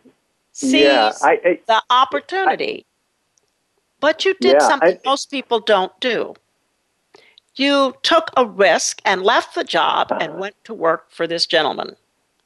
Sees 0.53 0.75
yeah, 0.75 1.13
I, 1.23 1.41
I, 1.43 1.61
the 1.67 1.83
opportunity. 1.89 2.85
I, 2.85 3.45
but 4.01 4.27
you 4.27 4.35
did 4.43 4.57
yeah, 4.61 4.69
something 4.69 4.99
most 5.07 5.31
people 5.31 5.59
don't 5.61 5.99
do 6.01 6.35
you 7.59 7.94
took 8.03 8.31
a 8.37 8.44
risk 8.44 9.01
and 9.05 9.23
left 9.23 9.55
the 9.55 9.64
job 9.64 10.12
uh-huh. 10.12 10.21
and 10.21 10.38
went 10.38 10.55
to 10.64 10.75
work 10.75 11.11
for 11.11 11.27
this 11.27 11.47
gentleman. 11.47 11.97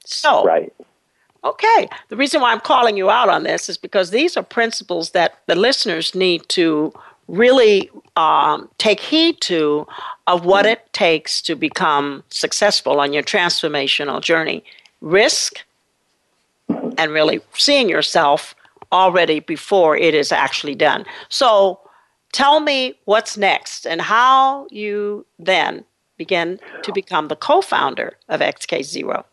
So, 0.04 0.44
right. 0.44 0.72
Okay. 1.44 1.88
The 2.08 2.16
reason 2.16 2.40
why 2.40 2.52
I'm 2.52 2.60
calling 2.60 2.96
you 2.96 3.10
out 3.10 3.28
on 3.28 3.42
this 3.42 3.68
is 3.68 3.76
because 3.76 4.10
these 4.10 4.36
are 4.36 4.42
principles 4.42 5.10
that 5.10 5.40
the 5.46 5.56
listeners 5.56 6.14
need 6.14 6.48
to 6.50 6.92
really 7.28 7.90
um, 8.16 8.68
take 8.78 9.00
heed 9.00 9.40
to 9.40 9.86
of 10.26 10.44
what 10.44 10.64
mm-hmm. 10.66 10.72
it 10.72 10.92
takes 10.92 11.42
to 11.42 11.56
become 11.56 12.22
successful 12.30 13.00
on 13.00 13.12
your 13.12 13.22
transformational 13.22 14.20
journey. 14.20 14.62
Risk 15.00 15.64
and 16.68 17.10
really 17.10 17.40
seeing 17.54 17.88
yourself 17.88 18.54
already 18.92 19.40
before 19.40 19.96
it 19.96 20.14
is 20.14 20.30
actually 20.30 20.74
done. 20.74 21.04
So, 21.28 21.80
Tell 22.32 22.60
me 22.60 22.94
what's 23.04 23.36
next 23.36 23.86
and 23.86 24.00
how 24.00 24.66
you 24.70 25.26
then 25.38 25.84
begin 26.16 26.58
to 26.82 26.92
become 26.92 27.28
the 27.28 27.36
co-founder 27.36 28.16
of 28.28 28.40
XK 28.40 28.82
Zero. 28.84 29.26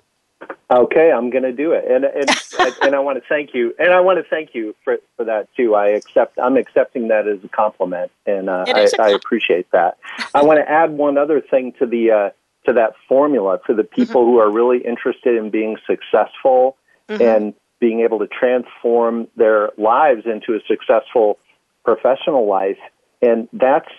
Okay, 0.71 1.11
I'm 1.11 1.29
going 1.29 1.43
to 1.43 1.51
do 1.51 1.71
it, 1.71 1.85
and 1.89 2.05
and 2.05 2.73
and 2.83 2.95
I 2.95 2.99
want 2.99 3.21
to 3.21 3.27
thank 3.27 3.53
you, 3.53 3.73
and 3.79 3.91
I 3.91 3.99
want 4.01 4.23
to 4.23 4.29
thank 4.29 4.53
you 4.53 4.75
for 4.83 4.97
for 5.17 5.23
that 5.25 5.47
too. 5.55 5.75
I 5.75 5.89
accept, 5.89 6.37
I'm 6.37 6.57
accepting 6.57 7.07
that 7.07 7.27
as 7.27 7.43
a 7.43 7.47
compliment, 7.47 8.11
and 8.27 8.49
uh, 8.49 8.65
I, 8.67 8.87
I, 8.99 9.09
appreciate 9.09 9.71
that. 9.71 9.97
I 10.35 10.43
want 10.43 10.59
to 10.59 10.69
add 10.69 10.91
one 10.91 11.17
other 11.17 11.41
thing 11.41 11.73
to 11.79 11.87
the 11.87 12.11
uh, 12.11 12.29
to 12.65 12.73
that 12.73 12.93
formula 13.07 13.59
for 13.65 13.73
the 13.73 13.83
people 13.83 14.21
mm-hmm. 14.21 14.31
who 14.31 14.37
are 14.39 14.51
really 14.51 14.79
interested 14.79 15.35
in 15.35 15.49
being 15.49 15.77
successful 15.87 16.77
mm-hmm. 17.07 17.21
and 17.21 17.53
being 17.79 18.01
able 18.01 18.19
to 18.19 18.27
transform 18.27 19.27
their 19.35 19.71
lives 19.77 20.25
into 20.25 20.53
a 20.53 20.59
successful 20.67 21.39
professional 21.83 22.47
life. 22.47 22.77
And 23.21 23.47
that's 23.53 23.89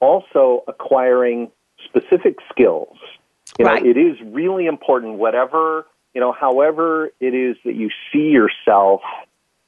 also 0.00 0.64
acquiring 0.68 1.50
specific 1.84 2.38
skills. 2.50 2.96
You 3.58 3.66
right. 3.66 3.82
know, 3.82 3.90
it 3.90 3.96
is 3.96 4.16
really 4.24 4.66
important, 4.66 5.14
whatever, 5.14 5.86
you 6.14 6.20
know, 6.20 6.32
however 6.32 7.10
it 7.20 7.34
is 7.34 7.56
that 7.64 7.74
you 7.74 7.90
see 8.12 8.30
yourself, 8.30 9.02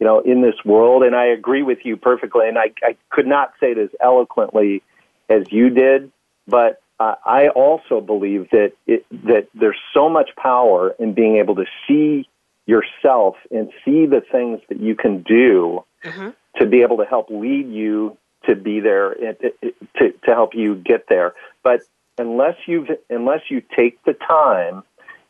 you 0.00 0.06
know, 0.06 0.20
in 0.20 0.42
this 0.42 0.56
world. 0.64 1.02
And 1.02 1.14
I 1.14 1.26
agree 1.26 1.62
with 1.62 1.78
you 1.84 1.96
perfectly. 1.96 2.48
And 2.48 2.58
I, 2.58 2.72
I 2.82 2.96
could 3.10 3.26
not 3.26 3.52
say 3.60 3.72
it 3.72 3.78
as 3.78 3.90
eloquently 4.00 4.82
as 5.28 5.50
you 5.50 5.70
did, 5.70 6.10
but 6.46 6.80
uh, 6.98 7.16
I 7.24 7.48
also 7.48 8.00
believe 8.00 8.48
that 8.50 8.72
it, 8.86 9.04
that 9.10 9.48
there's 9.54 9.78
so 9.92 10.08
much 10.08 10.30
power 10.36 10.94
in 10.98 11.12
being 11.12 11.36
able 11.36 11.56
to 11.56 11.66
see 11.86 12.28
yourself 12.64 13.36
and 13.50 13.70
see 13.84 14.06
the 14.06 14.22
things 14.32 14.60
that 14.68 14.80
you 14.80 14.96
can 14.96 15.22
do 15.22 15.84
mm-hmm 16.02 16.30
to 16.58 16.66
be 16.66 16.82
able 16.82 16.98
to 16.98 17.04
help 17.04 17.30
lead 17.30 17.70
you 17.70 18.16
to 18.44 18.54
be 18.54 18.80
there 18.80 19.14
to, 19.14 20.12
to 20.12 20.34
help 20.34 20.54
you 20.54 20.76
get 20.76 21.08
there. 21.08 21.34
But 21.62 21.80
unless 22.18 22.56
you 22.66 22.86
unless 23.10 23.42
you 23.48 23.62
take 23.76 24.02
the 24.04 24.14
time, 24.14 24.82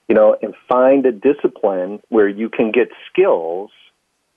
you 0.09 0.15
know, 0.15 0.37
and 0.41 0.55
find 0.69 1.05
a 1.07 1.13
discipline 1.13 2.01
where 2.09 2.29
you 2.29 2.49
can 2.49 2.71
get 2.71 2.89
skills, 3.11 3.71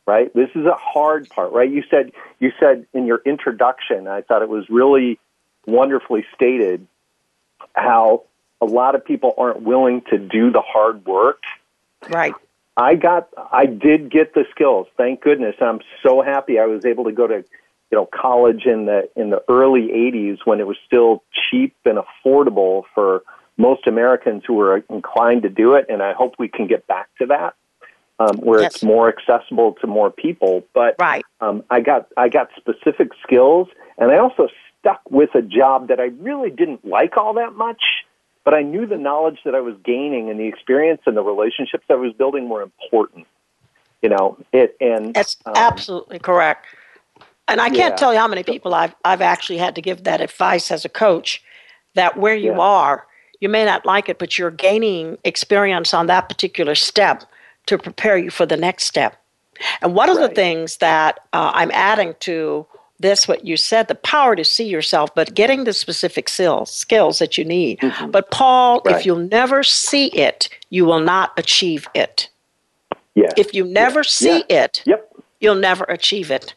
right? 0.08 0.34
This 0.34 0.50
is 0.56 0.66
a 0.66 0.76
hard 0.76 1.30
part, 1.30 1.52
right? 1.52 1.70
You 1.70 1.84
said 1.90 2.12
you 2.40 2.52
said 2.60 2.86
in 2.94 3.06
your 3.06 3.22
introduction, 3.26 4.08
I 4.08 4.22
thought 4.22 4.42
it 4.42 4.50
was 4.50 4.70
really 4.70 5.20
wonderfully 5.66 6.26
stated 6.36 6.88
how 7.74 8.24
a 8.62 8.66
lot 8.66 8.96
of 8.96 9.06
people 9.06 9.34
aren't 9.38 9.62
willing 9.62 10.02
to 10.10 10.18
do 10.18 10.52
the 10.52 10.62
hard 10.62 11.06
work. 11.06 11.44
Right. 12.10 12.34
I 12.80 12.96
got, 12.96 13.28
I 13.52 13.66
did 13.66 14.10
get 14.10 14.34
the 14.34 14.46
skills. 14.52 14.88
Thank 14.96 15.22
goodness. 15.22 15.56
I'm 15.60 15.82
so 16.02 16.22
happy 16.22 16.60
I 16.60 16.66
was 16.66 16.86
able 16.86 17.04
to 17.04 17.12
go 17.12 17.28
to, 17.28 17.44
you 17.92 17.98
know, 17.98 18.08
college 18.10 18.66
in 18.66 18.86
the 18.86 19.10
in 19.18 19.32
the 19.32 19.44
early 19.50 19.90
'80s 19.90 20.38
when 20.46 20.62
it 20.62 20.68
was 20.68 20.78
still 20.86 21.22
cheap 21.52 21.76
and 21.84 21.98
affordable 21.98 22.84
for 22.96 23.24
most 23.58 23.86
Americans 23.86 24.44
who 24.48 24.54
were 24.54 24.78
inclined 24.90 25.42
to 25.44 25.50
do 25.50 25.74
it. 25.74 25.88
And 25.90 26.02
I 26.02 26.14
hope 26.14 26.36
we 26.40 26.48
can 26.48 26.68
get 26.68 26.88
back 26.88 27.10
to 27.20 27.26
that, 27.26 27.56
um, 28.18 28.38
where 28.38 28.62
yes. 28.62 28.76
it's 28.76 28.84
more 28.84 29.10
accessible 29.10 29.76
to 29.82 29.88
more 29.88 30.10
people. 30.10 30.64
But 30.74 30.96
right. 31.00 31.26
um, 31.42 31.64
I 31.70 31.82
got 31.82 32.08
I 32.16 32.30
got 32.30 32.48
specific 32.56 33.10
skills, 33.24 33.68
and 33.98 34.10
I 34.10 34.20
also 34.20 34.48
stuck 34.80 35.02
with 35.10 35.36
a 35.36 35.42
job 35.42 35.90
that 35.90 36.00
I 36.00 36.12
really 36.20 36.50
didn't 36.50 36.86
like 36.86 37.18
all 37.18 37.34
that 37.34 37.56
much 37.56 37.82
but 38.44 38.54
I 38.54 38.62
knew 38.62 38.86
the 38.86 38.98
knowledge 38.98 39.40
that 39.46 39.56
I 39.56 39.62
was 39.62 39.76
gaining 39.84 40.30
and 40.30 40.40
the 40.40 40.48
experience 40.48 41.02
and 41.06 41.16
the 41.16 41.22
relationships 41.22 41.86
I 41.90 41.96
was 41.96 42.14
building 42.14 42.50
were 42.50 42.62
important. 42.62 43.28
You 44.02 44.10
know, 44.10 44.38
it 44.54 44.78
and 44.80 45.14
that's 45.14 45.38
um, 45.46 45.54
absolutely 45.56 46.20
correct. 46.20 46.66
And 47.48 47.60
I 47.60 47.70
can't 47.70 47.98
tell 47.98 48.14
you 48.14 48.20
how 48.20 48.28
many 48.28 48.44
people 48.44 48.74
I've 48.74 48.96
I've 49.04 49.22
actually 49.22 49.58
had 49.58 49.76
to 49.76 49.82
give 49.82 50.04
that 50.04 50.22
advice 50.22 50.72
as 50.72 50.86
a 50.86 50.90
coach 50.90 51.44
that 51.96 52.18
where 52.18 52.36
you 52.36 52.52
yeah. 52.52 52.60
are, 52.60 53.08
you 53.40 53.50
may 53.50 53.66
not 53.66 53.86
like 53.86 54.08
it, 54.08 54.20
but 54.20 54.38
you're 54.38 54.52
gaining 54.52 55.18
experience 55.24 55.94
on 55.94 56.08
that 56.08 56.30
particular 56.30 56.76
step 56.76 57.24
to 57.66 57.78
prepare 57.78 58.18
you 58.18 58.30
for 58.30 58.46
the 58.46 58.58
next 58.58 58.86
step. 58.86 59.22
And 59.82 59.94
one 59.94 60.10
of 60.10 60.18
right. 60.18 60.30
the 60.30 60.36
things 60.36 60.78
that 60.78 61.20
uh, 61.34 61.52
I'm 61.54 61.72
adding 61.72 62.16
to 62.22 62.66
this 63.00 63.28
what 63.28 63.46
you 63.46 63.56
said 63.56 63.88
the 63.88 63.96
power 63.96 64.36
to 64.36 64.44
see 64.44 64.68
yourself 64.68 65.14
but 65.16 65.34
getting 65.34 65.64
the 65.64 65.74
specific 65.74 66.28
skills 66.28 66.72
skills 66.72 67.20
that 67.20 67.38
you 67.38 67.46
need 67.46 67.80
mm-hmm. 67.80 68.12
but 68.12 68.30
paul 68.32 68.82
right. 68.86 68.96
if 68.96 69.06
you'll 69.06 69.18
never 69.18 69.64
see 69.64 70.08
it 70.08 70.50
you 70.70 70.86
will 70.86 71.00
not 71.00 71.32
achieve 71.38 71.88
it 71.96 72.30
yes. 73.16 73.34
if 73.38 73.54
you 73.54 73.64
never 73.66 74.00
yes. 74.00 74.12
see 74.12 74.44
yes. 74.50 74.70
it 74.70 74.84
yep. 74.86 75.12
you'll 75.40 75.56
never 75.56 75.84
achieve 75.86 76.32
it. 76.32 76.54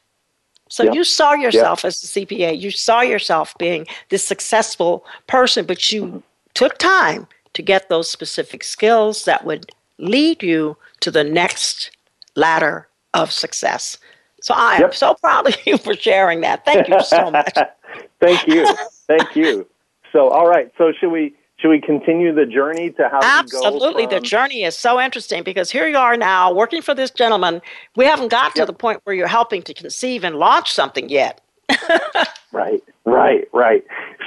So 0.69 0.85
yep. 0.85 0.95
you 0.95 1.05
saw 1.05 1.35
yourself 1.35 1.81
yep. 1.81 1.89
as 1.89 2.03
a 2.03 2.07
CPA. 2.07 2.59
You 2.59 2.71
saw 2.71 3.03
yourself 3.03 3.55
being 3.59 3.87
this 4.09 4.25
successful 4.25 5.05
person, 5.27 5.67
but 5.67 5.93
you 5.93 6.05
mm-hmm. 6.05 6.19
took 6.55 6.79
time 6.79 7.27
to 7.53 7.63
get 7.63 7.89
those 7.89 8.11
specific 8.11 8.65
skills 8.65 9.27
that 9.27 9.45
would 9.45 9.71
lead 9.99 10.43
you 10.43 10.79
to 11.01 11.11
the 11.11 11.25
next 11.25 11.91
ladder 12.37 12.89
of 13.13 13.31
success. 13.31 13.99
So 14.43 14.55
I 14.55 14.75
yep. 14.75 14.85
am 14.85 14.93
so 14.93 15.15
proud 15.15 15.49
of 15.49 15.57
you 15.67 15.79
for 15.79 15.95
sharing 15.95 16.41
that. 16.43 16.65
Thank 16.65 16.89
you 16.89 17.01
so 17.03 17.31
much. 17.31 17.55
Thank 18.21 18.47
you. 18.47 18.67
Thank 19.07 19.35
you. 19.35 19.67
So, 20.13 20.29
all 20.29 20.47
right. 20.47 20.71
So, 20.77 20.93
should 20.99 21.11
we 21.11 21.35
should 21.63 21.71
we 21.71 21.81
continue 21.81 22.35
the 22.35 22.45
journey 22.45 22.91
to 22.91 23.09
how 23.09 23.21
absolutely 23.23 24.05
from... 24.05 24.15
the 24.15 24.21
journey 24.21 24.65
is 24.65 24.77
so 24.77 25.01
interesting 25.01 25.45
because 25.45 25.71
here 25.71 25.87
you 25.87 25.97
are 25.97 26.17
now 26.17 26.53
working 26.53 26.83
for 26.83 26.93
this 26.93 27.11
gentleman 27.11 27.63
we 27.95 28.05
haven't 28.05 28.29
got 28.33 28.53
to 28.57 28.67
the 28.67 28.73
point 28.73 29.01
where 29.05 29.15
you're 29.15 29.29
helping 29.29 29.63
to 29.63 29.73
conceive 29.73 30.25
and 30.25 30.35
launch 30.37 30.73
something 30.73 31.09
yet 31.09 31.41
right 32.53 32.83
right 33.05 33.47
right 33.53 33.85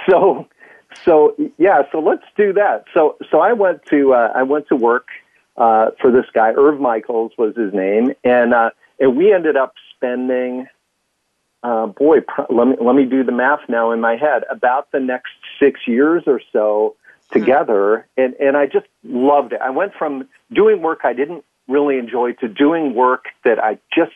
so 0.09 0.47
so 1.03 1.35
yeah 1.57 1.81
so 1.91 1.99
let's 1.99 2.23
do 2.37 2.53
that 2.53 2.85
so 2.93 3.17
so 3.29 3.41
i 3.41 3.51
went 3.51 3.83
to 3.85 4.13
uh, 4.13 4.31
i 4.33 4.41
went 4.41 4.65
to 4.69 4.77
work 4.77 5.07
uh, 5.57 5.87
for 5.99 6.11
this 6.11 6.25
guy 6.33 6.51
irv 6.51 6.79
michaels 6.79 7.33
was 7.37 7.53
his 7.57 7.73
name 7.73 8.13
and 8.23 8.53
uh, 8.53 8.69
and 9.01 9.17
we 9.17 9.33
ended 9.33 9.57
up 9.57 9.73
spending 9.95 10.67
uh, 11.63 11.87
boy, 11.87 12.17
let 12.49 12.67
me 12.67 12.75
let 12.79 12.95
me 12.95 13.05
do 13.05 13.23
the 13.23 13.31
math 13.31 13.61
now 13.67 13.91
in 13.91 13.99
my 13.99 14.15
head. 14.15 14.43
About 14.51 14.91
the 14.91 14.99
next 14.99 15.31
six 15.59 15.81
years 15.87 16.21
or 16.27 16.39
so, 16.53 16.95
together 17.31 18.07
and 18.17 18.33
and 18.35 18.55
I 18.55 18.65
just 18.67 18.87
loved 19.03 19.53
it. 19.53 19.61
I 19.61 19.69
went 19.69 19.93
from 19.97 20.27
doing 20.53 20.81
work 20.81 20.99
I 21.03 21.13
didn't 21.13 21.43
really 21.67 21.97
enjoy 21.97 22.33
to 22.33 22.47
doing 22.47 22.93
work 22.93 23.25
that 23.43 23.57
I 23.59 23.79
just 23.93 24.13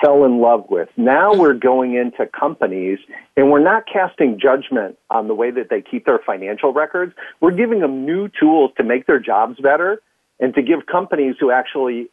fell 0.00 0.24
in 0.24 0.40
love 0.40 0.66
with. 0.68 0.88
Now 0.96 1.34
we're 1.34 1.54
going 1.54 1.94
into 1.94 2.26
companies 2.26 2.98
and 3.36 3.50
we're 3.50 3.62
not 3.62 3.84
casting 3.90 4.38
judgment 4.38 4.98
on 5.10 5.28
the 5.28 5.34
way 5.34 5.50
that 5.50 5.68
they 5.70 5.82
keep 5.82 6.06
their 6.06 6.18
financial 6.18 6.72
records. 6.72 7.14
We're 7.40 7.52
giving 7.52 7.80
them 7.80 8.04
new 8.04 8.28
tools 8.28 8.72
to 8.76 8.84
make 8.84 9.06
their 9.06 9.20
jobs 9.20 9.58
better 9.60 10.02
and 10.40 10.54
to 10.54 10.62
give 10.62 10.86
companies 10.86 11.36
who 11.38 11.50
actually 11.50 12.08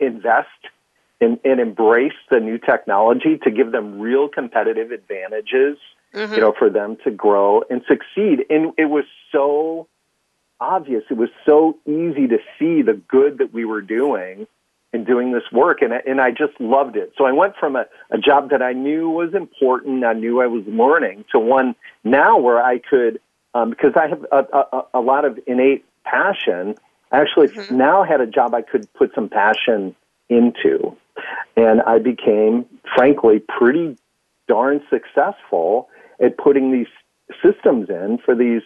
invest 0.00 0.48
and, 1.20 1.38
and 1.44 1.60
embrace 1.60 2.12
the 2.30 2.40
new 2.40 2.58
technology 2.58 3.38
to 3.44 3.50
give 3.50 3.72
them 3.72 3.98
real 4.00 4.28
competitive 4.28 4.90
advantages 4.90 5.78
mm-hmm. 6.16 6.34
you 6.34 6.40
know, 6.40 6.54
for 6.58 6.70
them 6.70 6.96
to 7.04 7.10
grow 7.10 7.62
and 7.70 7.82
succeed. 7.86 8.46
And 8.50 8.72
it 8.78 8.86
was 8.86 9.04
so 9.30 9.86
obvious. 10.60 11.04
It 11.10 11.16
was 11.16 11.28
so 11.44 11.78
easy 11.86 12.26
to 12.28 12.38
see 12.58 12.82
the 12.82 13.00
good 13.08 13.38
that 13.38 13.52
we 13.52 13.64
were 13.64 13.82
doing 13.82 14.46
in 14.92 15.04
doing 15.04 15.32
this 15.32 15.42
work. 15.52 15.82
And, 15.82 15.92
and 15.92 16.20
I 16.20 16.30
just 16.30 16.58
loved 16.58 16.96
it. 16.96 17.12
So 17.18 17.26
I 17.26 17.32
went 17.32 17.54
from 17.56 17.76
a, 17.76 17.86
a 18.10 18.18
job 18.18 18.50
that 18.50 18.62
I 18.62 18.72
knew 18.72 19.10
was 19.10 19.34
important, 19.34 20.04
I 20.04 20.14
knew 20.14 20.40
I 20.40 20.46
was 20.46 20.64
learning, 20.66 21.24
to 21.32 21.38
one 21.38 21.74
now 22.02 22.38
where 22.38 22.62
I 22.62 22.78
could, 22.78 23.20
um, 23.52 23.70
because 23.70 23.92
I 23.96 24.08
have 24.08 24.24
a, 24.32 24.56
a, 24.56 24.82
a 24.94 25.00
lot 25.00 25.24
of 25.24 25.38
innate 25.46 25.84
passion, 26.04 26.76
I 27.12 27.20
actually 27.20 27.48
mm-hmm. 27.48 27.76
now 27.76 28.04
had 28.04 28.20
a 28.20 28.26
job 28.26 28.54
I 28.54 28.62
could 28.62 28.90
put 28.94 29.14
some 29.14 29.28
passion 29.28 29.94
into. 30.28 30.96
And 31.56 31.82
I 31.82 31.98
became, 31.98 32.66
frankly, 32.94 33.40
pretty 33.40 33.96
darn 34.48 34.82
successful 34.90 35.88
at 36.20 36.36
putting 36.38 36.72
these 36.72 36.86
systems 37.42 37.88
in 37.88 38.18
for 38.24 38.34
these 38.34 38.62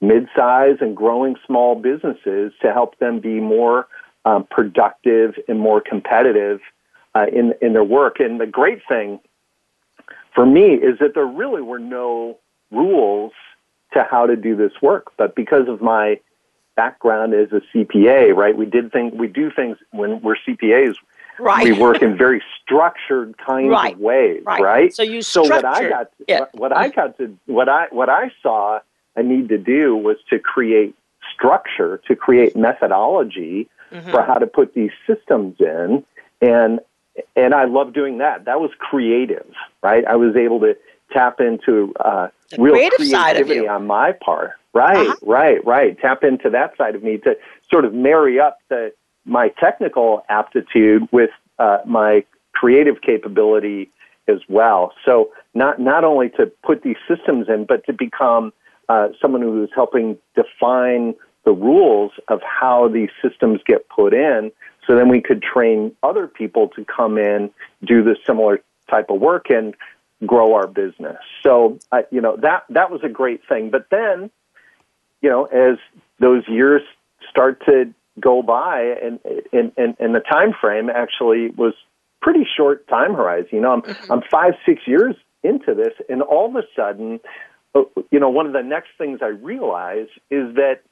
mid-size 0.00 0.76
and 0.80 0.96
growing 0.96 1.36
small 1.46 1.76
businesses 1.76 2.52
to 2.60 2.72
help 2.72 2.98
them 2.98 3.20
be 3.20 3.40
more 3.40 3.86
um, 4.24 4.44
productive 4.50 5.34
and 5.48 5.58
more 5.58 5.80
competitive 5.80 6.60
uh, 7.14 7.26
in 7.32 7.54
in 7.60 7.72
their 7.72 7.84
work. 7.84 8.20
And 8.20 8.40
the 8.40 8.46
great 8.46 8.80
thing 8.88 9.20
for 10.34 10.46
me 10.46 10.74
is 10.74 10.98
that 10.98 11.14
there 11.14 11.26
really 11.26 11.62
were 11.62 11.78
no 11.78 12.38
rules 12.70 13.32
to 13.92 14.06
how 14.10 14.26
to 14.26 14.36
do 14.36 14.56
this 14.56 14.72
work, 14.80 15.12
but 15.16 15.34
because 15.34 15.68
of 15.68 15.82
my 15.82 16.18
background 16.74 17.34
as 17.34 17.52
a 17.52 17.60
CPA, 17.72 18.34
right, 18.34 18.56
we 18.56 18.64
did 18.64 18.90
things, 18.90 19.12
we 19.14 19.28
do 19.28 19.50
things 19.50 19.76
when 19.90 20.22
we're 20.22 20.36
CPAs. 20.36 20.94
Right. 21.38 21.64
We 21.64 21.72
work 21.72 22.02
in 22.02 22.16
very 22.18 22.42
structured 22.62 23.36
kinds 23.38 23.70
right. 23.70 23.94
of 23.94 24.00
ways, 24.00 24.42
right. 24.44 24.62
right? 24.62 24.94
So 24.94 25.02
you 25.02 25.22
so 25.22 25.42
what 25.42 25.64
I 25.64 25.88
got 25.88 26.10
to, 26.28 26.48
what 26.52 26.76
I 26.76 26.88
got 26.88 27.18
to 27.18 27.36
what 27.46 27.68
I 27.68 27.86
what 27.90 28.08
I 28.08 28.30
saw 28.42 28.80
a 29.16 29.22
need 29.22 29.48
to 29.48 29.58
do 29.58 29.96
was 29.96 30.16
to 30.30 30.38
create 30.38 30.94
structure, 31.34 32.00
to 32.08 32.16
create 32.16 32.56
methodology 32.56 33.68
mm-hmm. 33.90 34.10
for 34.10 34.22
how 34.22 34.34
to 34.34 34.46
put 34.46 34.74
these 34.74 34.90
systems 35.06 35.56
in, 35.60 36.04
and 36.40 36.80
and 37.36 37.54
I 37.54 37.64
love 37.64 37.92
doing 37.92 38.18
that. 38.18 38.46
That 38.46 38.60
was 38.60 38.70
creative, 38.78 39.50
right? 39.82 40.04
I 40.06 40.16
was 40.16 40.36
able 40.36 40.60
to 40.60 40.76
tap 41.12 41.40
into 41.40 41.92
uh, 42.00 42.28
real 42.58 42.74
creativity 42.90 43.68
on 43.68 43.86
my 43.86 44.12
part. 44.12 44.52
Right, 44.74 45.06
uh-huh. 45.06 45.16
right, 45.20 45.64
right. 45.66 45.98
Tap 46.00 46.24
into 46.24 46.48
that 46.48 46.78
side 46.78 46.94
of 46.94 47.02
me 47.02 47.18
to 47.18 47.36
sort 47.70 47.84
of 47.84 47.92
marry 47.92 48.40
up 48.40 48.56
the 48.70 48.92
my 49.24 49.48
technical 49.48 50.24
aptitude 50.28 51.08
with 51.12 51.30
uh, 51.58 51.78
my 51.86 52.24
creative 52.52 53.00
capability 53.00 53.90
as 54.28 54.38
well. 54.48 54.92
So 55.04 55.30
not 55.54 55.80
not 55.80 56.04
only 56.04 56.30
to 56.30 56.46
put 56.62 56.82
these 56.82 56.96
systems 57.08 57.48
in, 57.48 57.64
but 57.64 57.84
to 57.86 57.92
become 57.92 58.52
uh, 58.88 59.08
someone 59.20 59.42
who 59.42 59.62
is 59.64 59.70
helping 59.74 60.18
define 60.34 61.14
the 61.44 61.52
rules 61.52 62.12
of 62.28 62.40
how 62.42 62.88
these 62.88 63.10
systems 63.20 63.60
get 63.66 63.88
put 63.88 64.14
in. 64.14 64.52
So 64.86 64.94
then 64.96 65.08
we 65.08 65.20
could 65.20 65.42
train 65.42 65.94
other 66.02 66.26
people 66.26 66.68
to 66.76 66.84
come 66.84 67.18
in, 67.18 67.50
do 67.84 68.02
the 68.02 68.16
similar 68.26 68.60
type 68.88 69.10
of 69.10 69.20
work, 69.20 69.50
and 69.50 69.74
grow 70.26 70.54
our 70.54 70.66
business. 70.66 71.18
So 71.42 71.78
uh, 71.90 72.02
you 72.10 72.20
know 72.20 72.36
that 72.36 72.64
that 72.70 72.90
was 72.90 73.00
a 73.02 73.08
great 73.08 73.46
thing. 73.48 73.70
But 73.70 73.86
then, 73.90 74.30
you 75.20 75.30
know, 75.30 75.44
as 75.44 75.78
those 76.18 76.46
years 76.48 76.82
start 77.28 77.64
to 77.66 77.92
go 78.20 78.42
by 78.42 78.96
and 79.02 79.18
and 79.52 79.72
and, 79.76 79.96
and 79.98 80.14
the 80.14 80.20
time 80.20 80.52
frame 80.60 80.90
actually 80.90 81.48
was 81.50 81.74
pretty 82.20 82.46
short 82.56 82.86
time 82.88 83.14
horizon 83.14 83.48
you 83.52 83.60
know 83.60 83.72
i'm 83.72 83.82
mm-hmm. 83.82 84.12
i'm 84.12 84.22
five 84.30 84.52
six 84.66 84.82
years 84.86 85.14
into 85.42 85.74
this 85.74 85.94
and 86.08 86.22
all 86.22 86.46
of 86.48 86.56
a 86.56 86.66
sudden 86.76 87.18
uh, 87.74 87.82
you 88.10 88.20
know 88.20 88.28
one 88.28 88.46
of 88.46 88.52
the 88.52 88.62
next 88.62 88.90
things 88.98 89.20
i 89.22 89.26
realize 89.26 90.08
is 90.30 90.54
that 90.54 90.82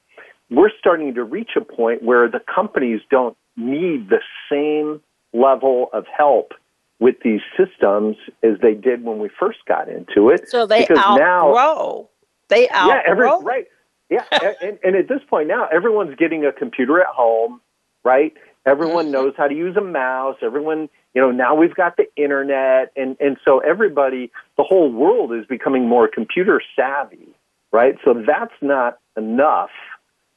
we're 0.49 0.71
starting 0.77 1.13
to 1.13 1.23
reach 1.23 1.51
a 1.55 1.61
point 1.61 2.03
where 2.03 2.29
the 2.29 2.41
companies 2.53 3.01
don't 3.09 3.37
need 3.55 4.09
the 4.09 4.19
same 4.49 5.01
level 5.33 5.89
of 5.93 6.05
help 6.15 6.53
with 6.99 7.15
these 7.23 7.41
systems 7.57 8.15
as 8.43 8.59
they 8.61 8.73
did 8.73 9.03
when 9.03 9.17
we 9.17 9.29
first 9.39 9.59
got 9.67 9.89
into 9.89 10.29
it. 10.29 10.47
So 10.49 10.67
they 10.67 10.83
outgrow. 10.95 11.17
Now, 11.17 12.09
they 12.49 12.69
outgrow. 12.69 12.87
Yeah, 12.87 13.01
every, 13.07 13.29
right. 13.43 13.65
Yeah, 14.11 14.25
and, 14.61 14.77
and 14.83 14.95
at 14.97 15.07
this 15.07 15.21
point 15.29 15.47
now, 15.47 15.67
everyone's 15.67 16.15
getting 16.17 16.45
a 16.45 16.51
computer 16.51 16.99
at 16.99 17.07
home, 17.07 17.61
right? 18.03 18.33
Everyone 18.65 19.05
mm-hmm. 19.05 19.13
knows 19.13 19.33
how 19.37 19.47
to 19.47 19.55
use 19.55 19.77
a 19.77 19.81
mouse. 19.81 20.35
Everyone, 20.41 20.89
you 21.13 21.21
know, 21.21 21.31
now 21.31 21.55
we've 21.55 21.73
got 21.73 21.95
the 21.95 22.05
internet, 22.17 22.91
and 22.97 23.15
and 23.21 23.37
so 23.45 23.59
everybody, 23.59 24.29
the 24.57 24.63
whole 24.63 24.91
world 24.91 25.33
is 25.33 25.45
becoming 25.45 25.87
more 25.87 26.09
computer 26.09 26.61
savvy, 26.75 27.29
right? 27.71 27.95
So 28.03 28.13
that's 28.13 28.53
not 28.61 28.99
enough, 29.15 29.71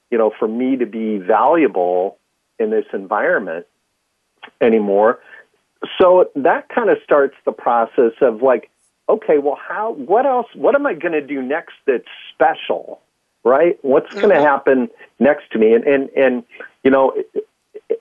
you 0.08 0.18
know, 0.18 0.30
for 0.38 0.46
me 0.46 0.76
to 0.76 0.86
be 0.86 1.18
valuable 1.18 2.16
in 2.60 2.70
this 2.70 2.86
environment 2.92 3.66
anymore. 4.60 5.18
So 6.00 6.30
that 6.36 6.68
kind 6.68 6.90
of 6.90 6.98
starts 7.02 7.34
the 7.44 7.52
process 7.52 8.12
of 8.20 8.40
like, 8.40 8.70
okay, 9.08 9.38
well, 9.38 9.58
how? 9.60 9.94
What 9.94 10.26
else? 10.26 10.46
What 10.54 10.76
am 10.76 10.86
I 10.86 10.94
going 10.94 11.12
to 11.12 11.26
do 11.26 11.42
next 11.42 11.74
that's 11.88 12.04
special? 12.32 13.00
Right? 13.44 13.78
What's 13.82 14.08
mm-hmm. 14.08 14.20
going 14.20 14.34
to 14.34 14.40
happen 14.40 14.88
next 15.18 15.50
to 15.52 15.58
me? 15.58 15.74
And, 15.74 15.84
and, 15.84 16.08
and, 16.10 16.44
you 16.82 16.90
know, 16.90 17.14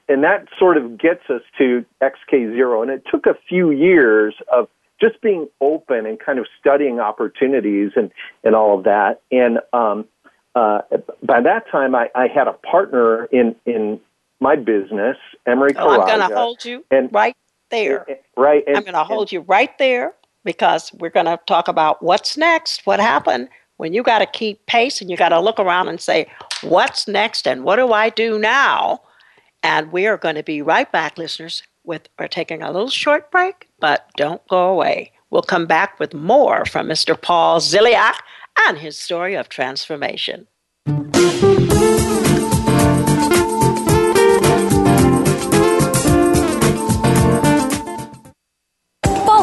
and 0.08 0.24
that 0.24 0.48
sort 0.58 0.78
of 0.78 0.98
gets 0.98 1.30
us 1.30 1.42
to 1.58 1.86
XK0. 2.02 2.82
And 2.82 2.92
it 2.92 3.04
took 3.10 3.26
a 3.26 3.36
few 3.48 3.72
years 3.72 4.36
of 4.52 4.70
just 5.00 5.22
being 5.22 5.48
open 5.62 6.06
and 6.06 6.20
kind 6.20 6.40
of 6.40 6.48
studying 6.60 7.00
opportunities 7.00 7.92
and, 7.96 8.12
and 8.44 8.56
all 8.56 8.78
of 8.78 8.86
that. 8.86 9.22
And, 9.32 9.60
um, 9.74 10.06
uh, 10.56 10.82
by 11.24 11.42
that 11.42 11.70
time, 11.72 11.96
I, 11.96 12.10
I 12.14 12.28
had 12.28 12.48
a 12.48 12.54
partner 12.54 13.26
in, 13.26 13.56
in 13.66 14.00
my 14.40 14.56
business, 14.56 15.18
Emery 15.48 15.72
oh, 15.78 15.90
I'm 15.90 16.06
going 16.06 16.30
to 16.30 16.36
hold 16.36 16.64
you 16.64 16.86
and, 16.92 17.10
right 17.12 17.36
there. 17.72 18.06
Right. 18.38 18.64
And, 18.68 18.78
I'm 18.78 18.84
going 18.84 18.94
to 18.94 19.04
hold 19.04 19.32
you 19.32 19.40
right 19.42 19.76
there 19.80 20.14
because 20.44 20.94
we're 20.94 21.10
going 21.10 21.26
to 21.26 21.40
talk 21.48 21.68
about 21.68 22.04
what's 22.04 22.38
next, 22.38 22.86
what 22.86 23.00
happened, 23.00 23.50
when 23.78 23.94
you 23.94 24.04
got 24.04 24.20
to 24.20 24.26
keep 24.26 24.66
pace 24.66 25.02
and 25.02 25.10
you 25.10 25.18
got 25.18 25.30
to 25.30 25.40
look 25.40 25.60
around 25.60 25.88
and 25.88 26.00
say, 26.00 26.28
what's 26.62 27.08
next 27.08 27.48
and 27.48 27.64
what 27.64 27.78
do 27.78 27.92
I 27.92 28.10
do 28.10 28.38
now? 28.40 29.02
And 29.62 29.92
we 29.92 30.08
are 30.08 30.18
going 30.18 30.36
to 30.36 30.44
be 30.44 30.62
right 30.62 30.92
back, 30.92 31.18
listeners. 31.18 31.64
With 31.86 32.08
we're 32.18 32.30
taking 32.30 32.62
a 32.62 32.72
little 32.72 32.90
short 32.90 33.30
break, 33.30 33.68
but 33.80 34.10
don't 34.16 34.46
go 34.48 34.70
away. 34.70 35.12
We'll 35.32 35.42
come 35.42 35.66
back 35.66 36.00
with 36.00 36.14
more 36.14 36.64
from 36.64 36.88
Mr. 36.88 37.20
Paul 37.20 37.60
Ziliak 37.60 38.16
and 38.66 38.78
his 38.78 38.98
story 38.98 39.36
of 39.36 39.50
transformation. 39.50 40.48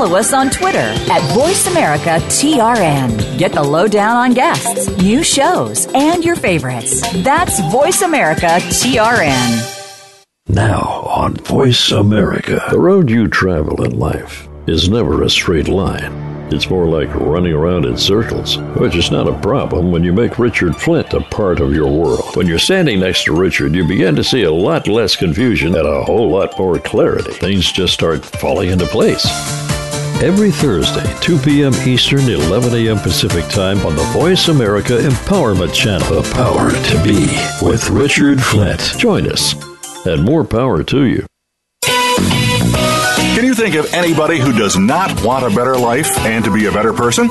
Follow 0.01 0.17
us 0.17 0.33
on 0.33 0.49
Twitter 0.49 0.79
at 0.79 1.21
VoiceAmericaTRN. 1.35 3.39
Get 3.39 3.53
the 3.53 3.63
lowdown 3.63 4.17
on 4.17 4.33
guests, 4.33 4.89
new 4.97 5.23
shows, 5.23 5.87
and 5.93 6.25
your 6.25 6.37
favorites. 6.37 7.03
That's 7.23 7.61
VoiceAmericaTRN. 7.61 10.25
Now 10.49 11.03
on 11.05 11.35
Voice 11.35 11.91
America. 11.91 12.65
The 12.71 12.79
road 12.79 13.11
you 13.11 13.29
travel 13.29 13.85
in 13.85 13.99
life 13.99 14.49
is 14.67 14.89
never 14.89 15.23
a 15.23 15.29
straight 15.29 15.69
line. 15.69 16.31
It's 16.51 16.71
more 16.71 16.87
like 16.87 17.15
running 17.15 17.53
around 17.53 17.85
in 17.85 17.99
circles, 17.99 18.57
which 18.77 18.97
is 18.97 19.11
not 19.11 19.29
a 19.29 19.39
problem 19.41 19.93
when 19.93 20.03
you 20.03 20.15
make 20.15 20.39
Richard 20.39 20.77
Flint 20.77 21.13
a 21.13 21.21
part 21.21 21.61
of 21.61 21.75
your 21.75 21.89
world. 21.89 22.37
When 22.37 22.47
you're 22.47 22.59
standing 22.59 23.01
next 23.01 23.25
to 23.25 23.37
Richard, 23.37 23.75
you 23.75 23.87
begin 23.87 24.17
to 24.17 24.25
see 24.25 24.45
a 24.45 24.51
lot 24.51 24.89
less 24.89 25.15
confusion 25.15 25.77
and 25.77 25.87
a 25.87 26.05
whole 26.05 26.31
lot 26.31 26.59
more 26.59 26.79
clarity. 26.79 27.33
Things 27.33 27.71
just 27.71 27.93
start 27.93 28.25
falling 28.25 28.71
into 28.71 28.87
place. 28.87 29.27
Every 30.23 30.51
Thursday, 30.51 31.11
2 31.23 31.39
p.m. 31.39 31.73
Eastern, 31.89 32.29
11 32.29 32.75
a.m. 32.75 32.99
Pacific 32.99 33.49
Time 33.49 33.79
on 33.87 33.97
the 33.97 34.03
Voice 34.13 34.49
America 34.49 34.99
Empowerment 34.99 35.73
Channel. 35.73 36.21
The 36.21 36.35
power 36.35 36.71
to 36.71 37.03
be 37.03 37.27
with 37.67 37.89
Richard 37.89 38.43
Flint. 38.43 38.99
Join 38.99 39.27
us, 39.27 39.55
and 40.05 40.23
more 40.23 40.45
power 40.45 40.83
to 40.85 41.05
you. 41.05 41.25
Can 43.35 43.45
you 43.47 43.55
think 43.55 43.77
of 43.77 43.95
anybody 43.95 44.39
who 44.39 44.53
does 44.53 44.77
not 44.77 45.25
want 45.25 45.51
a 45.51 45.57
better 45.57 45.79
life 45.79 46.15
and 46.19 46.45
to 46.45 46.53
be 46.53 46.67
a 46.67 46.73
better 46.73 46.93
person? 46.93 47.31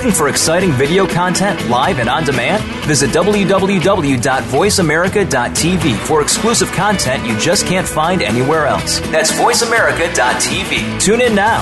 Looking 0.00 0.16
for 0.16 0.30
exciting 0.30 0.72
video 0.72 1.06
content 1.06 1.68
live 1.68 1.98
and 1.98 2.08
on 2.08 2.24
demand? 2.24 2.64
Visit 2.86 3.10
www.voiceamerica.tv 3.10 5.98
for 6.06 6.22
exclusive 6.22 6.72
content 6.72 7.26
you 7.26 7.38
just 7.38 7.66
can't 7.66 7.86
find 7.86 8.22
anywhere 8.22 8.64
else. 8.64 9.00
That's 9.10 9.30
voiceamerica.tv. 9.30 11.02
Tune 11.02 11.20
in 11.20 11.34
now. 11.34 11.60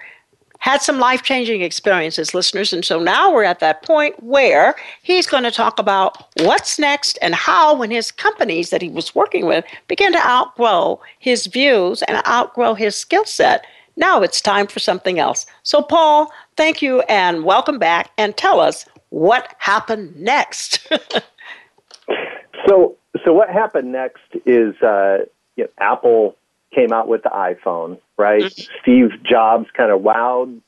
had 0.60 0.82
some 0.82 1.00
life 1.00 1.24
changing 1.24 1.62
experiences, 1.62 2.34
listeners. 2.34 2.74
And 2.74 2.84
so 2.84 3.00
now 3.00 3.34
we're 3.34 3.46
at 3.46 3.62
that 3.62 3.84
point 3.84 4.22
where 4.22 4.76
he's 5.02 5.26
going 5.26 5.44
to 5.44 5.50
talk 5.50 5.80
about 5.80 6.28
what's 6.42 6.78
next 6.78 7.18
and 7.22 7.34
how, 7.34 7.74
when 7.74 7.90
his 7.90 8.12
companies 8.12 8.70
that 8.70 8.82
he 8.82 8.90
was 8.90 9.16
working 9.16 9.46
with 9.46 9.64
began 9.88 10.12
to 10.12 10.28
outgrow 10.28 11.02
his 11.20 11.48
views 11.48 12.04
and 12.04 12.22
outgrow 12.28 12.74
his 12.74 12.98
skill 12.98 13.24
set, 13.24 13.66
now 13.96 14.22
it's 14.22 14.42
time 14.42 14.68
for 14.68 14.80
something 14.80 15.20
else. 15.20 15.46
So, 15.64 15.82
Paul, 15.82 16.32
thank 16.58 16.82
you 16.82 17.02
and 17.02 17.44
welcome 17.44 17.80
back. 17.80 18.12
And 18.18 18.36
tell 18.38 18.60
us 18.60 18.86
what 19.12 19.56
happened 19.60 20.20
next. 20.20 20.88
so, 22.68 22.98
so 23.24 23.34
what 23.34 23.50
happened 23.50 23.92
next 23.92 24.22
is 24.46 24.76
uh, 24.82 25.20
you 25.56 25.66
know, 25.66 25.70
Apple 25.78 26.36
came 26.74 26.92
out 26.92 27.08
with 27.08 27.22
the 27.22 27.30
iPhone, 27.30 28.00
right? 28.18 28.42
Mm-hmm. 28.42 28.74
Steve 28.82 29.24
Jobs 29.24 29.68
kind 29.76 29.92
of 29.92 30.02
wowed 30.02 30.62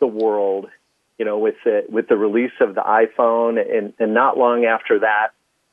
the 0.00 0.06
world, 0.06 0.68
you 1.18 1.24
know, 1.24 1.38
with 1.38 1.54
the 1.64 1.84
with 1.88 2.08
the 2.08 2.16
release 2.16 2.52
of 2.60 2.74
the 2.74 2.80
iPhone, 2.80 3.60
and 3.60 3.92
and 3.98 4.14
not 4.14 4.36
long 4.36 4.64
after 4.64 4.98
that, 5.00 5.28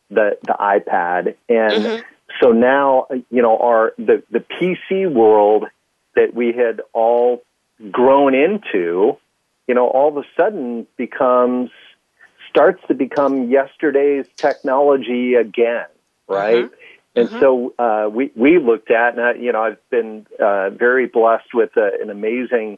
the 0.10 0.38
the 0.43 0.55
iPad, 0.60 1.36
and 1.47 1.84
mm-hmm. 1.84 2.01
so 2.41 2.51
now 2.51 3.08
you 3.32 3.41
know 3.41 3.58
our 3.58 3.93
the 3.97 4.21
the 4.29 4.39
PC 4.39 5.12
world 5.12 5.65
that 6.15 6.36
we 6.36 6.47
had 6.51 6.82
all 6.91 7.41
grown 7.91 8.36
into, 8.36 9.17
you 9.67 9.75
know, 9.75 9.88
all 9.88 10.10
of 10.10 10.17
a 10.17 10.27
sudden 10.36 10.86
becomes 10.97 11.69
starts 12.49 12.81
to 12.88 12.93
become 12.93 13.49
yesterday's 13.49 14.25
technology 14.35 15.35
again, 15.35 15.88
right? 16.27 16.65
Mm-hmm. 16.65 16.73
And 17.15 17.29
mm-hmm. 17.29 17.39
so 17.39 17.73
uh, 17.79 18.09
we 18.09 18.31
we 18.35 18.59
looked 18.59 18.91
at, 18.91 19.17
and 19.17 19.21
I, 19.21 19.33
you 19.33 19.51
know, 19.51 19.62
I've 19.62 19.89
been 19.89 20.27
uh, 20.39 20.69
very 20.71 21.07
blessed 21.07 21.53
with 21.53 21.75
uh, 21.77 21.89
an 22.01 22.09
amazing 22.09 22.77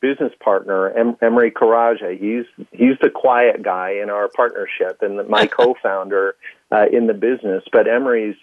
business 0.00 0.32
partner, 0.40 0.90
em- 0.90 1.16
Emery 1.22 1.50
Karaja. 1.50 2.18
He's 2.18 2.46
he's 2.72 2.98
the 3.00 3.10
quiet 3.10 3.62
guy 3.62 4.00
in 4.02 4.10
our 4.10 4.28
partnership, 4.28 4.98
and 5.00 5.28
my 5.28 5.46
co-founder 5.58 6.34
uh, 6.72 6.86
in 6.92 7.06
the 7.06 7.14
business. 7.14 7.64
But 7.72 7.88
Emery's 7.88 8.36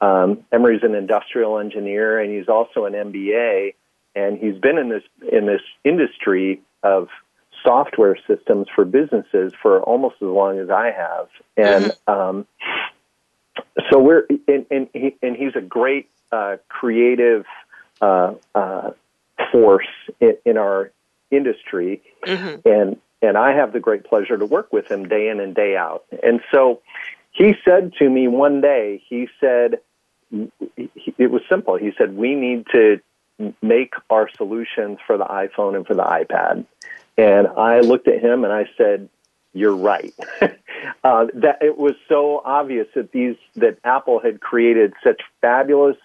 um, 0.00 0.44
Emery's 0.50 0.82
an 0.82 0.94
industrial 0.94 1.58
engineer, 1.58 2.18
and 2.18 2.32
he's 2.32 2.48
also 2.48 2.86
an 2.86 2.94
MBA, 2.94 3.74
and 4.14 4.38
he's 4.38 4.58
been 4.58 4.78
in 4.78 4.88
this 4.88 5.02
in 5.30 5.46
this 5.46 5.62
industry 5.84 6.62
of 6.82 7.08
software 7.62 8.16
systems 8.26 8.66
for 8.74 8.84
businesses 8.84 9.52
for 9.60 9.82
almost 9.82 10.16
as 10.16 10.28
long 10.28 10.58
as 10.58 10.70
I 10.70 10.90
have, 10.90 11.28
and. 11.56 11.84
Mm-hmm. 11.92 12.10
Um, 12.10 12.46
so 13.90 13.98
we're 13.98 14.26
and 14.48 14.66
and, 14.70 14.88
he, 14.92 15.16
and 15.22 15.36
he's 15.36 15.54
a 15.56 15.60
great 15.60 16.08
uh, 16.32 16.56
creative 16.68 17.44
uh, 18.00 18.34
uh, 18.54 18.90
force 19.52 19.88
in, 20.20 20.36
in, 20.44 20.56
our 20.56 20.92
industry, 21.30 22.02
mm-hmm. 22.24 22.68
and 22.68 22.96
and 23.22 23.36
I 23.36 23.54
have 23.54 23.72
the 23.72 23.80
great 23.80 24.04
pleasure 24.04 24.36
to 24.36 24.46
work 24.46 24.72
with 24.72 24.90
him 24.90 25.08
day 25.08 25.28
in 25.28 25.40
and 25.40 25.54
day 25.54 25.76
out. 25.76 26.04
And 26.22 26.40
so 26.52 26.80
he 27.32 27.54
said 27.64 27.92
to 27.98 28.08
me 28.08 28.28
one 28.28 28.60
day, 28.60 29.02
he 29.08 29.28
said 29.40 29.80
it 30.32 31.30
was 31.30 31.42
simple. 31.48 31.76
He 31.76 31.92
said 31.98 32.16
we 32.16 32.34
need 32.34 32.66
to 32.72 33.00
make 33.62 33.94
our 34.08 34.28
solutions 34.36 34.98
for 35.06 35.16
the 35.16 35.24
iPhone 35.24 35.74
and 35.74 35.86
for 35.86 35.94
the 35.94 36.02
iPad. 36.02 36.66
And 37.20 37.48
I 37.48 37.80
looked 37.80 38.08
at 38.08 38.22
him 38.22 38.44
and 38.44 38.52
I 38.52 38.68
said, 38.78 39.08
you're 39.52 39.76
right. 39.76 40.14
uh, 40.40 41.26
that 41.34 41.58
it 41.60 41.76
was 41.76 41.94
so 42.08 42.40
obvious 42.44 42.86
that 42.94 43.12
these 43.12 43.36
that 43.56 43.78
Apple 43.84 44.20
had 44.20 44.40
created 44.40 44.92
such 45.02 45.20
fabulous 45.40 45.96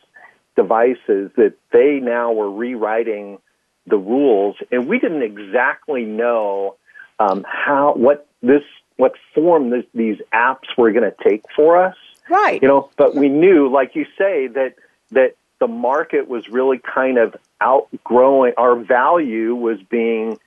devices 0.56 1.32
that 1.36 1.54
they 1.72 2.00
now 2.02 2.32
were 2.32 2.50
rewriting 2.50 3.40
the 3.88 3.98
rules, 3.98 4.56
and 4.72 4.88
we 4.88 5.00
didn't 5.00 5.22
exactly 5.22 6.06
know 6.06 6.76
um, 7.20 7.46
how 7.48 7.94
what 7.94 8.28
this 8.42 8.64
what 8.98 9.14
form 9.34 9.70
this, 9.70 9.86
these 9.94 10.18
apps 10.34 10.76
were 10.78 10.92
going 10.92 11.04
to 11.04 11.16
take 11.24 11.44
for 11.56 11.78
us. 11.78 11.96
Right. 12.30 12.60
You 12.62 12.68
know, 12.68 12.90
but 12.98 13.14
we 13.14 13.30
knew, 13.30 13.70
like 13.72 13.96
you 13.96 14.06
say, 14.18 14.48
that 14.48 14.76
that 15.12 15.36
the 15.60 15.68
market 15.68 16.28
was 16.28 16.50
really 16.50 16.80
kind 16.80 17.20
of 17.20 17.36
outgrowing 17.62 18.54
our 18.58 18.76
value 18.76 19.56
was 19.56 19.80
being 19.84 20.40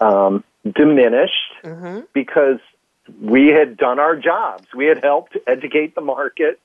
um, 0.00 0.44
diminished 0.64 1.52
mm-hmm. 1.62 2.00
because 2.12 2.58
we 3.20 3.48
had 3.48 3.76
done 3.76 3.98
our 3.98 4.16
jobs. 4.16 4.66
We 4.74 4.86
had 4.86 5.02
helped 5.02 5.36
educate 5.46 5.94
the 5.94 6.00
market, 6.00 6.60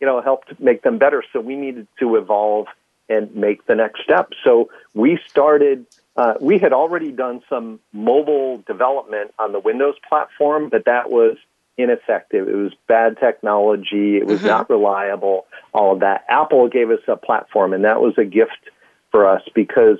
you 0.00 0.06
know, 0.06 0.20
helped 0.20 0.58
make 0.60 0.82
them 0.82 0.98
better. 0.98 1.22
So 1.32 1.40
we 1.40 1.56
needed 1.56 1.86
to 2.00 2.16
evolve 2.16 2.66
and 3.08 3.34
make 3.34 3.66
the 3.66 3.74
next 3.74 4.02
step. 4.02 4.30
So 4.42 4.70
we 4.94 5.18
started. 5.28 5.86
Uh, 6.16 6.34
we 6.40 6.58
had 6.58 6.72
already 6.72 7.10
done 7.10 7.42
some 7.48 7.80
mobile 7.92 8.62
development 8.66 9.34
on 9.38 9.52
the 9.52 9.58
Windows 9.58 9.96
platform, 10.08 10.68
but 10.68 10.84
that 10.84 11.10
was 11.10 11.36
ineffective. 11.76 12.48
It 12.48 12.54
was 12.54 12.72
bad 12.86 13.18
technology. 13.18 14.16
It 14.16 14.26
was 14.26 14.38
mm-hmm. 14.38 14.48
not 14.48 14.70
reliable. 14.70 15.46
All 15.72 15.92
of 15.92 16.00
that. 16.00 16.24
Apple 16.28 16.68
gave 16.68 16.90
us 16.90 17.00
a 17.08 17.16
platform, 17.16 17.72
and 17.72 17.84
that 17.84 18.00
was 18.00 18.14
a 18.16 18.24
gift 18.24 18.70
for 19.10 19.28
us 19.28 19.42
because 19.54 19.98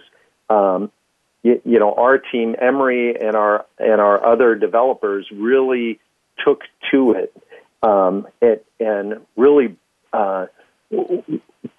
um, 0.48 0.90
you, 1.44 1.60
you 1.64 1.78
know 1.78 1.94
our 1.94 2.18
team, 2.18 2.56
Emery, 2.60 3.14
and 3.20 3.36
our 3.36 3.66
and 3.78 4.00
our 4.00 4.26
other 4.26 4.56
developers 4.56 5.28
really 5.32 6.00
took 6.44 6.62
to 6.90 7.12
it 7.12 7.32
um, 7.84 8.26
and, 8.42 8.60
and 8.80 9.26
really 9.36 9.76
uh, 10.12 10.46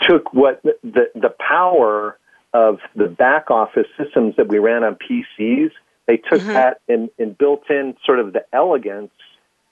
took 0.02 0.34
what 0.34 0.64
the 0.64 1.10
the 1.14 1.34
power 1.38 2.18
of 2.54 2.80
the 2.96 3.08
back 3.08 3.52
office 3.52 3.88
systems 3.98 4.36
that 4.38 4.48
we 4.48 4.60
ran 4.60 4.84
on 4.84 4.96
PCs. 4.96 5.72
They 6.08 6.18
took 6.18 6.40
mm-hmm. 6.40 6.54
that 6.54 6.80
and, 6.88 7.10
and 7.20 7.38
built 7.38 7.70
in 7.70 7.98
sort 8.06 8.20
of 8.20 8.32
the 8.32 8.46
elegance 8.54 9.12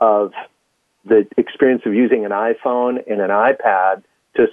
of 0.01 0.33
the 1.05 1.25
experience 1.37 1.83
of 1.85 1.93
using 1.93 2.25
an 2.25 2.31
iPhone 2.31 2.97
and 3.09 3.21
an 3.21 3.29
iPad 3.29 4.03
to 4.35 4.47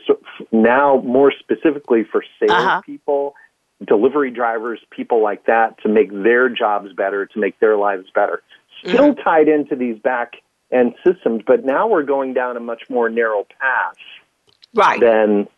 now 0.52 1.00
more 1.00 1.32
specifically 1.38 2.04
for 2.04 2.22
salespeople, 2.38 3.34
uh-huh. 3.34 3.49
Delivery 3.86 4.30
drivers, 4.30 4.80
people 4.90 5.22
like 5.22 5.46
that, 5.46 5.80
to 5.82 5.88
make 5.88 6.10
their 6.10 6.48
jobs 6.48 6.92
better, 6.92 7.26
to 7.26 7.38
make 7.38 7.58
their 7.60 7.76
lives 7.76 8.06
better. 8.14 8.42
Still 8.84 9.14
mm-hmm. 9.14 9.22
tied 9.22 9.48
into 9.48 9.74
these 9.76 9.98
back 9.98 10.34
end 10.70 10.94
systems, 11.04 11.42
but 11.46 11.64
now 11.64 11.88
we're 11.88 12.02
going 12.02 12.34
down 12.34 12.56
a 12.56 12.60
much 12.60 12.82
more 12.88 13.08
narrow 13.08 13.46
path 13.58 13.96
right. 14.74 15.00
than 15.00 15.48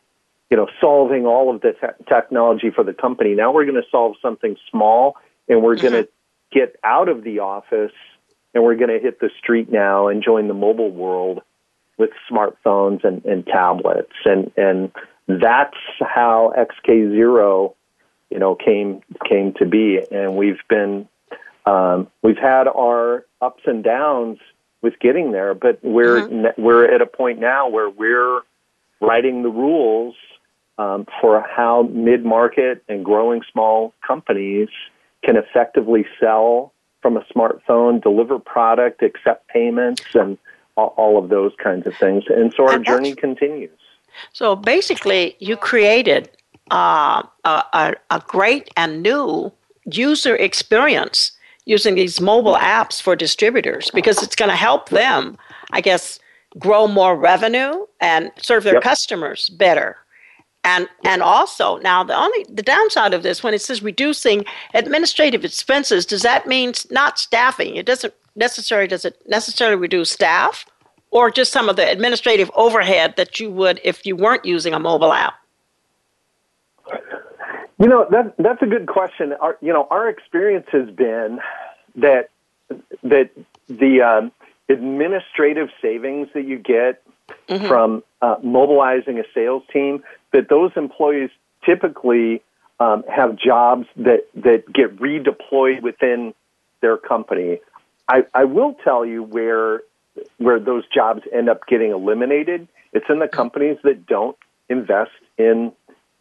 you 0.50 0.56
know 0.56 0.68
solving 0.80 1.26
all 1.26 1.54
of 1.54 1.60
the 1.60 1.72
te- 1.72 2.04
technology 2.08 2.70
for 2.70 2.84
the 2.84 2.94
company. 2.94 3.34
Now 3.34 3.52
we're 3.52 3.64
going 3.64 3.82
to 3.82 3.88
solve 3.90 4.16
something 4.22 4.56
small, 4.70 5.16
and 5.48 5.62
we're 5.62 5.76
mm-hmm. 5.76 5.88
going 5.88 6.04
to 6.04 6.10
get 6.52 6.76
out 6.84 7.08
of 7.08 7.24
the 7.24 7.40
office 7.40 7.92
and 8.54 8.62
we're 8.62 8.76
going 8.76 8.90
to 8.90 8.98
hit 8.98 9.20
the 9.20 9.30
street 9.38 9.70
now 9.70 10.08
and 10.08 10.22
join 10.22 10.48
the 10.48 10.54
mobile 10.54 10.90
world 10.90 11.40
with 11.98 12.10
smartphones 12.30 13.04
and, 13.04 13.24
and 13.24 13.46
tablets 13.46 14.12
and 14.24 14.50
and 14.56 14.92
that's 15.28 15.76
how 16.00 16.52
xkzero 16.58 17.74
you 18.32 18.38
know 18.38 18.54
came 18.54 19.02
came 19.28 19.52
to 19.54 19.66
be 19.66 20.00
and 20.10 20.36
we've 20.36 20.60
been 20.68 21.08
um, 21.66 22.08
we've 22.22 22.38
had 22.38 22.66
our 22.66 23.24
ups 23.40 23.62
and 23.66 23.84
downs 23.84 24.38
with 24.80 24.98
getting 24.98 25.32
there 25.32 25.54
but 25.54 25.78
we're 25.82 26.22
mm-hmm. 26.22 26.62
we're 26.62 26.84
at 26.84 27.00
a 27.00 27.06
point 27.06 27.38
now 27.38 27.68
where 27.68 27.90
we're 27.90 28.40
writing 29.00 29.42
the 29.42 29.50
rules 29.50 30.14
um, 30.78 31.06
for 31.20 31.44
how 31.48 31.82
mid 31.82 32.24
market 32.24 32.82
and 32.88 33.04
growing 33.04 33.42
small 33.52 33.92
companies 34.06 34.68
can 35.22 35.36
effectively 35.36 36.06
sell 36.18 36.72
from 37.02 37.16
a 37.16 37.24
smartphone, 37.34 38.02
deliver 38.02 38.38
product, 38.38 39.02
accept 39.02 39.46
payments, 39.48 40.02
and 40.14 40.38
all 40.76 41.18
of 41.18 41.28
those 41.28 41.52
kinds 41.62 41.86
of 41.86 41.94
things. 41.96 42.24
And 42.28 42.54
so 42.54 42.66
our 42.66 42.78
journey 42.78 43.14
continues. 43.14 43.76
So 44.32 44.56
basically, 44.56 45.36
you 45.38 45.56
created 45.56 46.30
uh, 46.70 47.22
a, 47.44 47.94
a 48.10 48.22
great 48.26 48.70
and 48.76 49.02
new 49.02 49.52
user 49.84 50.36
experience 50.36 51.32
using 51.64 51.94
these 51.94 52.20
mobile 52.20 52.56
apps 52.56 53.00
for 53.00 53.14
distributors 53.14 53.90
because 53.92 54.22
it's 54.22 54.36
going 54.36 54.50
to 54.50 54.56
help 54.56 54.88
them, 54.88 55.38
I 55.72 55.80
guess, 55.80 56.18
grow 56.58 56.86
more 56.86 57.16
revenue 57.16 57.86
and 58.00 58.30
serve 58.36 58.64
their 58.64 58.74
yep. 58.74 58.82
customers 58.82 59.48
better. 59.50 59.96
And 60.64 60.88
and 61.04 61.22
also 61.22 61.78
now 61.78 62.04
the 62.04 62.16
only 62.16 62.46
the 62.48 62.62
downside 62.62 63.14
of 63.14 63.24
this 63.24 63.42
when 63.42 63.52
it 63.52 63.60
says 63.60 63.82
reducing 63.82 64.44
administrative 64.74 65.44
expenses, 65.44 66.06
does 66.06 66.22
that 66.22 66.46
mean 66.46 66.72
not 66.90 67.18
staffing? 67.18 67.74
It 67.74 67.86
doesn't 67.86 68.14
necessarily 68.36 68.86
does 68.86 69.04
it 69.04 69.20
necessarily 69.26 69.76
reduce 69.76 70.10
staff 70.10 70.64
or 71.10 71.32
just 71.32 71.52
some 71.52 71.68
of 71.68 71.74
the 71.74 71.90
administrative 71.90 72.48
overhead 72.54 73.14
that 73.16 73.40
you 73.40 73.50
would 73.50 73.80
if 73.82 74.06
you 74.06 74.14
weren't 74.14 74.44
using 74.44 74.72
a 74.72 74.78
mobile 74.78 75.12
app? 75.12 75.34
You 77.78 77.88
know, 77.88 78.06
that 78.10 78.34
that's 78.38 78.62
a 78.62 78.66
good 78.66 78.86
question. 78.86 79.32
Our 79.32 79.58
you 79.60 79.72
know, 79.72 79.86
our 79.90 80.08
experience 80.08 80.66
has 80.72 80.88
been 80.90 81.40
that 81.96 82.30
that 83.02 83.30
the 83.68 84.02
um, 84.02 84.32
administrative 84.68 85.68
savings 85.80 86.28
that 86.34 86.44
you 86.44 86.58
get 86.58 87.02
mm-hmm. 87.48 87.66
from 87.66 88.02
uh, 88.20 88.36
mobilizing 88.42 89.18
a 89.18 89.24
sales 89.34 89.62
team 89.72 90.02
that 90.32 90.48
those 90.48 90.72
employees 90.76 91.30
typically 91.64 92.42
um, 92.80 93.04
have 93.08 93.36
jobs 93.36 93.86
that, 93.96 94.26
that 94.34 94.72
get 94.72 94.96
redeployed 94.96 95.82
within 95.82 96.34
their 96.80 96.96
company. 96.96 97.60
I, 98.08 98.24
I 98.34 98.44
will 98.44 98.74
tell 98.84 99.06
you 99.06 99.22
where 99.22 99.82
where 100.36 100.60
those 100.60 100.84
jobs 100.94 101.22
end 101.32 101.48
up 101.48 101.66
getting 101.66 101.90
eliminated. 101.90 102.68
It's 102.92 103.06
in 103.08 103.18
the 103.18 103.28
companies 103.28 103.78
that 103.82 104.06
don't 104.06 104.36
invest 104.68 105.12
in 105.38 105.72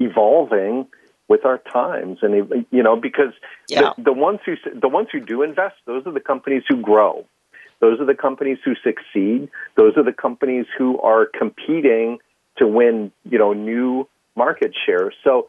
evolving 0.03 0.87
with 1.27 1.45
our 1.45 1.59
times, 1.59 2.19
and 2.21 2.65
you 2.71 2.83
know 2.83 2.95
because 2.95 3.33
yeah. 3.69 3.93
the, 3.97 4.03
the 4.03 4.13
ones 4.13 4.39
who 4.45 4.55
the 4.73 4.89
ones 4.89 5.07
who 5.11 5.19
do 5.19 5.43
invest, 5.43 5.75
those 5.85 6.05
are 6.05 6.11
the 6.11 6.19
companies 6.19 6.63
who 6.67 6.81
grow. 6.81 7.25
Those 7.79 7.99
are 7.99 8.05
the 8.05 8.15
companies 8.15 8.59
who 8.63 8.73
succeed. 8.83 9.49
Those 9.75 9.97
are 9.97 10.03
the 10.03 10.13
companies 10.13 10.65
who 10.77 10.99
are 10.99 11.25
competing 11.25 12.19
to 12.57 12.67
win, 12.67 13.11
you 13.29 13.39
know, 13.39 13.53
new 13.53 14.07
market 14.35 14.73
share. 14.85 15.11
So 15.23 15.47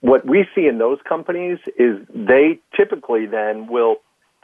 what 0.00 0.26
we 0.26 0.46
see 0.54 0.66
in 0.66 0.78
those 0.78 0.98
companies 1.08 1.58
is 1.78 1.98
they 2.14 2.58
typically 2.76 3.26
then 3.26 3.68
will 3.68 3.96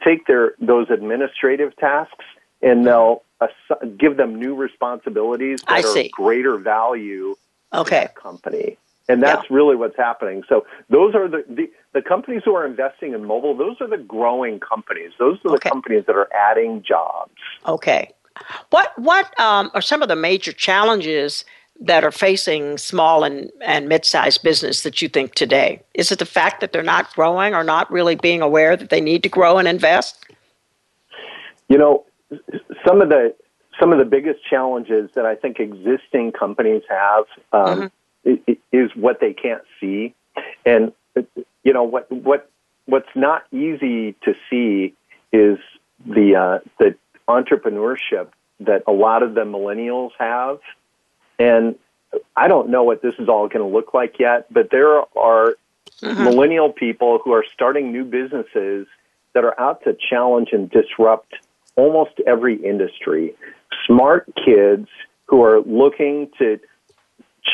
take 0.03 0.25
their 0.25 0.53
those 0.59 0.89
administrative 0.89 1.75
tasks 1.75 2.25
and 2.61 2.85
they'll 2.85 3.23
ass- 3.41 3.89
give 3.97 4.17
them 4.17 4.35
new 4.35 4.55
responsibilities 4.55 5.61
that 5.61 5.71
I 5.71 5.79
are 5.79 5.93
see. 5.93 6.09
greater 6.09 6.57
value 6.57 7.35
okay. 7.73 8.09
company. 8.15 8.77
And 9.11 9.21
that's 9.21 9.43
yeah. 9.49 9.55
really 9.55 9.75
what's 9.75 9.97
happening. 9.97 10.43
So 10.47 10.65
those 10.89 11.15
are 11.15 11.27
the, 11.27 11.43
the, 11.49 11.69
the 11.93 12.01
companies 12.01 12.43
who 12.45 12.55
are 12.55 12.65
investing 12.65 13.13
in 13.13 13.25
mobile. 13.25 13.55
Those 13.55 13.77
are 13.81 13.87
the 13.87 13.97
growing 13.97 14.59
companies. 14.59 15.11
Those 15.19 15.37
are 15.45 15.49
the 15.49 15.55
okay. 15.55 15.69
companies 15.69 16.05
that 16.07 16.15
are 16.15 16.29
adding 16.33 16.83
jobs. 16.83 17.33
Okay. 17.67 18.11
What 18.69 18.97
what 18.97 19.37
um, 19.39 19.69
are 19.73 19.81
some 19.81 20.01
of 20.01 20.07
the 20.07 20.15
major 20.15 20.53
challenges 20.53 21.45
that 21.81 22.03
are 22.03 22.11
facing 22.11 22.77
small 22.77 23.23
and, 23.23 23.51
and 23.61 23.89
mid-sized 23.89 24.43
business 24.43 24.83
that 24.83 25.01
you 25.01 25.09
think 25.09 25.33
today? 25.35 25.81
Is 25.93 26.11
it 26.11 26.19
the 26.19 26.25
fact 26.25 26.61
that 26.61 26.71
they're 26.71 26.83
not 26.83 27.13
growing 27.13 27.53
or 27.53 27.63
not 27.63 27.91
really 27.91 28.15
being 28.15 28.41
aware 28.41 28.77
that 28.77 28.89
they 28.89 29.01
need 29.01 29.23
to 29.23 29.29
grow 29.29 29.57
and 29.57 29.67
invest? 29.67 30.25
You 31.69 31.77
know, 31.77 32.05
some 32.85 33.01
of 33.01 33.09
the 33.09 33.35
some 33.79 33.91
of 33.91 33.99
the 33.99 34.05
biggest 34.05 34.39
challenges 34.47 35.09
that 35.15 35.25
I 35.25 35.35
think 35.35 35.59
existing 35.59 36.33
companies 36.33 36.83
have 36.89 37.25
um, 37.51 37.65
mm-hmm. 37.65 37.85
Is 38.23 38.91
what 38.95 39.19
they 39.19 39.33
can't 39.33 39.63
see, 39.79 40.13
and 40.65 40.91
you 41.63 41.73
know 41.73 41.83
what 41.83 42.11
what 42.11 42.49
what's 42.85 43.09
not 43.15 43.43
easy 43.51 44.13
to 44.23 44.33
see 44.49 44.93
is 45.31 45.57
the 46.05 46.35
uh, 46.35 46.59
the 46.79 46.95
entrepreneurship 47.27 48.27
that 48.59 48.83
a 48.87 48.91
lot 48.91 49.23
of 49.23 49.33
the 49.33 49.41
millennials 49.41 50.11
have 50.19 50.59
and 51.39 51.75
I 52.35 52.47
don't 52.47 52.69
know 52.69 52.83
what 52.83 53.01
this 53.01 53.15
is 53.19 53.29
all 53.29 53.47
going 53.47 53.65
to 53.65 53.73
look 53.73 53.93
like 53.93 54.19
yet, 54.19 54.51
but 54.51 54.69
there 54.69 54.99
are 55.17 55.55
mm-hmm. 56.01 56.23
millennial 56.23 56.71
people 56.71 57.19
who 57.23 57.31
are 57.31 57.45
starting 57.53 57.91
new 57.91 58.03
businesses 58.03 58.87
that 59.33 59.43
are 59.43 59.59
out 59.59 59.83
to 59.85 59.95
challenge 60.09 60.49
and 60.51 60.69
disrupt 60.69 61.33
almost 61.75 62.11
every 62.27 62.55
industry. 62.63 63.33
Smart 63.87 64.29
kids 64.35 64.87
who 65.27 65.43
are 65.43 65.61
looking 65.61 66.29
to 66.37 66.59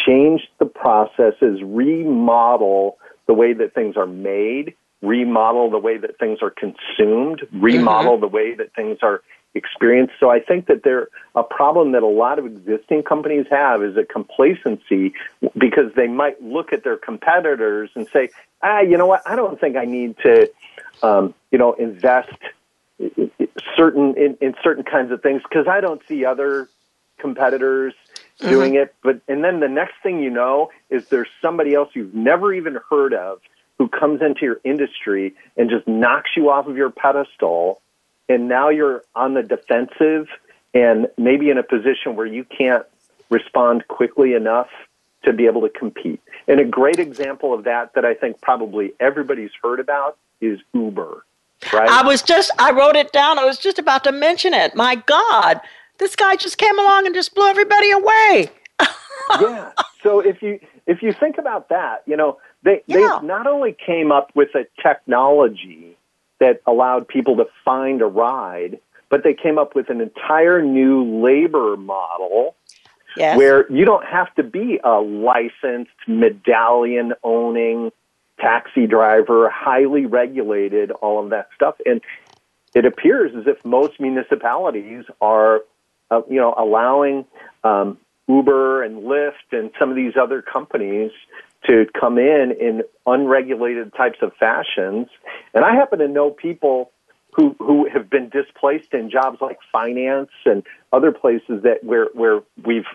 change 0.06 0.42
the 0.60 0.66
processes, 0.66 1.62
remodel 1.64 2.98
the 3.26 3.34
way 3.34 3.54
that 3.54 3.74
things 3.74 3.98
are 3.98 4.08
made, 4.08 4.76
remodel 5.02 5.70
the 5.70 5.78
way 5.78 5.98
that 5.98 6.18
things 6.20 6.40
are 6.42 6.50
consumed, 6.50 7.42
remodel 7.52 8.14
mm-hmm. 8.14 8.22
the 8.22 8.28
way 8.28 8.56
that 8.56 8.74
things 8.74 9.00
are 9.02 9.22
experience. 9.54 10.12
So 10.20 10.30
I 10.30 10.40
think 10.40 10.68
that 10.68 10.84
there 10.84 11.08
a 11.36 11.44
problem 11.44 11.94
that 11.94 12.04
a 12.04 12.08
lot 12.08 12.40
of 12.40 12.46
existing 12.46 13.04
companies 13.04 13.46
have 13.50 13.84
is 13.84 13.98
a 13.98 14.04
complacency 14.04 15.14
because 15.58 15.92
they 15.96 16.08
might 16.08 16.42
look 16.42 16.74
at 16.74 16.84
their 16.84 16.98
competitors 16.98 17.90
and 17.96 18.08
say, 18.14 18.30
ah, 18.62 18.82
you 18.82 18.98
know 18.98 19.08
what, 19.08 19.22
I 19.26 19.36
don't 19.36 19.60
think 19.60 19.76
I 19.76 19.86
need 19.86 20.16
to, 20.24 20.50
um, 21.02 21.34
you 21.52 21.58
know, 21.58 21.74
invest 21.74 22.38
certain 23.76 24.16
in, 24.16 24.38
in 24.42 24.56
certain 24.64 24.84
kinds 24.84 25.12
of 25.12 25.22
things 25.22 25.42
because 25.44 25.68
I 25.68 25.82
don't 25.82 26.02
see 26.08 26.26
other 26.26 26.70
competitors 27.20 27.94
mm-hmm. 28.40 28.50
doing 28.50 28.76
it. 28.76 28.94
But 29.04 29.22
and 29.28 29.44
then 29.44 29.60
the 29.60 29.68
next 29.68 29.96
thing 30.04 30.22
you 30.22 30.30
know 30.30 30.72
is 30.90 31.08
there's 31.08 31.30
somebody 31.42 31.74
else 31.74 31.90
you've 31.94 32.14
never 32.14 32.54
even 32.54 32.80
heard 32.90 33.14
of 33.14 33.40
who 33.78 33.88
comes 33.88 34.22
into 34.22 34.42
your 34.42 34.60
industry 34.64 35.36
and 35.56 35.70
just 35.70 35.88
knocks 35.88 36.32
you 36.36 36.50
off 36.50 36.68
of 36.68 36.78
your 36.78 36.90
pedestal 36.90 37.82
and 38.30 38.48
now 38.48 38.70
you're 38.70 39.04
on 39.16 39.34
the 39.34 39.44
defensive 39.44 40.28
and 40.74 41.08
maybe 41.18 41.50
in 41.50 41.58
a 41.58 41.64
position 41.64 42.16
where 42.16 42.26
you 42.26 42.44
can't 42.44 42.86
respond 43.30 43.88
quickly 43.88 44.34
enough 44.34 44.70
to 45.26 45.34
be 45.34 45.46
able 45.46 45.62
to 45.62 45.70
compete. 45.70 46.22
And 46.48 46.60
a 46.60 46.66
great 46.66 47.00
example 47.00 47.54
of 47.54 47.66
that 47.66 47.94
that 47.96 48.06
I 48.06 48.14
think 48.14 48.42
probably 48.42 48.94
everybody's 49.00 49.52
heard 49.62 49.80
about 49.80 50.18
is 50.42 50.60
Uber. 50.74 51.26
Right? 51.74 51.90
I 51.90 52.04
was 52.04 52.22
just, 52.22 52.52
I 52.60 52.72
wrote 52.72 52.96
it 52.96 53.12
down. 53.12 53.40
I 53.40 53.46
was 53.46 53.58
just 53.58 53.80
about 53.80 54.04
to 54.04 54.12
mention 54.12 54.54
it. 54.54 54.76
My 54.76 54.96
God, 54.96 55.60
this 56.00 56.16
guy 56.16 56.36
just 56.36 56.58
came 56.58 56.78
along 56.80 57.06
and 57.06 57.16
just 57.16 57.34
blew 57.36 57.48
everybody 57.48 57.92
away. 57.92 58.50
yeah. 59.42 59.72
So 60.04 60.20
if 60.20 60.42
you 60.42 60.60
if 60.86 61.02
you 61.02 61.12
think 61.14 61.38
about 61.38 61.70
that, 61.70 62.04
you 62.06 62.16
know, 62.16 62.38
they 62.64 62.84
Yeah. 62.88 63.20
they 63.20 63.28
not 63.28 63.48
only 63.48 63.74
came 63.86 64.12
up 64.12 64.32
with 64.36 64.50
a 64.56 64.66
technology 64.82 65.98
that 66.40 66.62
allowed 66.68 67.08
people 67.08 67.36
to 67.38 67.46
find 67.66 68.02
a 68.02 68.06
ride, 68.06 68.80
but 69.10 69.24
they 69.24 69.34
came 69.34 69.58
up 69.58 69.76
with 69.76 69.90
an 69.90 70.02
entire 70.02 70.62
new 70.62 71.04
labor 71.24 71.76
model 71.78 72.56
Yes. 73.16 73.36
where 73.38 73.72
you 73.72 73.84
don't 73.84 74.06
have 74.06 74.34
to 74.36 74.44
be 74.44 74.80
a 74.84 75.00
licensed 75.00 75.90
medallion 76.08 77.14
owning 77.24 77.92
taxi 78.40 78.86
driver, 78.86 79.50
highly 79.50 80.06
regulated, 80.06 80.92
all 80.92 81.24
of 81.24 81.32
that 81.32 81.50
stuff. 81.56 81.76
And 81.88 82.02
it 82.76 82.86
appears 82.86 83.32
as 83.36 83.48
if 83.48 83.64
most 83.66 84.00
municipalities 84.00 85.06
are, 85.20 85.62
uh, 86.12 86.22
you 86.30 86.38
know, 86.38 86.54
allowing 86.58 87.26
um, 87.64 87.98
Uber 88.28 88.84
and 88.84 89.04
Lyft 89.04 89.52
and 89.52 89.72
some 89.80 89.90
of 89.90 89.96
these 89.96 90.14
other 90.20 90.42
companies 90.42 91.12
to 91.68 91.86
come 92.00 92.18
in 92.18 92.54
in 92.60 92.84
unregulated 93.06 93.94
types 93.96 94.20
of 94.22 94.32
fashions. 94.40 95.08
And 95.54 95.66
I 95.66 95.74
happen 95.76 96.00
to 96.00 96.08
know 96.08 96.30
people 96.30 96.92
who 97.34 97.56
who 97.60 97.88
have 97.90 98.10
been 98.10 98.30
displaced 98.30 98.94
in 98.94 99.10
jobs 99.10 99.40
like 99.42 99.60
finance 99.72 100.32
and 100.46 100.64
other 100.92 101.12
places 101.12 101.64
that 101.64 101.84
where 101.84 102.08
where 102.14 102.42
we've 102.66 102.88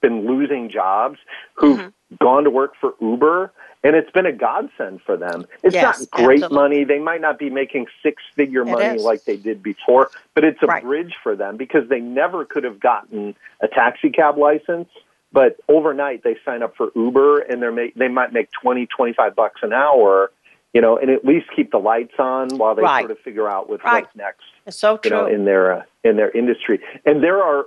been 0.00 0.26
losing 0.26 0.68
jobs 0.68 1.18
who've 1.54 1.92
gone 2.20 2.44
to 2.44 2.50
work 2.50 2.72
for 2.80 2.94
Uber 3.00 3.52
and 3.82 3.94
it's 3.94 4.10
been 4.12 4.24
a 4.24 4.32
godsend 4.32 5.02
for 5.02 5.14
them. 5.16 5.46
It's 5.62 5.74
Yes, 5.74 6.00
not 6.00 6.10
great 6.10 6.42
absolutely. 6.42 6.54
money. 6.56 6.84
They 6.84 6.98
might 6.98 7.20
not 7.20 7.38
be 7.38 7.50
making 7.50 7.86
six 8.02 8.22
figure 8.34 8.62
It 8.62 8.66
money 8.66 8.96
is. 8.96 9.02
like 9.04 9.24
they 9.24 9.36
did 9.36 9.62
before, 9.62 10.10
but 10.34 10.42
it's 10.42 10.62
a 10.62 10.66
Right. 10.66 10.82
bridge 10.82 11.14
for 11.22 11.36
them 11.36 11.58
because 11.58 11.86
they 11.88 12.00
never 12.00 12.46
could 12.46 12.64
have 12.64 12.80
gotten 12.80 13.34
a 13.60 13.68
taxi 13.68 14.08
cab 14.10 14.38
license. 14.38 14.88
But 15.32 15.56
overnight 15.68 16.22
they 16.22 16.36
sign 16.46 16.62
up 16.62 16.76
for 16.76 16.92
Uber 16.94 17.40
and 17.40 17.60
they're 17.60 17.72
ma- 17.72 17.88
they 17.94 18.08
might 18.08 18.32
make 18.32 18.50
20, 18.52 18.86
25 18.86 19.34
bucks 19.34 19.60
an 19.62 19.72
hour, 19.74 20.30
you 20.72 20.80
know, 20.80 20.96
and 20.96 21.10
at 21.10 21.24
least 21.24 21.46
keep 21.54 21.70
the 21.70 21.78
lights 21.78 22.14
on 22.18 22.56
while 22.56 22.74
they 22.74 22.82
Right. 22.82 23.00
sort 23.00 23.10
of 23.10 23.18
figure 23.18 23.48
out 23.48 23.68
what's, 23.68 23.84
Right. 23.84 24.04
what's 24.04 24.16
next 24.16 24.44
It's 24.66 24.78
so 24.78 24.92
you 25.04 25.10
true. 25.10 25.10
know, 25.10 25.26
in 25.26 25.44
their 25.44 25.72
uh, 25.72 25.82
in 26.04 26.16
their 26.16 26.30
industry. 26.30 26.80
And 27.04 27.22
there 27.22 27.42
are 27.42 27.66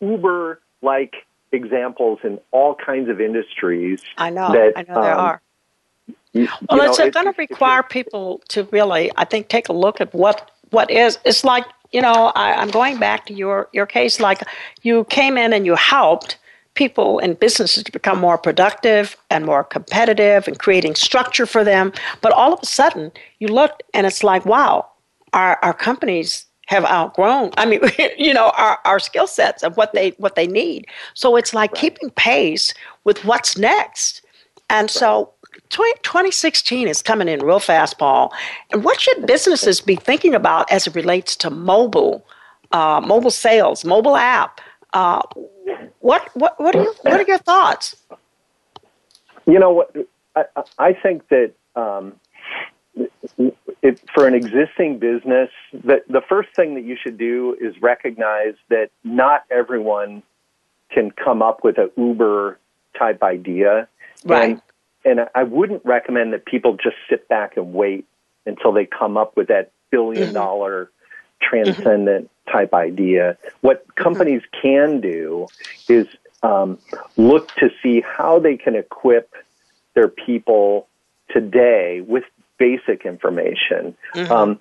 Uber 0.00 0.60
like 0.82 1.14
examples 1.54 2.18
in 2.24 2.38
all 2.50 2.74
kinds 2.74 3.08
of 3.08 3.20
industries. 3.20 4.02
I 4.18 4.30
know. 4.30 4.52
that, 4.52 4.72
I 4.76 4.82
know 4.82 5.02
there 5.02 5.14
um, 5.14 5.20
are. 5.20 5.40
You, 6.32 6.48
Well, 6.68 6.78
you 6.82 6.88
it's 6.90 6.98
know, 6.98 7.06
it- 7.06 7.14
going 7.14 7.26
to 7.26 7.34
require 7.38 7.82
people 7.82 8.42
to 8.48 8.64
really, 8.72 9.10
I 9.16 9.24
think, 9.24 9.48
take 9.48 9.68
a 9.68 9.72
look 9.72 10.00
at 10.00 10.12
what 10.14 10.50
what 10.70 10.90
is. 10.90 11.18
It's 11.24 11.44
like 11.44 11.64
you 11.92 12.02
know, 12.02 12.32
I, 12.34 12.54
I'm 12.54 12.70
going 12.70 12.98
back 12.98 13.24
to 13.26 13.34
your 13.34 13.68
your 13.72 13.86
case. 13.86 14.18
Like 14.20 14.40
you 14.82 15.04
came 15.04 15.38
in 15.38 15.52
and 15.52 15.64
you 15.64 15.76
helped 15.76 16.38
people 16.74 17.20
and 17.20 17.38
businesses 17.38 17.84
to 17.84 17.92
become 17.92 18.18
more 18.18 18.36
productive 18.36 19.16
and 19.30 19.46
more 19.46 19.62
competitive 19.62 20.48
and 20.48 20.58
creating 20.58 20.96
structure 20.96 21.46
for 21.46 21.62
them. 21.62 21.92
But 22.20 22.32
all 22.32 22.52
of 22.52 22.58
a 22.62 22.66
sudden, 22.66 23.12
you 23.38 23.46
look 23.46 23.80
and 23.94 24.08
it's 24.08 24.24
like, 24.24 24.44
wow, 24.44 24.88
our 25.32 25.56
our 25.62 25.72
companies 25.72 26.46
have 26.66 26.84
outgrown. 26.86 27.50
I 27.56 27.66
mean, 27.66 27.80
you 28.18 28.32
know, 28.34 28.50
our, 28.56 28.78
our 28.84 28.98
skill 28.98 29.26
sets 29.26 29.62
of 29.62 29.76
what 29.76 29.92
they 29.92 30.10
what 30.18 30.34
they 30.34 30.46
need. 30.46 30.86
So 31.14 31.36
it's 31.36 31.54
like 31.54 31.74
keeping 31.74 32.10
pace 32.10 32.74
with 33.04 33.24
what's 33.24 33.56
next. 33.58 34.22
And 34.70 34.90
so 34.90 35.30
20, 35.70 35.92
2016 36.02 36.88
is 36.88 37.02
coming 37.02 37.28
in 37.28 37.40
real 37.44 37.60
fast, 37.60 37.98
Paul. 37.98 38.32
And 38.72 38.82
what 38.84 39.00
should 39.00 39.26
businesses 39.26 39.80
be 39.80 39.94
thinking 39.96 40.34
about 40.34 40.70
as 40.70 40.86
it 40.86 40.94
relates 40.94 41.36
to 41.36 41.50
mobile, 41.50 42.26
uh, 42.72 43.00
mobile 43.04 43.30
sales, 43.30 43.84
mobile 43.84 44.16
app? 44.16 44.60
Uh, 44.94 45.20
what 46.00 46.30
what 46.34 46.58
what 46.60 46.74
are 46.76 46.82
you, 46.82 46.94
what 47.02 47.20
are 47.20 47.24
your 47.24 47.38
thoughts? 47.38 47.94
You 49.46 49.58
know 49.58 49.70
what? 49.72 49.94
I, 50.36 50.44
I- 50.56 50.62
I 50.78 50.92
think 50.94 51.28
that 51.28 51.52
um, 51.76 52.14
it, 53.84 54.00
for 54.14 54.26
an 54.26 54.34
existing 54.34 54.98
business, 54.98 55.50
the, 55.72 56.02
the 56.08 56.22
first 56.26 56.48
thing 56.56 56.74
that 56.74 56.84
you 56.84 56.96
should 57.00 57.18
do 57.18 57.54
is 57.60 57.74
recognize 57.82 58.54
that 58.70 58.88
not 59.04 59.44
everyone 59.50 60.22
can 60.90 61.10
come 61.10 61.42
up 61.42 61.62
with 61.62 61.76
a 61.76 61.90
Uber 61.94 62.58
type 62.98 63.22
idea. 63.22 63.86
Right. 64.24 64.52
And, 65.04 65.18
and 65.20 65.28
I 65.34 65.42
wouldn't 65.42 65.84
recommend 65.84 66.32
that 66.32 66.46
people 66.46 66.78
just 66.82 66.96
sit 67.10 67.28
back 67.28 67.58
and 67.58 67.74
wait 67.74 68.06
until 68.46 68.72
they 68.72 68.86
come 68.86 69.18
up 69.18 69.36
with 69.36 69.48
that 69.48 69.70
billion 69.90 70.24
mm-hmm. 70.24 70.32
dollar 70.32 70.86
mm-hmm. 70.86 71.46
transcendent 71.46 72.30
type 72.50 72.72
idea. 72.72 73.36
What 73.60 73.86
mm-hmm. 73.86 74.02
companies 74.02 74.42
can 74.62 75.02
do 75.02 75.46
is 75.88 76.06
um, 76.42 76.78
look 77.18 77.54
to 77.56 77.68
see 77.82 78.00
how 78.00 78.38
they 78.38 78.56
can 78.56 78.76
equip 78.76 79.34
their 79.92 80.08
people 80.08 80.88
today 81.28 82.00
with 82.00 82.24
basic 82.58 83.04
information. 83.04 83.96
Mm-hmm. 84.14 84.32
Um, 84.32 84.58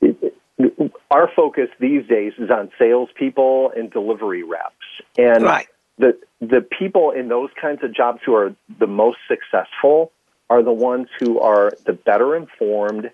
it- 0.00 0.16
it- 0.22 0.92
our 1.10 1.28
focus 1.36 1.68
these 1.78 2.06
days 2.06 2.32
is 2.38 2.50
on 2.50 2.70
salespeople 2.78 3.72
and 3.76 3.90
delivery 3.90 4.42
reps, 4.42 4.74
and 5.18 5.44
Right. 5.44 5.68
the 5.98 6.16
the 6.40 6.60
people 6.60 7.10
in 7.12 7.28
those 7.28 7.50
kinds 7.60 7.82
of 7.82 7.92
jobs 7.92 8.20
who 8.24 8.34
are 8.34 8.54
the 8.78 8.86
most 8.86 9.18
successful 9.28 10.12
are 10.50 10.62
the 10.62 10.72
ones 10.72 11.08
who 11.18 11.40
are 11.40 11.72
the 11.86 11.92
better 11.92 12.36
informed 12.36 13.10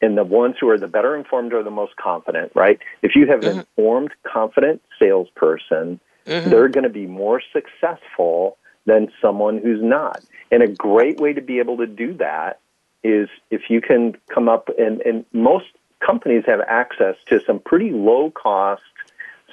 and 0.00 0.18
the 0.18 0.24
ones 0.24 0.56
who 0.58 0.68
are 0.68 0.78
the 0.78 0.88
better 0.88 1.14
informed 1.14 1.52
are 1.52 1.62
the 1.62 1.70
most 1.70 1.96
confident, 1.96 2.50
right? 2.54 2.80
If 3.02 3.14
you 3.14 3.26
have 3.28 3.44
an 3.44 3.50
mm-hmm. 3.50 3.58
informed, 3.60 4.10
confident 4.24 4.82
salesperson, 4.98 6.00
mm-hmm. 6.26 6.50
they're 6.50 6.68
going 6.68 6.84
to 6.84 6.90
be 6.90 7.06
more 7.06 7.40
successful 7.52 8.56
than 8.84 9.12
someone 9.22 9.58
who's 9.58 9.82
not. 9.82 10.20
And 10.50 10.62
a 10.62 10.68
great 10.68 11.20
way 11.20 11.32
to 11.32 11.40
be 11.40 11.60
able 11.60 11.76
to 11.78 11.86
do 11.86 12.14
that 12.14 12.58
is 13.04 13.28
if 13.50 13.62
you 13.68 13.80
can 13.80 14.16
come 14.32 14.48
up 14.48 14.68
and, 14.78 15.00
and 15.02 15.24
most 15.32 15.66
companies 16.04 16.44
have 16.46 16.60
access 16.60 17.16
to 17.26 17.40
some 17.46 17.58
pretty 17.58 17.90
low 17.90 18.30
cost 18.30 18.82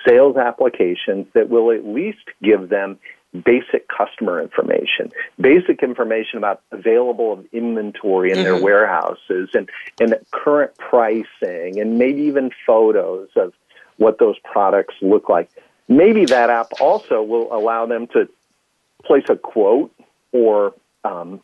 sales 0.07 0.37
applications 0.37 1.27
that 1.33 1.49
will 1.49 1.71
at 1.71 1.85
least 1.85 2.25
give 2.41 2.69
them 2.69 2.97
basic 3.45 3.87
customer 3.87 4.41
information, 4.41 5.11
basic 5.39 5.83
information 5.83 6.37
about 6.37 6.61
available 6.71 7.43
inventory 7.51 8.31
in 8.31 8.43
their 8.43 8.61
warehouses 8.61 9.49
and, 9.53 9.69
and 9.99 10.15
current 10.31 10.75
pricing 10.77 11.79
and 11.79 11.99
maybe 11.99 12.23
even 12.23 12.49
photos 12.65 13.29
of 13.35 13.53
what 13.97 14.17
those 14.17 14.37
products 14.39 14.95
look 15.01 15.29
like. 15.29 15.49
Maybe 15.87 16.25
that 16.25 16.49
app 16.49 16.67
also 16.79 17.21
will 17.21 17.53
allow 17.53 17.85
them 17.85 18.07
to 18.07 18.27
place 19.03 19.25
a 19.29 19.35
quote 19.35 19.93
or 20.31 20.73
um, 21.03 21.41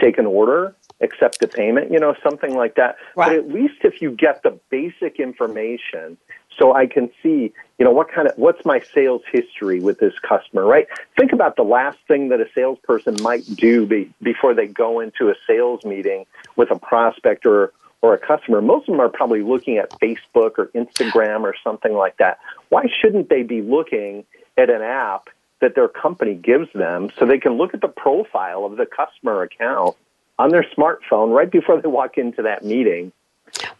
take 0.00 0.18
an 0.18 0.26
order, 0.26 0.74
accept 1.00 1.42
a 1.42 1.48
payment, 1.48 1.90
you 1.90 1.98
know, 1.98 2.14
something 2.22 2.54
like 2.54 2.74
that. 2.76 2.96
But 3.14 3.32
at 3.34 3.48
least 3.48 3.84
if 3.84 4.02
you 4.02 4.10
get 4.12 4.42
the 4.42 4.58
basic 4.70 5.18
information, 5.18 6.16
so 6.58 6.74
I 6.74 6.86
can 6.86 7.10
see, 7.22 7.52
you 7.78 7.84
know, 7.84 7.90
what 7.90 8.10
kind 8.12 8.28
of 8.28 8.36
what's 8.36 8.64
my 8.64 8.82
sales 8.94 9.22
history 9.32 9.80
with 9.80 9.98
this 9.98 10.12
customer, 10.28 10.64
right? 10.64 10.86
Think 11.18 11.32
about 11.32 11.56
the 11.56 11.62
last 11.62 11.98
thing 12.06 12.28
that 12.28 12.40
a 12.40 12.46
salesperson 12.54 13.16
might 13.22 13.44
do 13.56 13.86
be, 13.86 14.12
before 14.22 14.54
they 14.54 14.66
go 14.66 15.00
into 15.00 15.30
a 15.30 15.34
sales 15.46 15.84
meeting 15.84 16.26
with 16.56 16.70
a 16.70 16.78
prospect 16.78 17.46
or 17.46 17.72
or 18.02 18.14
a 18.14 18.18
customer. 18.18 18.62
Most 18.62 18.88
of 18.88 18.94
them 18.94 19.00
are 19.00 19.10
probably 19.10 19.42
looking 19.42 19.76
at 19.76 19.90
Facebook 20.00 20.52
or 20.58 20.70
Instagram 20.74 21.42
or 21.42 21.54
something 21.62 21.92
like 21.92 22.16
that. 22.16 22.38
Why 22.70 22.86
shouldn't 23.00 23.28
they 23.28 23.42
be 23.42 23.60
looking 23.60 24.24
at 24.56 24.70
an 24.70 24.82
app 24.82 25.28
that 25.60 25.74
their 25.74 25.88
company 25.88 26.34
gives 26.34 26.68
them 26.74 27.10
so 27.18 27.26
they 27.26 27.38
can 27.38 27.52
look 27.52 27.74
at 27.74 27.80
the 27.80 27.88
profile 27.88 28.64
of 28.64 28.76
the 28.76 28.86
customer 28.86 29.42
account 29.42 29.96
on 30.38 30.50
their 30.50 30.64
smartphone 30.76 31.34
right 31.34 31.50
before 31.50 31.80
they 31.80 31.88
walk 31.88 32.16
into 32.16 32.42
that 32.42 32.64
meeting? 32.64 33.12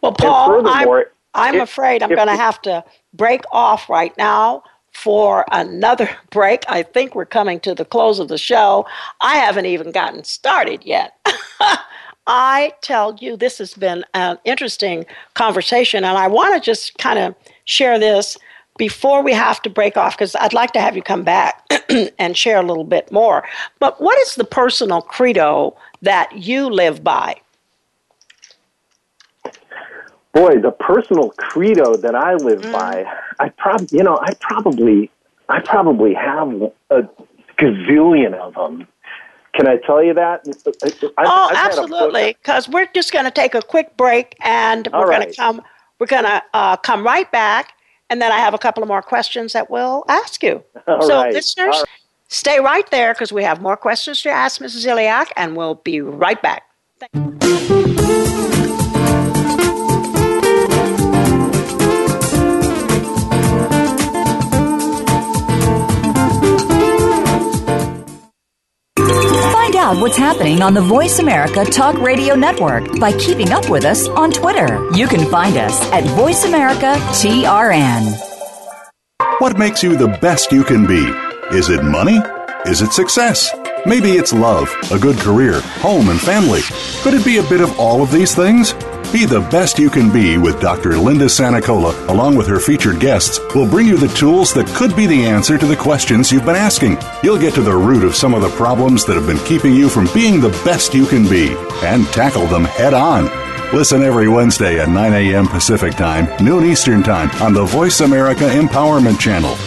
Well, 0.01 0.13
Paul, 0.13 0.67
I'm, 0.67 1.03
I'm 1.33 1.55
if- 1.55 1.63
afraid 1.63 2.03
I'm 2.03 2.13
going 2.13 2.27
to 2.27 2.35
have 2.35 2.61
to 2.63 2.83
break 3.13 3.41
off 3.51 3.89
right 3.89 4.15
now 4.17 4.63
for 4.91 5.45
another 5.51 6.09
break. 6.29 6.63
I 6.67 6.83
think 6.83 7.15
we're 7.15 7.25
coming 7.25 7.59
to 7.61 7.73
the 7.73 7.85
close 7.85 8.19
of 8.19 8.27
the 8.27 8.37
show. 8.37 8.85
I 9.21 9.37
haven't 9.37 9.65
even 9.65 9.91
gotten 9.91 10.23
started 10.23 10.83
yet. 10.85 11.13
I 12.27 12.73
tell 12.81 13.15
you, 13.19 13.35
this 13.35 13.57
has 13.57 13.73
been 13.73 14.05
an 14.13 14.37
interesting 14.45 15.05
conversation, 15.33 16.03
and 16.03 16.17
I 16.17 16.27
want 16.27 16.53
to 16.53 16.61
just 16.61 16.97
kind 16.99 17.17
of 17.17 17.35
share 17.65 17.97
this 17.97 18.37
before 18.81 19.21
we 19.21 19.31
have 19.31 19.61
to 19.61 19.69
break 19.69 19.95
off 19.95 20.17
because 20.17 20.35
I'd 20.35 20.53
like 20.53 20.71
to 20.71 20.81
have 20.81 20.95
you 20.95 21.03
come 21.03 21.21
back 21.21 21.63
and 22.17 22.35
share 22.35 22.57
a 22.57 22.63
little 22.63 22.83
bit 22.83 23.11
more. 23.11 23.43
But 23.77 24.01
what 24.01 24.17
is 24.21 24.33
the 24.33 24.43
personal 24.43 25.03
credo 25.03 25.77
that 26.01 26.35
you 26.35 26.67
live 26.67 27.03
by? 27.03 27.35
boy, 30.33 30.53
the 30.59 30.71
personal 30.71 31.29
credo 31.31 31.97
that 31.97 32.15
I 32.15 32.35
live 32.35 32.61
Mm. 32.61 32.71
by, 32.71 33.05
I 33.37 33.49
prob, 33.49 33.87
you 33.91 34.01
know, 34.01 34.17
I 34.19 34.33
probably, 34.39 35.11
I 35.49 35.59
probably 35.59 36.13
have 36.13 36.49
a 36.89 37.03
gazillion 37.59 38.33
of 38.33 38.55
them. 38.55 38.87
Can 39.53 39.67
I 39.67 39.75
tell 39.85 40.01
you 40.01 40.13
that? 40.13 40.41
I, 41.17 41.23
oh, 41.25 41.47
I've 41.51 41.57
absolutely. 41.57 42.37
Because 42.41 42.69
we're 42.69 42.87
just 42.95 43.11
going 43.11 43.25
to 43.25 43.31
take 43.31 43.53
a 43.53 43.61
quick 43.61 43.97
break, 43.97 44.35
and 44.41 44.87
we're 44.93 45.07
right. 45.07 45.19
going 45.19 45.29
to 45.29 45.35
come. 45.35 45.61
We're 45.99 46.07
going 46.07 46.23
to 46.23 46.41
uh, 46.53 46.77
come 46.77 47.05
right 47.05 47.29
back, 47.31 47.73
and 48.11 48.21
then 48.21 48.31
I 48.31 48.39
have 48.39 48.53
a 48.53 48.57
couple 48.57 48.83
of 48.83 48.89
more 48.89 49.01
questions 49.01 49.53
that 49.53 49.71
we'll 49.71 50.03
ask 50.09 50.43
you. 50.43 50.61
All 50.85 51.01
so, 51.01 51.15
right. 51.15 51.33
listeners, 51.33 51.77
right. 51.77 51.85
stay 52.27 52.59
right 52.59 52.89
there 52.91 53.13
because 53.13 53.31
we 53.31 53.41
have 53.43 53.61
more 53.61 53.77
questions 53.77 54.21
to 54.23 54.29
ask 54.29 54.59
Mrs. 54.61 54.85
Ziliak, 54.85 55.27
and 55.37 55.55
we'll 55.55 55.75
be 55.75 56.01
right 56.01 56.39
back. 56.41 56.63
Out 69.81 69.99
what's 69.99 70.15
happening 70.15 70.61
on 70.61 70.75
the 70.75 70.81
Voice 70.81 71.17
America 71.17 71.65
Talk 71.65 71.97
Radio 71.97 72.35
Network 72.35 72.99
by 72.99 73.11
keeping 73.13 73.51
up 73.51 73.67
with 73.67 73.83
us 73.83 74.07
on 74.09 74.29
Twitter. 74.29 74.87
You 74.91 75.07
can 75.07 75.27
find 75.31 75.57
us 75.57 75.81
at 75.91 76.03
Voice 76.15 76.45
America 76.45 76.93
TRN. 77.17 78.15
What 79.39 79.57
makes 79.57 79.81
you 79.81 79.97
the 79.97 80.19
best 80.21 80.51
you 80.51 80.63
can 80.63 80.85
be? 80.85 81.11
Is 81.57 81.69
it 81.69 81.83
money? 81.83 82.19
Is 82.67 82.83
it 82.83 82.91
success? 82.91 83.49
Maybe 83.87 84.11
it's 84.11 84.33
love, 84.33 84.71
a 84.91 84.99
good 84.99 85.17
career, 85.17 85.61
home, 85.81 86.09
and 86.09 86.21
family. 86.21 86.61
Could 87.01 87.15
it 87.15 87.25
be 87.25 87.37
a 87.37 87.49
bit 87.49 87.61
of 87.61 87.79
all 87.79 88.03
of 88.03 88.11
these 88.11 88.35
things? 88.35 88.73
Be 89.11 89.25
the 89.25 89.41
best 89.51 89.77
you 89.77 89.89
can 89.89 90.09
be 90.09 90.37
with 90.37 90.61
Dr. 90.61 90.95
Linda 90.97 91.25
Sanicola, 91.25 92.07
along 92.07 92.37
with 92.37 92.47
her 92.47 92.61
featured 92.61 93.01
guests, 93.01 93.41
will 93.53 93.67
bring 93.69 93.85
you 93.85 93.97
the 93.97 94.07
tools 94.07 94.53
that 94.53 94.67
could 94.67 94.95
be 94.95 95.05
the 95.05 95.25
answer 95.25 95.57
to 95.57 95.65
the 95.65 95.75
questions 95.75 96.31
you've 96.31 96.45
been 96.45 96.55
asking. 96.55 96.97
You'll 97.21 97.37
get 97.37 97.53
to 97.55 97.61
the 97.61 97.75
root 97.75 98.05
of 98.05 98.15
some 98.15 98.33
of 98.33 98.41
the 98.41 98.49
problems 98.51 99.03
that 99.05 99.17
have 99.17 99.27
been 99.27 99.43
keeping 99.45 99.73
you 99.73 99.89
from 99.89 100.07
being 100.13 100.39
the 100.39 100.57
best 100.63 100.93
you 100.93 101.05
can 101.05 101.27
be 101.27 101.53
and 101.83 102.07
tackle 102.07 102.47
them 102.47 102.63
head 102.63 102.93
on. 102.93 103.25
Listen 103.75 104.01
every 104.01 104.29
Wednesday 104.29 104.79
at 104.79 104.87
9 104.87 105.13
a.m. 105.13 105.45
Pacific 105.45 105.93
Time, 105.95 106.29
noon 106.41 106.63
Eastern 106.63 107.03
Time 107.03 107.29
on 107.41 107.53
the 107.53 107.65
Voice 107.65 107.99
America 107.99 108.45
Empowerment 108.45 109.19
Channel. 109.19 109.57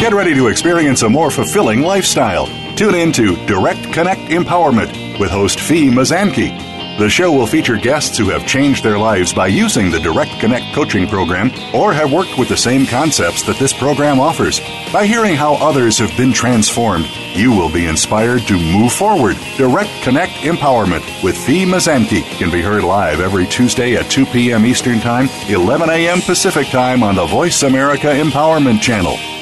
Get 0.00 0.12
ready 0.12 0.34
to 0.34 0.48
experience 0.48 1.02
a 1.02 1.08
more 1.08 1.30
fulfilling 1.30 1.82
lifestyle. 1.82 2.48
Tune 2.74 2.96
in 2.96 3.12
to 3.12 3.36
Direct 3.46 3.92
Connect 3.92 4.22
Empowerment 4.22 5.20
with 5.20 5.30
host 5.30 5.60
Fee 5.60 5.88
Mazanke. 5.88 6.73
The 6.96 7.10
show 7.10 7.32
will 7.32 7.48
feature 7.48 7.76
guests 7.76 8.16
who 8.16 8.28
have 8.30 8.46
changed 8.46 8.84
their 8.84 8.96
lives 8.98 9.32
by 9.32 9.48
using 9.48 9.90
the 9.90 9.98
Direct 9.98 10.30
Connect 10.38 10.72
coaching 10.72 11.08
program 11.08 11.50
or 11.74 11.92
have 11.92 12.12
worked 12.12 12.38
with 12.38 12.48
the 12.48 12.56
same 12.56 12.86
concepts 12.86 13.42
that 13.42 13.58
this 13.58 13.72
program 13.72 14.20
offers. 14.20 14.60
By 14.92 15.04
hearing 15.04 15.34
how 15.34 15.54
others 15.54 15.98
have 15.98 16.16
been 16.16 16.32
transformed, 16.32 17.06
you 17.34 17.50
will 17.50 17.68
be 17.68 17.86
inspired 17.86 18.42
to 18.42 18.54
move 18.54 18.92
forward. 18.92 19.36
Direct 19.56 19.90
Connect 20.02 20.34
Empowerment 20.44 21.02
with 21.24 21.36
Fee 21.36 21.64
Mazanke 21.64 22.22
can 22.38 22.52
be 22.52 22.62
heard 22.62 22.84
live 22.84 23.18
every 23.18 23.48
Tuesday 23.48 23.96
at 23.96 24.08
2 24.08 24.26
p.m. 24.26 24.64
Eastern 24.64 25.00
Time, 25.00 25.28
11 25.48 25.90
a.m. 25.90 26.20
Pacific 26.20 26.68
Time 26.68 27.02
on 27.02 27.16
the 27.16 27.26
Voice 27.26 27.64
America 27.64 28.06
Empowerment 28.06 28.80
Channel. 28.80 29.33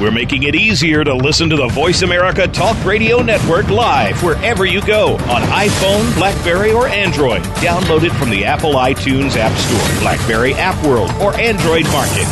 We're 0.00 0.10
making 0.10 0.44
it 0.44 0.54
easier 0.54 1.04
to 1.04 1.12
listen 1.14 1.50
to 1.50 1.56
the 1.56 1.68
Voice 1.68 2.00
America 2.00 2.48
Talk 2.48 2.82
Radio 2.86 3.20
Network 3.20 3.68
live 3.68 4.22
wherever 4.22 4.64
you 4.64 4.80
go 4.86 5.12
on 5.12 5.42
iPhone, 5.42 6.14
Blackberry, 6.14 6.72
or 6.72 6.88
Android. 6.88 7.42
Download 7.60 8.02
it 8.04 8.12
from 8.12 8.30
the 8.30 8.46
Apple 8.46 8.72
iTunes 8.76 9.36
App 9.36 9.54
Store, 9.58 10.00
Blackberry 10.00 10.54
App 10.54 10.82
World, 10.86 11.10
or 11.20 11.38
Android 11.38 11.84
Market. 11.92 12.26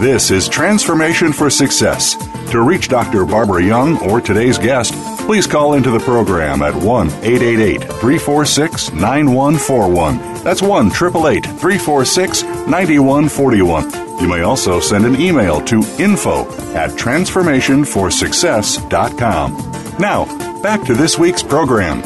This 0.00 0.30
is 0.30 0.48
Transformation 0.48 1.30
for 1.30 1.50
Success. 1.50 2.14
To 2.52 2.62
reach 2.62 2.88
Dr. 2.88 3.26
Barbara 3.26 3.62
Young 3.62 3.98
or 4.08 4.22
today's 4.22 4.56
guest, 4.56 4.94
please 5.28 5.46
call 5.46 5.74
into 5.74 5.90
the 5.90 6.00
program 6.00 6.62
at 6.62 6.74
1 6.74 7.08
888 7.08 7.82
346 7.82 8.92
9141. 8.94 10.16
That's 10.42 10.62
1 10.62 10.86
888 10.86 11.44
346 11.44 12.44
9141. 12.44 14.20
You 14.22 14.26
may 14.26 14.40
also 14.40 14.80
send 14.80 15.04
an 15.04 15.20
email 15.20 15.60
to 15.66 15.80
info 15.98 16.50
at 16.72 16.92
transformationforsuccess.com. 16.92 19.52
Now, 20.00 20.62
back 20.62 20.82
to 20.84 20.94
this 20.94 21.18
week's 21.18 21.42
program. 21.42 22.00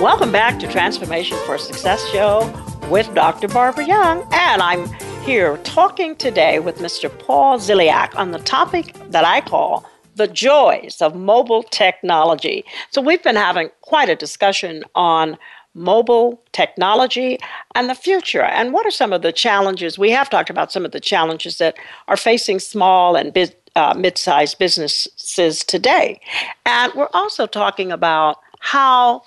Welcome 0.00 0.30
back 0.30 0.60
to 0.60 0.68
Transformation 0.68 1.36
for 1.46 1.58
Success 1.58 2.08
Show 2.10 2.48
with 2.90 3.12
Dr. 3.12 3.48
Barbara 3.48 3.86
Young, 3.86 4.24
and 4.30 4.62
I'm 4.62 4.86
here 5.24 5.56
talking 5.64 6.14
today 6.14 6.60
with 6.60 6.78
Mr. 6.78 7.10
Paul 7.18 7.58
Ziliak 7.58 8.14
on 8.14 8.30
the 8.30 8.38
topic 8.38 8.94
that 9.10 9.24
I 9.24 9.40
call 9.40 9.84
the 10.14 10.28
joys 10.28 11.00
of 11.00 11.14
mobile 11.14 11.62
technology. 11.62 12.64
So, 12.90 13.00
we've 13.00 13.22
been 13.22 13.36
having 13.36 13.70
quite 13.80 14.08
a 14.08 14.16
discussion 14.16 14.84
on 14.94 15.38
mobile 15.74 16.42
technology 16.52 17.38
and 17.74 17.88
the 17.88 17.94
future. 17.94 18.42
And 18.42 18.72
what 18.72 18.86
are 18.86 18.90
some 18.90 19.12
of 19.12 19.22
the 19.22 19.32
challenges? 19.32 19.98
We 19.98 20.10
have 20.10 20.28
talked 20.28 20.50
about 20.50 20.70
some 20.70 20.84
of 20.84 20.92
the 20.92 21.00
challenges 21.00 21.58
that 21.58 21.76
are 22.08 22.16
facing 22.16 22.58
small 22.58 23.16
and 23.16 23.32
big, 23.32 23.54
uh, 23.74 23.94
mid 23.96 24.18
sized 24.18 24.58
businesses 24.58 25.64
today. 25.64 26.20
And 26.66 26.92
we're 26.94 27.08
also 27.14 27.46
talking 27.46 27.90
about 27.90 28.38
how 28.60 29.22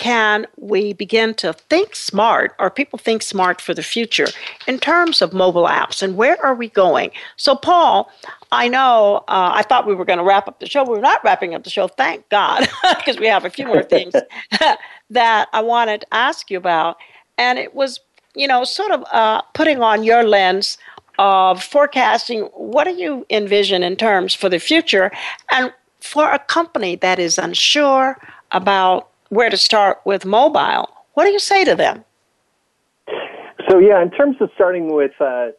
can 0.00 0.46
we 0.56 0.94
begin 0.94 1.34
to 1.34 1.52
think 1.52 1.94
smart 1.94 2.54
or 2.58 2.70
people 2.70 2.98
think 2.98 3.20
smart 3.20 3.60
for 3.60 3.74
the 3.74 3.82
future 3.82 4.28
in 4.66 4.78
terms 4.78 5.20
of 5.20 5.34
mobile 5.34 5.66
apps 5.66 6.02
and 6.02 6.16
where 6.16 6.42
are 6.42 6.54
we 6.54 6.70
going? 6.70 7.10
So, 7.36 7.54
Paul, 7.54 8.10
I 8.50 8.66
know 8.66 9.18
uh, 9.28 9.52
I 9.52 9.62
thought 9.62 9.86
we 9.86 9.94
were 9.94 10.06
going 10.06 10.18
to 10.18 10.24
wrap 10.24 10.48
up 10.48 10.58
the 10.58 10.66
show. 10.66 10.84
We're 10.84 11.02
not 11.02 11.22
wrapping 11.22 11.54
up 11.54 11.64
the 11.64 11.70
show, 11.70 11.86
thank 11.86 12.26
God, 12.30 12.66
because 12.96 13.18
we 13.18 13.26
have 13.26 13.44
a 13.44 13.50
few 13.50 13.66
more 13.66 13.82
things 13.82 14.14
that 15.10 15.48
I 15.52 15.60
wanted 15.60 16.00
to 16.00 16.14
ask 16.14 16.50
you 16.50 16.56
about. 16.56 16.96
And 17.36 17.58
it 17.58 17.74
was, 17.74 18.00
you 18.34 18.48
know, 18.48 18.64
sort 18.64 18.92
of 18.92 19.04
uh, 19.12 19.42
putting 19.52 19.82
on 19.82 20.02
your 20.02 20.22
lens 20.22 20.78
of 21.18 21.62
forecasting 21.62 22.44
what 22.54 22.84
do 22.84 22.94
you 22.94 23.26
envision 23.28 23.82
in 23.82 23.96
terms 23.96 24.32
for 24.32 24.48
the 24.48 24.58
future 24.58 25.10
and 25.50 25.74
for 26.00 26.30
a 26.30 26.38
company 26.38 26.96
that 26.96 27.18
is 27.18 27.36
unsure 27.36 28.16
about 28.52 29.09
where 29.30 29.48
to 29.48 29.56
start 29.56 30.00
with 30.04 30.26
mobile. 30.26 30.90
What 31.14 31.24
do 31.24 31.30
you 31.30 31.38
say 31.38 31.64
to 31.64 31.74
them? 31.74 32.04
So 33.68 33.78
yeah, 33.78 34.02
in 34.02 34.10
terms 34.10 34.36
of 34.40 34.50
starting 34.54 34.92
with 34.92 35.12
uh, 35.20 35.50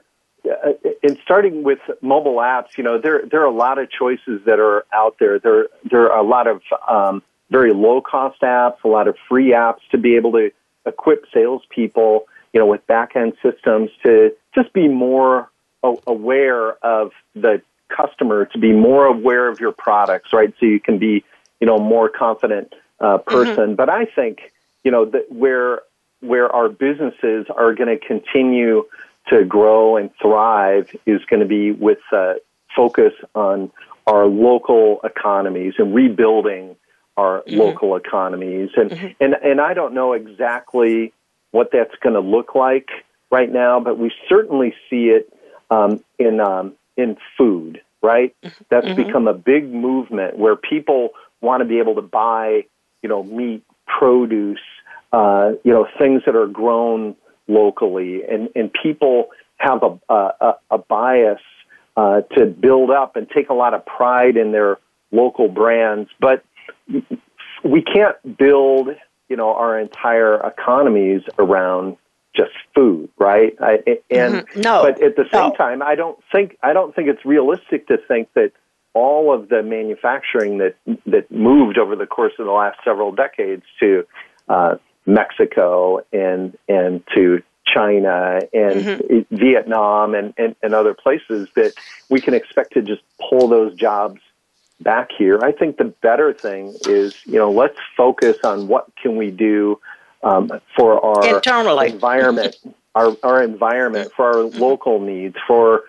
uh, 0.46 0.74
in 1.04 1.18
starting 1.24 1.64
with 1.64 1.80
mobile 2.02 2.36
apps, 2.36 2.78
you 2.78 2.84
know 2.84 3.00
there 3.00 3.24
there 3.30 3.42
are 3.42 3.46
a 3.46 3.54
lot 3.56 3.80
of 3.80 3.90
choices 3.90 4.42
that 4.46 4.60
are 4.60 4.86
out 4.94 5.16
there. 5.20 5.40
There 5.40 5.68
there 5.90 6.12
are 6.12 6.20
a 6.20 6.28
lot 6.28 6.48
of 6.48 6.62
um, 6.88 7.24
very 7.50 7.74
low 7.74 8.02
cost 8.02 8.42
apps, 8.42 8.84
a 8.84 8.88
lot 8.88 9.08
of 9.08 9.16
free 9.28 9.52
apps 9.52 9.80
to 9.92 9.98
be 9.98 10.16
able 10.16 10.32
to 10.34 10.52
equip 10.86 11.26
salespeople, 11.34 12.28
you 12.54 12.60
know, 12.60 12.66
with 12.66 12.86
back 12.88 13.16
end 13.16 13.34
systems 13.42 13.90
to 14.04 14.36
just 14.54 14.74
be 14.74 14.88
more 14.88 15.50
aware 15.84 16.74
of 16.86 17.12
the 17.36 17.62
customer, 17.90 18.46
to 18.46 18.58
be 18.58 18.72
more 18.72 19.06
aware 19.06 19.48
of 19.48 19.60
your 19.60 19.72
products, 19.72 20.34
right? 20.34 20.54
So 20.60 20.66
you 20.66 20.80
can 20.80 20.98
be, 20.98 21.24
you 21.60 21.68
know, 21.68 21.78
more 21.78 22.10
confident 22.10 22.74
uh, 23.02 23.18
mm-hmm. 23.18 23.30
person. 23.30 23.56
Mm-hmm. 23.56 23.76
But 23.76 23.90
I 23.90 24.06
think 24.06 24.52
you 24.84 24.92
know 24.92 25.06
that 25.06 25.32
where 25.32 25.82
where 26.22 26.54
our 26.54 26.70
businesses 26.70 27.48
are 27.50 27.74
going 27.74 27.90
to 27.90 27.98
continue 27.98 28.84
to 29.28 29.44
grow 29.44 29.98
and 29.98 30.10
thrive 30.22 30.90
is 31.06 31.22
going 31.26 31.40
to 31.40 31.48
be 31.48 31.72
with 31.72 32.00
uh, 32.12 32.34
focus 32.76 33.14
on 33.36 33.72
our 34.08 34.26
local 34.26 35.00
economies 35.04 35.74
and 35.78 35.94
rebuilding 35.94 36.76
our 37.18 37.42
mm-hmm. 37.42 37.60
local 37.60 37.96
economies. 37.96 38.70
And, 38.76 38.92
mm-hmm. 38.92 39.08
and 39.20 39.34
and 39.34 39.62
I 39.62 39.74
don't 39.74 39.94
know 39.94 40.14
exactly 40.14 41.14
what 41.52 41.70
that's 41.72 41.96
going 42.02 42.14
to 42.14 42.22
look 42.22 42.56
like 42.56 42.90
right 43.30 43.52
now, 43.52 43.80
but 43.80 43.98
we 43.98 44.12
certainly 44.30 44.74
see 44.90 45.08
it 45.08 45.32
um, 45.70 46.04
in 46.18 46.40
um, 46.40 46.74
in 46.98 47.18
food. 47.38 47.82
Right, 48.02 48.36
mm-hmm. 48.44 48.64
that's 48.70 48.88
mm-hmm. 48.88 49.04
become 49.04 49.28
a 49.28 49.34
big 49.34 49.72
movement 49.72 50.38
where 50.38 50.56
people 50.56 51.10
want 51.40 51.62
to 51.62 51.66
be 51.66 51.80
able 51.80 51.96
to 51.96 52.02
buy 52.02 52.66
you 53.02 53.10
know, 53.10 53.24
meat, 53.24 53.64
produce, 53.86 54.60
uh, 55.12 55.52
you 55.64 55.72
know, 55.72 55.88
things 55.98 56.24
that 56.26 56.36
are 56.36 56.48
grown 56.48 57.16
locally, 57.48 58.22
and 58.24 58.50
and 58.56 58.72
people 58.72 59.30
have 59.58 59.84
a 59.84 60.14
a, 60.14 60.54
a 60.72 60.78
bias 60.78 61.42
uh, 61.98 62.22
to 62.38 62.46
build 62.46 62.90
up 62.90 63.16
and 63.16 63.30
take 63.30 63.50
a 63.50 63.54
lot 63.54 63.74
of 63.74 63.86
pride 63.86 64.38
in 64.38 64.52
their 64.52 64.78
local 65.12 65.48
brands, 65.50 66.10
but 66.20 66.44
we 67.64 67.82
can't 67.82 68.38
build 68.38 68.90
you 69.30 69.36
know 69.36 69.54
our 69.54 69.80
entire 69.80 70.36
economies 70.46 71.22
around 71.40 71.98
just 72.36 72.52
food, 72.74 73.10
right? 73.18 73.54
I, 73.60 73.80
and 74.10 74.36
mm-hmm. 74.36 74.62
no, 74.62 74.84
but 74.84 75.04
at 75.04 75.16
the 75.16 75.26
same 75.32 75.50
no. 75.50 75.56
time, 75.56 75.82
I 75.82 75.96
don't 75.96 76.18
think 76.32 76.58
I 76.64 76.74
don't 76.74 76.96
think 76.96 77.10
it's 77.10 77.26
realistic 77.26 77.88
to 77.88 77.98
think 77.98 78.30
that 78.36 78.52
all 78.94 79.34
of 79.34 79.50
the 79.50 79.64
manufacturing 79.64 80.58
that 80.58 80.76
that 81.06 81.32
moved 81.32 81.78
over 81.78 81.96
the 81.96 82.06
course 82.06 82.34
of 82.40 82.46
the 82.46 82.52
last 82.52 82.78
several 82.84 83.12
decades 83.12 83.64
to 83.80 84.06
uh, 84.50 84.76
Mexico 85.06 86.02
and 86.12 86.58
and 86.68 87.04
to 87.16 87.42
China 87.66 88.40
and 88.54 88.76
mm-hmm. 88.82 89.36
Vietnam 89.36 90.16
and, 90.16 90.34
and, 90.38 90.56
and 90.62 90.74
other 90.74 90.94
places 90.94 91.48
that 91.56 91.74
we 92.10 92.20
can 92.20 92.34
expect 92.34 92.74
to 92.74 92.82
just 92.82 93.02
pull 93.30 93.48
those 93.48 93.74
jobs 93.76 94.20
back 94.80 95.10
here. 95.18 95.40
I 95.42 95.52
think 95.52 95.78
the 95.78 95.94
better 96.02 96.34
thing 96.34 96.76
is, 96.88 97.16
you 97.26 97.36
know, 97.36 97.52
let's 97.52 97.78
focus 97.96 98.38
on 98.44 98.68
what 98.68 98.88
can 99.02 99.16
we 99.16 99.32
do 99.32 99.80
um, 100.24 100.50
for 100.76 101.04
our 101.04 101.36
Internally. 101.36 101.92
environment, 101.92 102.58
our, 102.96 103.16
our 103.24 103.44
environment, 103.44 104.12
for 104.16 104.26
our 104.26 104.44
local 104.44 105.00
needs, 105.00 105.36
for 105.48 105.84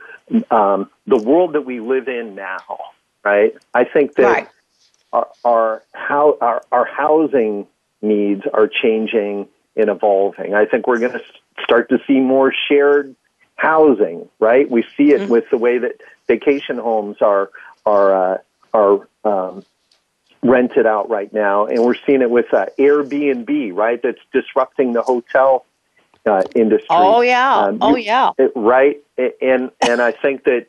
um, 0.50 0.90
the 1.06 1.18
world 1.18 1.54
that 1.54 1.62
we 1.62 1.80
live 1.80 2.08
in 2.08 2.34
now, 2.34 2.78
right? 3.24 3.54
I 3.74 3.84
think 3.84 4.14
that 4.16 4.22
right. 4.22 4.48
our, 5.12 5.28
our, 5.44 5.82
how, 5.92 6.38
our, 6.40 6.62
our 6.72 6.84
housing 6.84 7.66
needs 8.00 8.42
are 8.52 8.68
changing 8.68 9.48
and 9.76 9.88
evolving. 9.88 10.54
I 10.54 10.66
think 10.66 10.86
we're 10.86 10.98
going 10.98 11.12
to 11.12 11.22
start 11.62 11.88
to 11.90 11.98
see 12.06 12.20
more 12.20 12.52
shared 12.68 13.14
housing, 13.56 14.28
right? 14.38 14.68
We 14.70 14.84
see 14.96 15.12
it 15.12 15.22
mm-hmm. 15.22 15.30
with 15.32 15.44
the 15.50 15.56
way 15.56 15.78
that 15.78 16.00
vacation 16.26 16.78
homes 16.78 17.18
are 17.20 17.50
are 17.86 18.34
uh, 18.34 18.38
are 18.74 19.08
um, 19.24 19.64
rented 20.42 20.86
out 20.86 21.08
right 21.08 21.32
now, 21.32 21.66
and 21.66 21.84
we're 21.84 21.96
seeing 22.06 22.22
it 22.22 22.30
with 22.30 22.52
uh, 22.52 22.66
Airbnb, 22.78 23.74
right? 23.74 24.00
That's 24.02 24.20
disrupting 24.32 24.92
the 24.92 25.02
hotel 25.02 25.64
uh, 26.26 26.42
industry. 26.54 26.86
Oh 26.90 27.20
yeah, 27.20 27.56
um, 27.56 27.78
oh 27.80 27.96
yeah, 27.96 28.30
it, 28.38 28.52
right. 28.54 29.02
And 29.40 29.70
and 29.80 30.02
I 30.02 30.12
think 30.12 30.44
that 30.44 30.66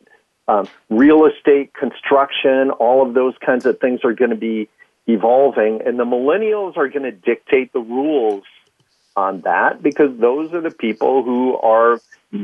um, 0.48 0.68
real 0.90 1.26
estate, 1.26 1.74
construction, 1.74 2.72
all 2.72 3.08
of 3.08 3.14
those 3.14 3.34
kinds 3.44 3.66
of 3.66 3.80
things 3.80 4.02
are 4.04 4.14
going 4.14 4.32
to 4.32 4.38
be 4.38 4.70
evolving, 5.08 5.82
and 5.86 6.00
the 6.00 6.06
millennials 6.06 6.78
are 6.78 6.88
going 6.88 7.04
to 7.04 7.12
dictate 7.12 7.74
the 7.74 7.80
rules 7.80 8.44
on 9.16 9.42
that 9.42 9.84
because 9.84 10.18
those 10.18 10.54
are 10.54 10.62
the 10.62 10.72
people 10.72 11.24
who 11.24 11.56
are 11.58 12.02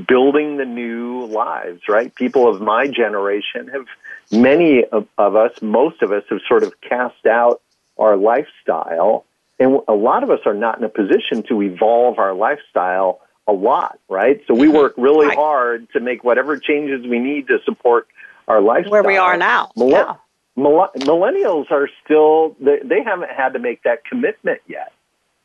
building 0.08 0.58
the 0.58 0.66
new 0.66 1.26
lives, 1.26 1.82
right? 1.90 2.14
People 2.14 2.48
of 2.48 2.62
my 2.62 2.88
generation 2.88 3.70
have, 3.70 3.86
many 4.32 4.84
of, 4.86 5.08
of 5.18 5.36
us, 5.36 5.62
most 5.62 6.02
of 6.02 6.12
us 6.12 6.24
have 6.30 6.40
sort 6.48 6.64
of 6.64 6.80
cast 6.82 7.26
out 7.26 7.62
our 7.98 8.16
lifestyle. 8.16 9.26
And 9.60 9.80
a 9.88 9.94
lot 9.94 10.24
of 10.24 10.30
us 10.30 10.40
are 10.46 10.54
not 10.54 10.78
in 10.78 10.84
a 10.84 10.90
position 10.90 11.44
to 11.50 11.62
evolve 11.64 12.20
our 12.20 12.34
lifestyle 12.34 13.20
a 13.50 13.52
lot, 13.52 14.00
right? 14.08 14.42
So 14.48 14.54
we 14.54 14.70
work 14.70 14.94
really 14.98 15.28
right. 15.28 15.38
hard 15.38 15.88
to 15.94 16.00
make 16.00 16.24
whatever 16.24 16.58
changes 16.58 17.06
we 17.08 17.20
need 17.20 17.48
to 17.48 17.58
support 17.66 18.08
our 18.48 18.62
lifestyle. 18.62 18.92
Where 18.92 19.04
we 19.04 19.18
are 19.18 19.38
now. 19.38 19.72
Yeah. 19.76 20.16
millennials 20.58 21.72
are 21.72 21.90
still, 22.04 22.56
they, 22.60 22.80
they 22.84 23.04
haven't 23.04 23.32
had 23.32 23.54
to 23.54 23.60
make 23.60 23.84
that 23.84 24.06
commitment 24.06 24.62
yet, 24.68 24.94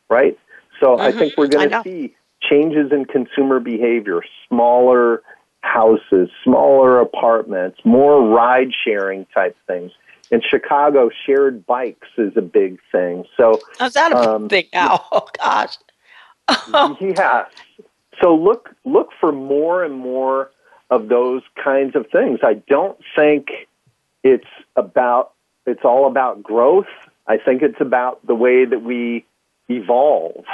right? 0.09 0.37
So 0.79 0.87
mm-hmm. 0.87 1.01
I 1.01 1.11
think 1.11 1.33
we're 1.37 1.47
going 1.47 1.69
to 1.69 1.81
see 1.83 2.15
changes 2.41 2.91
in 2.91 3.05
consumer 3.05 3.59
behavior, 3.59 4.21
smaller 4.47 5.23
houses, 5.61 6.29
smaller 6.43 6.99
apartments, 6.99 7.79
more 7.83 8.27
ride 8.27 8.69
sharing 8.83 9.25
type 9.33 9.57
things. 9.67 9.91
In 10.31 10.41
Chicago, 10.47 11.09
shared 11.25 11.65
bikes 11.65 12.07
is 12.17 12.33
a 12.35 12.41
big 12.41 12.79
thing. 12.91 13.25
So 13.37 13.59
is 13.79 13.93
that 13.93 14.11
a 14.11 14.35
um, 14.35 14.47
big 14.47 14.69
now? 14.73 15.05
Oh 15.11 15.27
gosh. 15.37 15.77
yeah. 17.01 17.45
So 18.21 18.35
look 18.35 18.69
look 18.85 19.09
for 19.19 19.31
more 19.31 19.83
and 19.83 19.95
more 19.95 20.51
of 20.89 21.07
those 21.09 21.41
kinds 21.61 21.95
of 21.95 22.07
things. 22.11 22.39
I 22.43 22.55
don't 22.67 22.97
think 23.15 23.47
it's 24.23 24.47
about 24.75 25.33
it's 25.65 25.83
all 25.83 26.07
about 26.07 26.43
growth. 26.43 26.87
I 27.27 27.37
think 27.37 27.61
it's 27.61 27.81
about 27.81 28.25
the 28.25 28.35
way 28.35 28.65
that 28.65 28.83
we 28.83 29.25
evolve. 29.67 30.45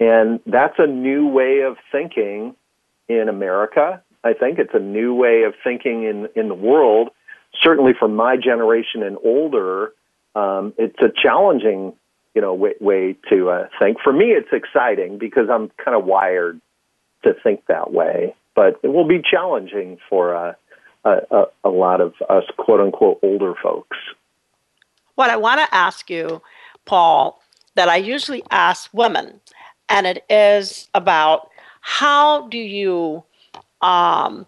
And 0.00 0.40
that's 0.46 0.78
a 0.78 0.86
new 0.86 1.26
way 1.26 1.60
of 1.60 1.76
thinking 1.92 2.54
in 3.08 3.28
America. 3.28 4.02
I 4.22 4.32
think 4.32 4.58
it's 4.58 4.74
a 4.74 4.80
new 4.80 5.14
way 5.14 5.44
of 5.44 5.54
thinking 5.62 6.04
in, 6.04 6.28
in 6.34 6.48
the 6.48 6.54
world. 6.54 7.10
Certainly 7.62 7.92
for 7.98 8.08
my 8.08 8.36
generation 8.36 9.02
and 9.02 9.16
older, 9.24 9.92
um, 10.34 10.74
it's 10.76 11.00
a 11.00 11.10
challenging, 11.10 11.94
you 12.34 12.42
know, 12.42 12.54
way, 12.54 12.74
way 12.80 13.16
to 13.30 13.50
uh, 13.50 13.68
think. 13.78 13.98
For 14.02 14.12
me, 14.12 14.26
it's 14.26 14.52
exciting 14.52 15.18
because 15.18 15.48
I'm 15.50 15.70
kind 15.82 15.96
of 15.96 16.04
wired 16.04 16.60
to 17.24 17.34
think 17.42 17.66
that 17.66 17.92
way. 17.92 18.34
But 18.54 18.80
it 18.82 18.88
will 18.88 19.06
be 19.06 19.22
challenging 19.22 19.98
for 20.08 20.34
uh, 20.34 20.54
a, 21.04 21.44
a 21.64 21.68
lot 21.68 22.00
of 22.00 22.14
us, 22.28 22.44
quote 22.56 22.80
unquote, 22.80 23.18
older 23.22 23.54
folks. 23.62 23.96
What 25.14 25.30
I 25.30 25.36
want 25.36 25.60
to 25.60 25.74
ask 25.74 26.10
you, 26.10 26.42
Paul, 26.84 27.40
that 27.74 27.88
I 27.88 27.96
usually 27.96 28.42
ask 28.50 28.90
women, 28.92 29.40
and 29.88 30.06
it 30.06 30.24
is 30.28 30.88
about 30.94 31.50
how 31.80 32.48
do 32.48 32.58
you 32.58 33.24
um, 33.80 34.46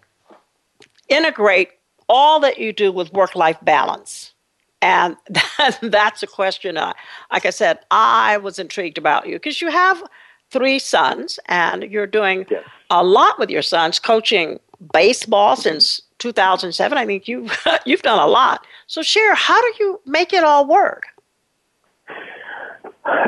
integrate 1.09 1.69
all 2.07 2.39
that 2.41 2.57
you 2.57 2.73
do 2.73 2.91
with 2.91 3.11
work 3.13 3.35
life 3.35 3.57
balance? 3.61 4.33
And 4.81 5.15
that, 5.29 5.79
that's 5.81 6.23
a 6.23 6.27
question, 6.27 6.77
uh, 6.77 6.93
like 7.31 7.45
I 7.45 7.51
said, 7.51 7.79
I 7.91 8.37
was 8.37 8.59
intrigued 8.59 8.97
about 8.97 9.27
you 9.27 9.35
because 9.35 9.61
you 9.61 9.69
have 9.69 10.03
three 10.51 10.79
sons 10.79 11.39
and 11.47 11.83
you're 11.83 12.07
doing 12.07 12.45
yes. 12.49 12.63
a 12.89 13.03
lot 13.03 13.39
with 13.39 13.49
your 13.49 13.61
sons, 13.61 13.99
coaching 13.99 14.59
baseball 14.93 15.55
since 15.55 16.01
2007. 16.19 16.97
I 16.97 17.05
think 17.05 17.27
you've, 17.27 17.57
you've 17.85 18.01
done 18.01 18.19
a 18.19 18.27
lot. 18.27 18.65
So, 18.87 19.01
share, 19.01 19.33
how 19.33 19.59
do 19.61 19.73
you 19.79 20.01
make 20.05 20.33
it 20.33 20.43
all 20.43 20.67
work? 20.67 21.05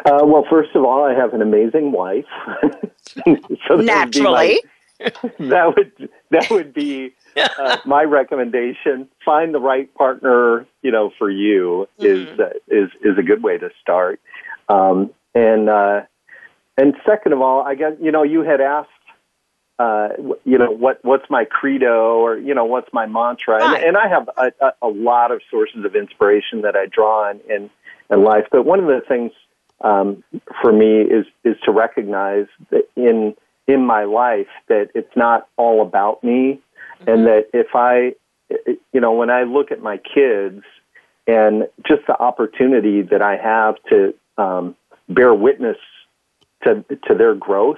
Uh, 0.06 0.20
well, 0.24 0.46
first 0.50 0.76
of 0.76 0.84
all, 0.84 1.04
I 1.04 1.14
have 1.14 1.34
an 1.34 1.42
amazing 1.42 1.92
wife. 1.92 2.26
so 3.68 3.76
Naturally, 3.76 4.62
that 5.00 5.24
would, 5.24 5.40
my, 5.40 5.48
that 5.50 5.76
would 5.76 6.10
that 6.30 6.50
would 6.52 6.74
be 6.74 7.14
uh, 7.36 7.78
my 7.86 8.04
recommendation. 8.04 9.08
Find 9.26 9.54
the 9.54 9.60
right 9.60 9.94
partner, 9.96 10.68
you 10.84 10.92
know, 10.92 11.12
for 11.18 11.30
you 11.30 11.88
is 11.98 12.28
mm-hmm. 12.28 12.42
uh, 12.42 12.46
is 12.68 12.90
is 13.02 13.18
a 13.18 13.24
good 13.24 13.42
way 13.42 13.58
to 13.58 13.70
start. 13.82 14.20
Um, 14.70 15.12
and 15.34 15.70
uh, 15.70 16.02
and 16.78 16.94
second 17.06 17.34
of 17.34 17.42
all, 17.42 17.62
I 17.62 17.76
guess 17.76 17.94
you 18.02 18.12
know 18.12 18.24
you 18.24 18.42
had 18.42 18.62
asked. 18.62 18.90
Uh, 19.80 20.10
you 20.46 20.58
know 20.58 20.72
what? 20.72 21.00
What's 21.04 21.30
my 21.30 21.46
credo, 21.46 22.18
or 22.18 22.38
you 22.38 22.54
know 22.54 22.66
what's 22.66 22.92
my 22.94 23.06
mantra? 23.06 23.58
Right. 23.58 23.78
And, 23.78 23.96
and 23.96 23.98
I 23.98 24.08
have 24.08 24.30
a, 24.38 24.66
a, 24.66 24.74
a 24.84 24.88
lot 24.88 25.32
of 25.32 25.42
sources 25.50 25.84
of 25.84 25.96
inspiration 25.96 26.62
that 26.62 26.76
I 26.76 26.86
draw 26.86 27.30
on 27.30 27.40
in 27.50 27.70
in 28.10 28.24
life. 28.24 28.46
But 28.52 28.66
one 28.66 28.80
of 28.80 28.86
the 28.86 29.02
things 29.08 29.32
um, 29.82 30.24
for 30.62 30.72
me 30.72 31.02
is 31.02 31.26
is 31.44 31.56
to 31.66 31.72
recognize 31.72 32.46
that 32.70 32.88
in 32.96 33.36
in 33.68 33.86
my 33.86 34.04
life 34.04 34.48
that 34.68 34.90
it's 34.94 35.16
not 35.16 35.48
all 35.58 35.82
about 35.82 36.24
me, 36.24 36.62
mm-hmm. 37.00 37.10
and 37.10 37.26
that 37.26 37.48
if 37.54 37.76
I, 37.76 38.14
you 38.92 39.02
know, 39.02 39.14
when 39.14 39.30
I 39.30 39.44
look 39.44 39.72
at 39.72 39.82
my 39.82 39.98
kids 39.98 40.64
and 41.28 41.68
just 41.88 42.06
the 42.08 42.20
opportunity 42.20 43.02
that 43.02 43.22
I 43.22 43.38
have 43.38 43.76
to 43.90 44.14
um, 44.38 44.76
bear 45.08 45.34
witness 45.34 45.78
to 46.64 46.84
to 47.08 47.16
their 47.16 47.36
growth, 47.36 47.78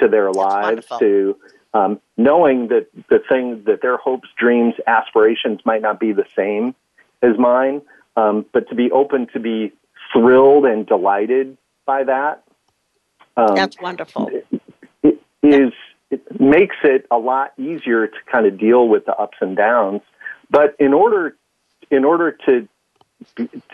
to 0.00 0.08
their 0.08 0.30
lives, 0.32 0.86
to 0.98 1.36
um, 1.74 2.00
knowing 2.16 2.68
that 2.68 2.86
the 3.08 3.18
thing 3.28 3.62
that 3.66 3.82
their 3.82 3.96
hopes, 3.96 4.28
dreams, 4.38 4.74
aspirations 4.86 5.60
might 5.64 5.82
not 5.82 6.00
be 6.00 6.12
the 6.12 6.24
same 6.34 6.74
as 7.22 7.38
mine, 7.38 7.82
um, 8.16 8.46
but 8.52 8.68
to 8.68 8.74
be 8.74 8.90
open 8.90 9.26
to 9.32 9.40
be 9.40 9.72
thrilled 10.12 10.64
and 10.64 10.86
delighted 10.86 11.56
by 11.84 12.04
that. 12.04 12.42
Um, 13.36 13.54
That's 13.54 13.78
wonderful. 13.80 14.30
It, 14.32 14.46
it 15.02 15.20
is 15.42 15.72
it 16.10 16.40
makes 16.40 16.76
it 16.84 17.06
a 17.10 17.18
lot 17.18 17.52
easier 17.58 18.06
to 18.06 18.16
kind 18.30 18.46
of 18.46 18.58
deal 18.58 18.88
with 18.88 19.06
the 19.06 19.14
ups 19.14 19.38
and 19.40 19.56
downs. 19.56 20.02
But 20.50 20.76
in 20.78 20.94
order 20.94 21.36
in 21.90 22.04
order 22.04 22.36
to 22.46 22.68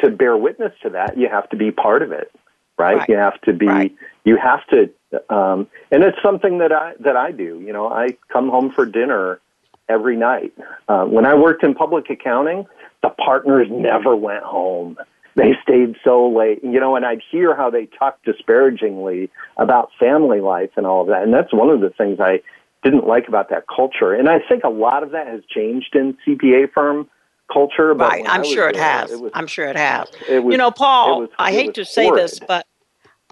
to 0.00 0.10
bear 0.10 0.36
witness 0.36 0.72
to 0.82 0.90
that, 0.90 1.16
you 1.18 1.28
have 1.28 1.48
to 1.50 1.56
be 1.56 1.70
part 1.70 2.02
of 2.02 2.12
it, 2.12 2.32
right? 2.78 2.98
right. 2.98 3.08
You 3.08 3.16
have 3.16 3.40
to 3.42 3.52
be. 3.52 3.66
Right. 3.66 3.94
You 4.24 4.36
have 4.36 4.60
to, 4.68 5.34
um, 5.34 5.66
and 5.90 6.04
it's 6.04 6.18
something 6.22 6.58
that 6.58 6.72
I 6.72 6.94
that 7.00 7.16
I 7.16 7.32
do. 7.32 7.60
You 7.64 7.72
know, 7.72 7.88
I 7.88 8.16
come 8.32 8.48
home 8.48 8.70
for 8.70 8.86
dinner 8.86 9.40
every 9.88 10.16
night. 10.16 10.52
Uh, 10.88 11.04
when 11.04 11.26
I 11.26 11.34
worked 11.34 11.64
in 11.64 11.74
public 11.74 12.08
accounting, 12.08 12.66
the 13.02 13.10
partners 13.10 13.66
never 13.70 14.14
went 14.14 14.44
home 14.44 14.96
they 15.34 15.52
stayed 15.62 15.96
so 16.04 16.28
late, 16.28 16.62
you 16.62 16.78
know, 16.78 16.96
and 16.96 17.06
I'd 17.06 17.22
hear 17.30 17.56
how 17.56 17.70
they 17.70 17.86
talked 17.86 18.24
disparagingly 18.24 19.30
about 19.56 19.90
family 19.98 20.40
life 20.40 20.70
and 20.76 20.86
all 20.86 21.02
of 21.02 21.08
that. 21.08 21.22
And 21.22 21.32
that's 21.32 21.52
one 21.52 21.70
of 21.70 21.80
the 21.80 21.90
things 21.90 22.18
I 22.20 22.40
didn't 22.84 23.06
like 23.06 23.28
about 23.28 23.48
that 23.50 23.64
culture. 23.74 24.12
And 24.12 24.28
I 24.28 24.40
think 24.40 24.64
a 24.64 24.68
lot 24.68 25.02
of 25.02 25.12
that 25.12 25.26
has 25.28 25.40
changed 25.48 25.94
in 25.94 26.16
CPA 26.26 26.72
firm 26.72 27.08
culture. 27.50 27.94
But 27.94 28.10
right, 28.10 28.24
I'm 28.28 28.44
sure 28.44 28.68
it 28.68 28.74
there, 28.74 28.82
has. 28.82 29.12
It 29.12 29.20
was, 29.20 29.32
I'm 29.34 29.46
sure 29.46 29.66
it 29.66 29.76
has. 29.76 30.08
It 30.28 30.44
was, 30.44 30.52
you 30.52 30.58
know, 30.58 30.70
Paul, 30.70 31.20
was, 31.20 31.30
I 31.38 31.52
hate 31.52 31.74
to 31.74 31.84
say 31.84 32.06
horrid. 32.06 32.22
this, 32.22 32.38
but 32.40 32.66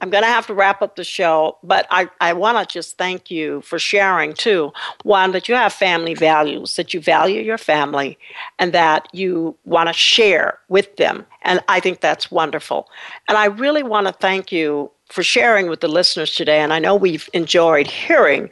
I'm 0.02 0.08
going 0.08 0.24
to 0.24 0.28
have 0.28 0.46
to 0.46 0.54
wrap 0.54 0.80
up 0.80 0.96
the 0.96 1.04
show, 1.04 1.58
but 1.62 1.86
I, 1.90 2.08
I 2.20 2.32
want 2.32 2.56
to 2.58 2.72
just 2.72 2.96
thank 2.96 3.30
you 3.30 3.60
for 3.60 3.78
sharing 3.78 4.32
too. 4.32 4.72
One, 5.02 5.32
that 5.32 5.48
you 5.48 5.54
have 5.54 5.72
family 5.74 6.14
values, 6.14 6.76
that 6.76 6.94
you 6.94 7.00
value 7.00 7.42
your 7.42 7.58
family, 7.58 8.18
and 8.58 8.72
that 8.72 9.08
you 9.12 9.56
want 9.64 9.88
to 9.88 9.92
share 9.92 10.58
with 10.68 10.96
them. 10.96 11.26
And 11.42 11.60
I 11.68 11.80
think 11.80 12.00
that's 12.00 12.30
wonderful. 12.30 12.88
And 13.28 13.36
I 13.36 13.46
really 13.46 13.82
want 13.82 14.06
to 14.06 14.12
thank 14.14 14.50
you 14.50 14.90
for 15.10 15.22
sharing 15.22 15.68
with 15.68 15.80
the 15.80 15.88
listeners 15.88 16.34
today. 16.34 16.60
And 16.60 16.72
I 16.72 16.78
know 16.78 16.94
we've 16.94 17.28
enjoyed 17.34 17.86
hearing 17.86 18.48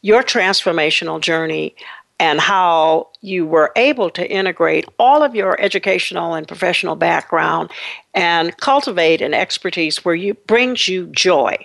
your 0.00 0.22
transformational 0.22 1.20
journey 1.20 1.74
and 2.18 2.40
how 2.40 3.08
you 3.20 3.46
were 3.46 3.72
able 3.76 4.08
to 4.10 4.30
integrate 4.30 4.86
all 4.98 5.22
of 5.22 5.34
your 5.34 5.60
educational 5.60 6.34
and 6.34 6.48
professional 6.48 6.96
background 6.96 7.70
and 8.14 8.56
cultivate 8.56 9.20
an 9.20 9.34
expertise 9.34 10.04
where 10.04 10.14
you 10.14 10.34
brings 10.34 10.88
you 10.88 11.06
joy. 11.08 11.56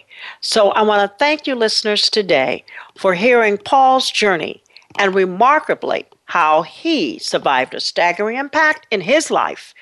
So 0.41 0.69
I 0.71 0.81
want 0.81 1.09
to 1.09 1.17
thank 1.17 1.47
you 1.47 1.55
listeners 1.55 2.09
today 2.09 2.65
for 2.97 3.13
hearing 3.13 3.57
Paul's 3.57 4.11
journey 4.11 4.61
and 4.99 5.15
remarkably 5.15 6.05
how 6.25 6.63
he 6.63 7.17
survived 7.19 7.73
a 7.73 7.79
staggering 7.79 8.37
impact 8.37 8.87
in 8.91 9.01
his 9.01 9.31
life 9.31 9.73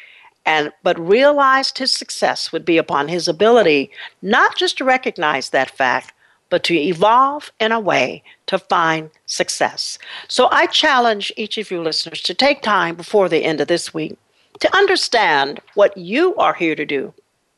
and 0.46 0.72
but 0.84 1.00
realized 1.00 1.78
his 1.78 1.92
success 1.92 2.52
would 2.52 2.66
be 2.66 2.78
upon 2.78 3.08
his 3.08 3.28
ability 3.28 3.92
not 4.22 4.56
just 4.56 4.78
to 4.78 4.84
recognize 4.84 5.50
that 5.50 5.70
fact 5.70 6.14
but 6.50 6.64
to 6.64 6.76
evolve 6.76 7.52
in 7.60 7.72
a 7.72 7.80
way 7.80 8.24
to 8.48 8.58
find 8.58 9.10
success. 9.26 10.00
So 10.28 10.48
I 10.52 10.66
challenge 10.68 11.32
each 11.38 11.58
of 11.58 11.72
you 11.72 11.82
listeners 11.82 12.22
to 12.22 12.34
take 12.34 12.62
time 12.62 12.96
before 12.96 13.30
the 13.30 13.44
end 13.44 13.62
of 13.62 13.68
this 13.68 13.94
week 13.94 14.18
to 14.60 14.76
understand 14.76 15.60
what 15.76 15.96
you 15.98 16.36
are 16.36 16.54
here 16.54 16.76
to 16.76 16.86
do. 16.86 17.14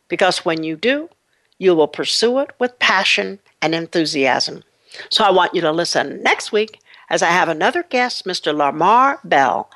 Because 0.07 0.45
when 0.45 0.63
you 0.63 0.75
do, 0.75 1.09
you 1.57 1.75
will 1.75 1.87
pursue 1.87 2.39
it 2.39 2.51
with 2.59 2.77
passion 2.79 3.39
and 3.61 3.73
enthusiasm. 3.73 4.63
So 5.09 5.23
I 5.23 5.31
want 5.31 5.55
you 5.55 5.61
to 5.61 5.71
listen 5.71 6.21
next 6.21 6.51
week 6.51 6.79
as 7.09 7.21
I 7.21 7.27
have 7.27 7.49
another 7.49 7.83
guest, 7.83 8.25
Mr. 8.25 8.55
Lamar 8.55 9.19
Bell, 9.23 9.69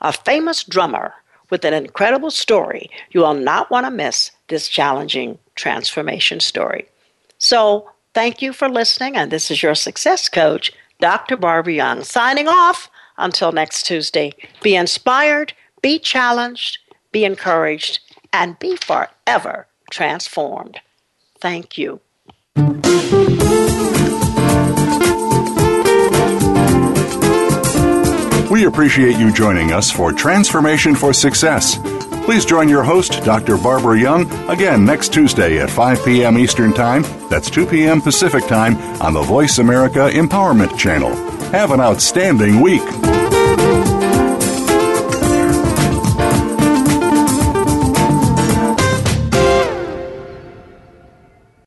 a 0.00 0.12
famous 0.12 0.64
drummer 0.64 1.14
with 1.50 1.64
an 1.64 1.74
incredible 1.74 2.30
story. 2.30 2.90
You 3.10 3.20
will 3.20 3.34
not 3.34 3.70
want 3.70 3.86
to 3.86 3.90
miss 3.90 4.30
this 4.48 4.68
challenging 4.68 5.38
transformation 5.54 6.40
story. 6.40 6.86
So 7.38 7.90
Thank 8.12 8.42
you 8.42 8.52
for 8.52 8.68
listening, 8.68 9.16
and 9.16 9.30
this 9.30 9.50
is 9.50 9.62
your 9.62 9.74
success 9.74 10.28
coach, 10.28 10.72
Dr. 10.98 11.36
Barbara 11.36 11.72
Young, 11.72 12.02
signing 12.02 12.48
off 12.48 12.90
until 13.16 13.52
next 13.52 13.84
Tuesday. 13.84 14.32
Be 14.62 14.74
inspired, 14.74 15.52
be 15.80 15.98
challenged, 15.98 16.78
be 17.12 17.24
encouraged, 17.24 18.00
and 18.32 18.58
be 18.58 18.76
forever 18.76 19.66
transformed. 19.90 20.80
Thank 21.40 21.78
you. 21.78 22.00
We 28.50 28.64
appreciate 28.66 29.16
you 29.16 29.32
joining 29.32 29.72
us 29.72 29.90
for 29.90 30.12
Transformation 30.12 30.96
for 30.96 31.12
Success. 31.12 31.78
Please 32.30 32.44
join 32.44 32.68
your 32.68 32.84
host, 32.84 33.24
Dr. 33.24 33.56
Barbara 33.56 33.98
Young, 33.98 34.30
again 34.48 34.84
next 34.84 35.12
Tuesday 35.12 35.58
at 35.58 35.68
5 35.68 36.04
p.m. 36.04 36.38
Eastern 36.38 36.72
Time. 36.72 37.02
That's 37.28 37.50
2 37.50 37.66
p.m. 37.66 38.00
Pacific 38.00 38.46
Time 38.46 38.76
on 39.02 39.14
the 39.14 39.22
Voice 39.22 39.58
America 39.58 40.08
Empowerment 40.12 40.78
Channel. 40.78 41.12
Have 41.50 41.72
an 41.72 41.80
outstanding 41.80 42.60
week. 42.60 42.84